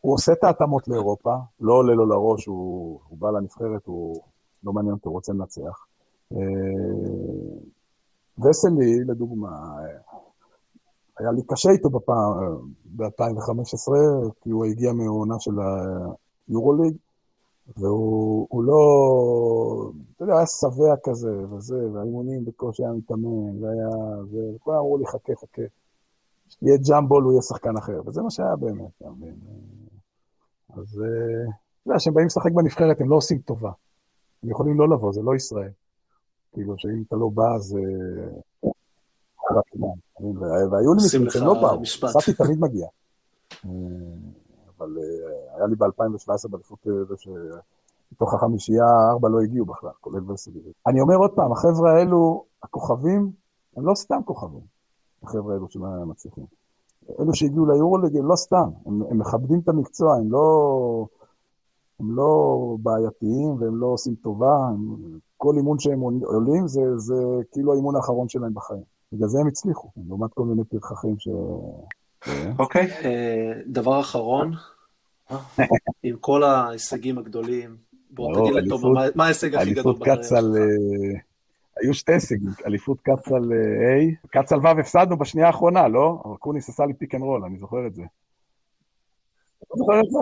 הוא 0.00 0.14
עושה 0.14 0.32
את 0.32 0.44
ההתאמות 0.44 0.88
לאירופה, 0.88 1.34
לא 1.60 1.72
עולה 1.72 1.94
לו 1.94 2.06
לראש, 2.06 2.46
הוא, 2.46 3.00
הוא 3.08 3.18
בא 3.18 3.30
לנבחרת, 3.30 3.86
הוא 3.86 4.22
לא 4.64 4.72
מעניין 4.72 4.94
אותו, 4.94 5.08
הוא 5.08 5.14
רוצה 5.14 5.32
לנצח. 5.32 5.86
וסלי, 8.38 9.04
לדוגמה, 9.06 9.48
היה 11.18 11.32
לי 11.32 11.42
קשה 11.48 11.70
איתו 11.70 11.90
ב-2015, 11.90 13.92
כי 14.40 14.50
הוא 14.50 14.64
הגיע 14.64 14.92
מעונה 14.92 15.34
של 15.38 15.52
היורוליג, 16.48 16.96
והוא 17.76 18.64
לא, 18.64 18.80
אתה 20.16 20.24
יודע, 20.24 20.34
היה 20.34 20.46
שבע 20.46 20.94
כזה, 21.04 21.32
וזה, 21.50 21.90
והאימונים 21.92 22.44
בקושי 22.44 22.84
היה 22.84 22.92
מתאמן, 22.92 23.64
והיה, 23.64 23.88
וכולם 24.30 24.78
אמרו 24.78 24.98
לי, 24.98 25.06
חכה, 25.06 25.32
חכה. 25.34 25.62
יהיה 26.62 26.76
ג'אמבול, 26.88 27.24
הוא 27.24 27.32
יהיה 27.32 27.42
שחקן 27.42 27.76
אחר, 27.76 28.00
וזה 28.06 28.22
מה 28.22 28.30
שהיה 28.30 28.56
באמת, 28.56 28.90
אתה 28.98 29.10
מבין? 29.10 29.34
אז 30.76 30.92
אתה 30.92 31.90
יודע, 31.90 31.98
כשהם 31.98 32.14
באים 32.14 32.26
לשחק 32.26 32.52
בנבחרת, 32.52 33.00
הם 33.00 33.10
לא 33.10 33.16
עושים 33.16 33.38
טובה. 33.38 33.70
הם 34.42 34.50
יכולים 34.50 34.78
לא 34.78 34.88
לבוא, 34.88 35.12
זה 35.12 35.22
לא 35.22 35.34
ישראל. 35.34 35.70
כאילו, 36.52 36.74
שאם 36.78 37.02
אתה 37.08 37.16
לא 37.16 37.28
בא, 37.34 37.54
אז... 37.54 37.76
והיו 40.70 40.94
לי 40.94 41.02
מקרים 41.06 41.30
שהם 41.30 41.46
לא 41.46 41.54
באו, 41.54 41.86
ספי 41.86 42.32
תמיד 42.32 42.60
מגיע. 42.60 42.86
אבל 44.78 44.98
היה 45.56 45.66
לי 45.66 45.76
ב-2017 45.76 46.48
באליפות 46.50 46.78
זה 47.08 47.14
שמתוך 47.16 48.34
החמישייה, 48.34 48.84
ארבע 49.10 49.28
לא 49.28 49.40
הגיעו 49.40 49.66
בכלל, 49.66 49.90
כולל 50.00 50.30
ורסיליבי. 50.30 50.70
אני 50.86 51.00
אומר 51.00 51.16
עוד 51.16 51.30
פעם, 51.34 51.52
החבר'ה 51.52 51.92
האלו, 51.92 52.44
הכוכבים, 52.62 53.30
הם 53.76 53.86
לא 53.86 53.94
סתם 53.94 54.20
כוכבים, 54.24 54.62
החבר'ה 55.22 55.54
האלו 55.54 55.66
שמצליחים. 55.70 56.44
אלו 57.20 57.34
שהגיעו 57.34 57.66
ליורוליג 57.66 58.16
הם 58.16 58.26
לא 58.26 58.36
סתם, 58.36 58.70
הם, 58.86 59.02
הם 59.10 59.18
מכבדים 59.18 59.60
את 59.64 59.68
המקצוע, 59.68 60.16
הם 60.16 60.32
לא, 60.32 61.06
הם 62.00 62.16
לא 62.16 62.56
בעייתיים 62.82 63.56
והם 63.60 63.76
לא 63.76 63.86
עושים 63.86 64.14
טובה, 64.14 64.56
הם, 64.68 64.96
כל 65.36 65.54
אימון 65.56 65.78
שהם 65.78 66.00
עולים 66.24 66.68
זה, 66.68 66.80
זה 66.96 67.14
כאילו 67.52 67.72
האימון 67.72 67.96
האחרון 67.96 68.28
שלהם 68.28 68.54
בחיים. 68.54 68.91
בגלל 69.12 69.28
זה 69.28 69.38
הם 69.40 69.46
הצליחו, 69.46 69.90
לעומת 70.08 70.34
כל 70.34 70.44
מיני 70.44 70.64
פרחחים 70.64 71.18
ש... 71.18 71.28
אוקיי. 72.58 72.88
דבר 73.66 74.00
אחרון, 74.00 74.52
עם 76.02 76.16
כל 76.20 76.42
ההישגים 76.42 77.18
הגדולים, 77.18 77.76
בוא 78.10 78.34
תגיד 78.34 78.54
לתומר, 78.54 79.10
מה 79.14 79.24
ההישג 79.24 79.54
הכי 79.54 79.74
גדול 79.74 79.94
בקריירה 79.94 80.22
שלך? 80.22 80.38
היו 81.76 81.94
שתי 81.94 82.12
הישגים, 82.12 82.50
אליפות 82.66 83.00
קצ"ל 83.00 83.32
A, 83.32 84.28
קצ"ל 84.28 84.58
ו' 84.62 84.80
הפסדנו 84.80 85.18
בשנייה 85.18 85.46
האחרונה, 85.46 85.88
לא? 85.88 86.22
אבל 86.24 86.36
קוניס 86.36 86.68
עשה 86.68 86.86
לי 86.86 86.94
פיק 86.94 87.14
אנד 87.14 87.22
רול, 87.22 87.44
אני 87.44 87.58
זוכר 87.58 87.86
את 87.86 87.94
זה. 87.94 88.02
אתה 89.58 89.74
זוכר 89.76 90.00
את 90.00 90.10
זה? 90.10 90.18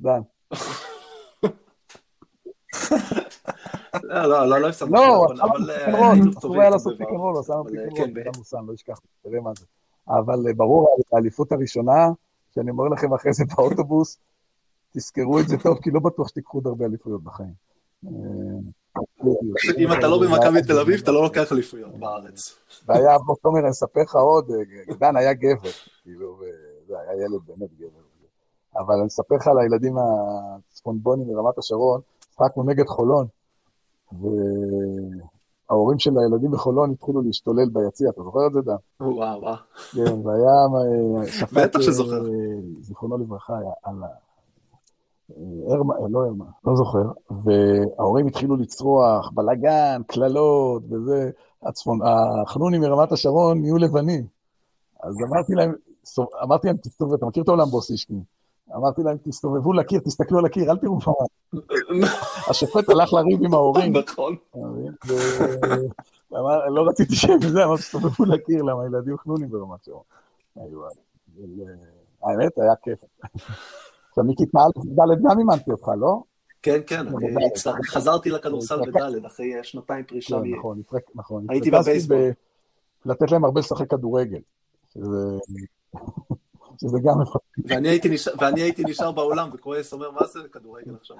דן. 0.00 0.20
לא, 4.12 4.22
לא, 4.26 4.48
לא, 4.48 4.58
לא 4.58 4.68
הפסדנו. 4.68 4.92
לא, 4.92 5.26
אבל 5.42 5.70
היינו 5.70 6.32
טובים. 6.32 6.50
הוא 6.50 6.60
היה 6.60 6.70
לעשות 6.70 6.98
פיק 6.98 7.08
אנד 7.08 7.18
רול, 7.18 7.38
עשה 7.38 7.52
לנו 7.52 7.64
פיק 7.64 7.78
אנד 7.78 7.98
רול, 7.98 8.24
גם 8.24 8.32
מוסם, 8.36 8.68
לא 8.68 8.74
אשכח, 8.74 8.98
תראה 9.22 9.40
מה 9.40 9.50
זה. 9.58 9.64
אבל 10.08 10.52
ברור, 10.52 10.96
האליפות 11.12 11.52
הראשונה, 11.52 12.08
שאני 12.54 12.70
אומר 12.70 12.84
לכם 12.84 13.14
אחרי 13.14 13.32
זה 13.32 13.44
באוטובוס, 13.56 14.18
תזכרו 14.94 15.40
את 15.40 15.48
זה 15.48 15.56
טוב, 15.58 15.78
כי 15.82 15.90
לא 15.90 16.00
בטוח 16.00 16.28
שתיקחו 16.28 16.58
עוד 16.58 16.66
הרבה 16.66 16.84
אליפויות 16.84 17.22
בחיים. 17.22 17.52
אם 19.78 19.92
אתה 19.98 20.08
לא 20.08 20.20
במכבי 20.20 20.62
תל 20.62 20.78
אביב, 20.78 21.00
אתה 21.02 21.12
לא 21.12 21.22
לוקח 21.22 21.52
אליפויות 21.52 21.98
בארץ. 21.98 22.56
והיה, 22.86 23.18
בוא 23.18 23.36
תומר, 23.42 23.60
אני 23.60 23.70
אספר 23.70 24.00
לך 24.00 24.14
עוד, 24.14 24.50
דן 24.98 25.16
היה 25.16 25.34
גבר, 25.34 25.70
כאילו, 26.02 26.40
זה 26.86 26.94
היה 27.00 27.24
ילד 27.24 27.40
באמת 27.46 27.70
גבר. 27.78 28.02
אבל 28.76 28.94
אני 28.94 29.06
אספר 29.06 29.34
לך 29.34 29.46
על 29.46 29.58
הילדים 29.58 29.94
הצפונבונים 30.68 31.28
מרמת 31.28 31.58
השרון, 31.58 32.00
שחקנו 32.34 32.62
נגד 32.62 32.86
חולון, 32.86 33.26
וההורים 34.20 35.98
של 35.98 36.10
הילדים 36.18 36.50
בחולון 36.50 36.90
התחילו 36.90 37.22
להשתולל 37.22 37.68
ביציע, 37.72 38.10
אתה 38.10 38.22
זוכר 38.22 38.46
את 38.46 38.52
זה, 38.52 38.60
דן? 38.60 38.74
וואו, 39.00 39.40
וואו. 39.40 39.54
כן, 39.92 40.26
והיה 40.26 41.26
שפט, 41.26 41.52
בטח 41.52 41.80
שזוכר. 41.80 42.22
זיכרונו 42.80 43.18
לברכה, 43.18 43.54
על 43.82 43.94
הרמה, 45.68 45.94
לא 46.10 46.24
הרמה, 46.24 46.44
לא 46.64 46.76
זוכר, 46.76 47.10
וההורים 47.30 48.26
התחילו 48.26 48.56
לצרוח, 48.56 49.30
בלאגן, 49.34 50.02
קללות 50.06 50.82
וזה, 50.90 51.30
הצפון, 51.62 51.98
החנונים 52.02 52.80
מרמת 52.80 53.12
השרון 53.12 53.60
נהיו 53.60 53.76
לבנים. 53.76 54.26
אז 55.02 55.16
אמרתי 55.28 55.54
להם, 55.54 55.72
אמרתי 56.42 56.66
להם, 56.66 56.76
תסתובב, 56.76 57.14
אתה 57.14 57.26
מכיר 57.26 57.42
את 57.42 57.48
העולם 57.48 57.66
בוסישקין? 57.66 58.22
אמרתי 58.76 59.02
להם, 59.02 59.16
תסתובבו 59.22 59.72
לקיר, 59.72 60.00
תסתכלו 60.04 60.38
על 60.38 60.44
הקיר, 60.44 60.70
אל 60.70 60.76
תראו 60.76 61.00
פעם. 61.00 61.14
השופט 62.50 62.88
הלך 62.88 63.12
לריב 63.12 63.44
עם 63.44 63.54
ההורים. 63.54 63.92
נכון. 64.06 64.36
לא 66.74 66.88
רציתי 66.88 67.16
שהם 67.16 67.40
זה, 67.48 67.64
אמרתי, 67.64 67.82
תסתובבו 67.82 68.24
לקיר, 68.24 68.62
למה 68.62 68.82
הילדים 68.82 69.18
חנונים 69.18 69.50
ברמת 69.50 69.84
שרון. 69.84 70.02
האמת, 72.22 72.58
היה 72.58 72.76
כיף. 72.82 72.98
עכשיו, 74.08 74.24
מיקי, 74.24 74.46
פעל 74.46 74.70
ד' 74.76 75.22
גם 75.30 75.38
אימנתי 75.38 75.70
אותך, 75.70 75.88
לא? 75.98 76.22
כן, 76.62 76.80
כן, 76.86 77.06
חזרתי 77.86 78.30
לכדורסל 78.30 78.80
בד' 78.80 79.24
אחרי 79.26 79.52
שנתיים 79.62 80.04
פרישה. 80.04 80.36
נכון, 80.58 80.82
נכון. 81.14 81.46
הייתי 81.48 81.70
בבייסבול. 81.70 82.18
לתת 83.06 83.30
להם 83.30 83.44
הרבה 83.44 83.60
לשחק 83.60 83.90
כדורגל. 83.90 84.40
שזה 86.80 86.98
גם 87.04 87.20
מפתח. 87.20 87.38
ואני 88.38 88.60
הייתי 88.60 88.82
נשאר 88.84 89.12
באולם 89.12 89.50
וכועס, 89.52 89.92
אומר, 89.92 90.10
מה 90.10 90.26
זה 90.26 90.40
כדורגל 90.52 90.94
עכשיו? 90.94 91.16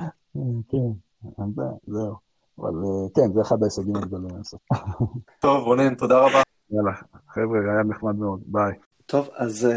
כן, 0.68 0.78
זהו. 1.86 2.14
אבל 2.58 2.72
כן, 3.14 3.32
זה 3.34 3.40
אחד 3.40 3.62
ההישגים 3.62 3.96
הגדולים. 3.96 4.36
טוב, 5.42 5.64
רונן, 5.64 5.94
תודה 5.94 6.18
רבה. 6.18 6.42
יאללה, 6.70 6.92
חבר'ה, 7.28 7.72
היה 7.72 7.82
נחמד 7.82 8.14
מאוד, 8.14 8.40
ביי. 8.46 8.72
טוב, 9.06 9.28
אז 9.34 9.68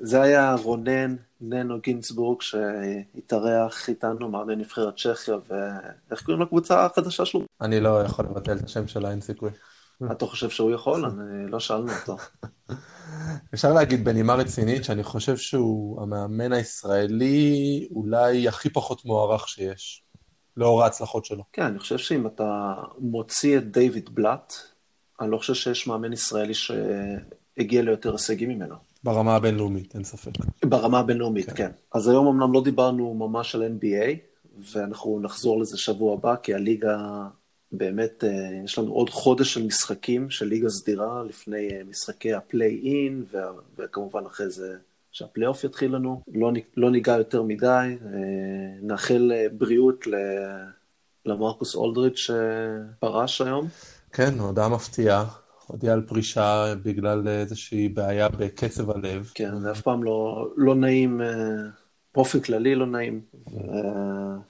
זה 0.00 0.22
היה 0.22 0.54
רונן 0.54 1.16
ננו 1.40 1.80
גינצבורג, 1.80 2.40
שהתארח 2.40 3.88
איתנו, 3.88 4.28
מאמן 4.28 4.58
נבחרת 4.58 4.94
צ'כיה, 4.96 5.36
ואיך 5.48 6.22
קוראים 6.24 6.42
לקבוצה 6.42 6.86
החדשה 6.86 7.24
שלו? 7.24 7.40
אני 7.60 7.80
לא 7.80 8.02
יכול 8.02 8.24
לבטל 8.24 8.56
את 8.56 8.64
השם 8.64 8.86
שלה, 8.86 9.10
אין 9.10 9.20
סיכוי. 9.20 9.50
אתה 10.12 10.26
חושב 10.26 10.50
שהוא 10.50 10.70
יכול? 10.70 11.04
אני 11.04 11.50
לא 11.50 11.60
שאלנו 11.60 11.92
אותו. 12.00 12.16
אפשר 13.54 13.72
להגיד 13.72 14.04
בנימה 14.04 14.34
רצינית 14.34 14.84
שאני 14.84 15.02
חושב 15.02 15.36
שהוא 15.36 16.02
המאמן 16.02 16.52
הישראלי 16.52 17.88
אולי 17.94 18.48
הכי 18.48 18.70
פחות 18.70 19.04
מוערך 19.04 19.48
שיש, 19.48 20.02
לאור 20.56 20.82
ההצלחות 20.82 21.24
שלו. 21.24 21.44
כן, 21.52 21.62
אני 21.62 21.78
חושב 21.78 21.98
שאם 21.98 22.26
אתה 22.26 22.74
מוציא 22.98 23.58
את 23.58 23.72
דיוויד 23.72 24.10
בלאט, 24.14 24.52
אני 25.20 25.30
לא 25.30 25.38
חושב 25.38 25.54
שיש 25.54 25.86
מאמן 25.86 26.12
ישראלי 26.12 26.54
שהגיע 26.54 27.82
ליותר 27.82 28.12
הישגים 28.12 28.48
ממנו. 28.48 28.74
ברמה 29.04 29.36
הבינלאומית, 29.36 29.94
אין 29.94 30.04
ספק. 30.04 30.30
ברמה 30.64 30.98
הבינלאומית, 30.98 31.46
כן. 31.46 31.56
כן. 31.56 31.70
אז 31.92 32.08
היום 32.08 32.26
אמנם 32.26 32.52
לא 32.52 32.62
דיברנו 32.62 33.14
ממש 33.14 33.54
על 33.54 33.62
NBA, 33.80 34.16
ואנחנו 34.72 35.20
נחזור 35.22 35.60
לזה 35.60 35.78
שבוע 35.78 36.14
הבא, 36.14 36.36
כי 36.42 36.54
הליגה 36.54 36.98
באמת, 37.72 38.24
יש 38.64 38.78
לנו 38.78 38.92
עוד 38.92 39.10
חודש 39.10 39.54
של 39.54 39.66
משחקים 39.66 40.30
של 40.30 40.46
ליגה 40.46 40.68
סדירה 40.68 41.22
לפני 41.22 41.68
משחקי 41.90 42.34
הפליי-אין, 42.34 43.24
וכמובן 43.78 44.26
אחרי 44.26 44.50
זה 44.50 44.76
שהפליי-אוף 45.12 45.64
יתחיל 45.64 45.94
לנו. 45.94 46.22
לא, 46.34 46.52
לא 46.76 46.90
ניגע 46.90 47.12
יותר 47.12 47.42
מדי, 47.42 47.96
נאחל 48.82 49.32
בריאות 49.52 50.04
למרקוס 51.26 51.74
אולדריץ' 51.74 52.16
שפרש 52.16 53.40
היום. 53.40 53.68
כן, 54.12 54.38
הודעה 54.38 54.68
מפתיעה. 54.68 55.24
הודיע 55.66 55.92
על 55.92 56.02
פרישה 56.02 56.74
בגלל 56.82 57.28
איזושהי 57.28 57.88
בעיה 57.88 58.28
בקצב 58.28 58.90
הלב. 58.90 59.30
כן, 59.34 59.58
זה 59.58 59.70
אף 59.70 59.80
פעם 59.80 60.04
לא, 60.04 60.48
לא 60.56 60.74
נעים, 60.74 61.20
באופן 62.14 62.40
כללי 62.40 62.74
לא 62.74 62.86
נעים. 62.86 63.20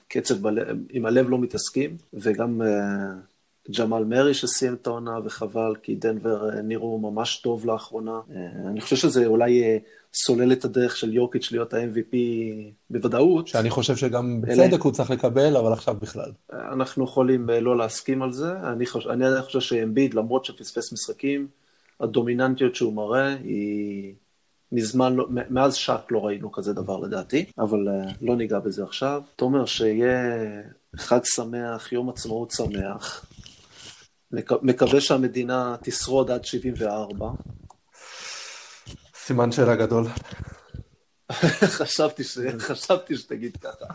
קצב 0.07 0.41
בלב, 0.41 0.77
עם 0.89 1.05
הלב 1.05 1.29
לא 1.29 1.39
מתעסקים, 1.39 1.97
וגם 2.13 2.61
ג'מאל 3.71 4.03
מרי 4.03 4.33
שסיים 4.33 4.73
את 4.73 4.87
העונה, 4.87 5.19
וחבל, 5.25 5.75
כי 5.83 5.95
דנבר 5.95 6.49
אה, 6.49 6.61
נראו 6.61 6.99
ממש 6.99 7.37
טוב 7.37 7.65
לאחרונה. 7.65 8.19
אה, 8.35 8.69
אני 8.69 8.81
חושב 8.81 8.95
שזה 8.95 9.25
אולי 9.25 9.63
אה, 9.63 9.77
סולל 10.15 10.51
את 10.51 10.65
הדרך 10.65 10.97
של 10.97 11.13
יוקיץ' 11.13 11.51
להיות 11.51 11.73
ה-MVP 11.73 12.15
בוודאות. 12.89 13.47
שאני 13.47 13.69
חושב 13.69 13.95
שגם 13.95 14.41
בצדק 14.41 14.81
הוא 14.81 14.91
צריך 14.91 15.11
לקבל, 15.11 15.57
אבל 15.57 15.73
עכשיו 15.73 15.95
בכלל. 16.01 16.31
אנחנו 16.53 17.03
יכולים 17.03 17.49
לא 17.49 17.77
להסכים 17.77 18.21
על 18.21 18.31
זה. 18.31 18.51
אני 18.73 18.85
חושב, 18.85 19.09
אני 19.09 19.41
חושב 19.41 19.59
שאמביד, 19.59 20.13
למרות 20.13 20.45
שפספס 20.45 20.93
משחקים, 20.93 21.47
הדומיננטיות 21.99 22.75
שהוא 22.75 22.93
מראה 22.93 23.35
היא... 23.43 24.13
מזמן, 24.75 25.15
לא, 25.15 25.27
מאז 25.29 25.75
שק 25.75 26.01
לא 26.11 26.25
ראינו 26.25 26.51
כזה 26.51 26.73
דבר 26.73 26.99
לדעתי, 26.99 27.45
אבל 27.57 27.87
לא 28.21 28.35
ניגע 28.35 28.59
בזה 28.59 28.83
עכשיו. 28.83 29.21
תומר, 29.35 29.65
שיהיה 29.65 30.35
חג 30.95 31.19
שמח, 31.23 31.91
יום 31.91 32.09
עצמאות 32.09 32.51
שמח. 32.51 33.25
מקווה 34.61 35.01
שהמדינה 35.01 35.75
תשרוד 35.83 36.31
עד 36.31 36.45
74. 36.45 37.31
סימן 39.25 39.51
שאלה 39.51 39.75
גדול. 39.75 40.07
חשבתי, 41.77 42.23
ש... 42.23 42.37
חשבתי 42.59 43.17
שתגיד 43.17 43.57
ככה. 43.57 43.85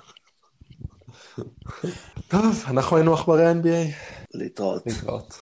טוב, 2.28 2.64
אנחנו 2.66 2.96
היינו 2.96 3.14
עכברי 3.14 3.52
NBA. 3.52 3.94
להתראות. 4.34 4.82
להתראות. 4.86 5.40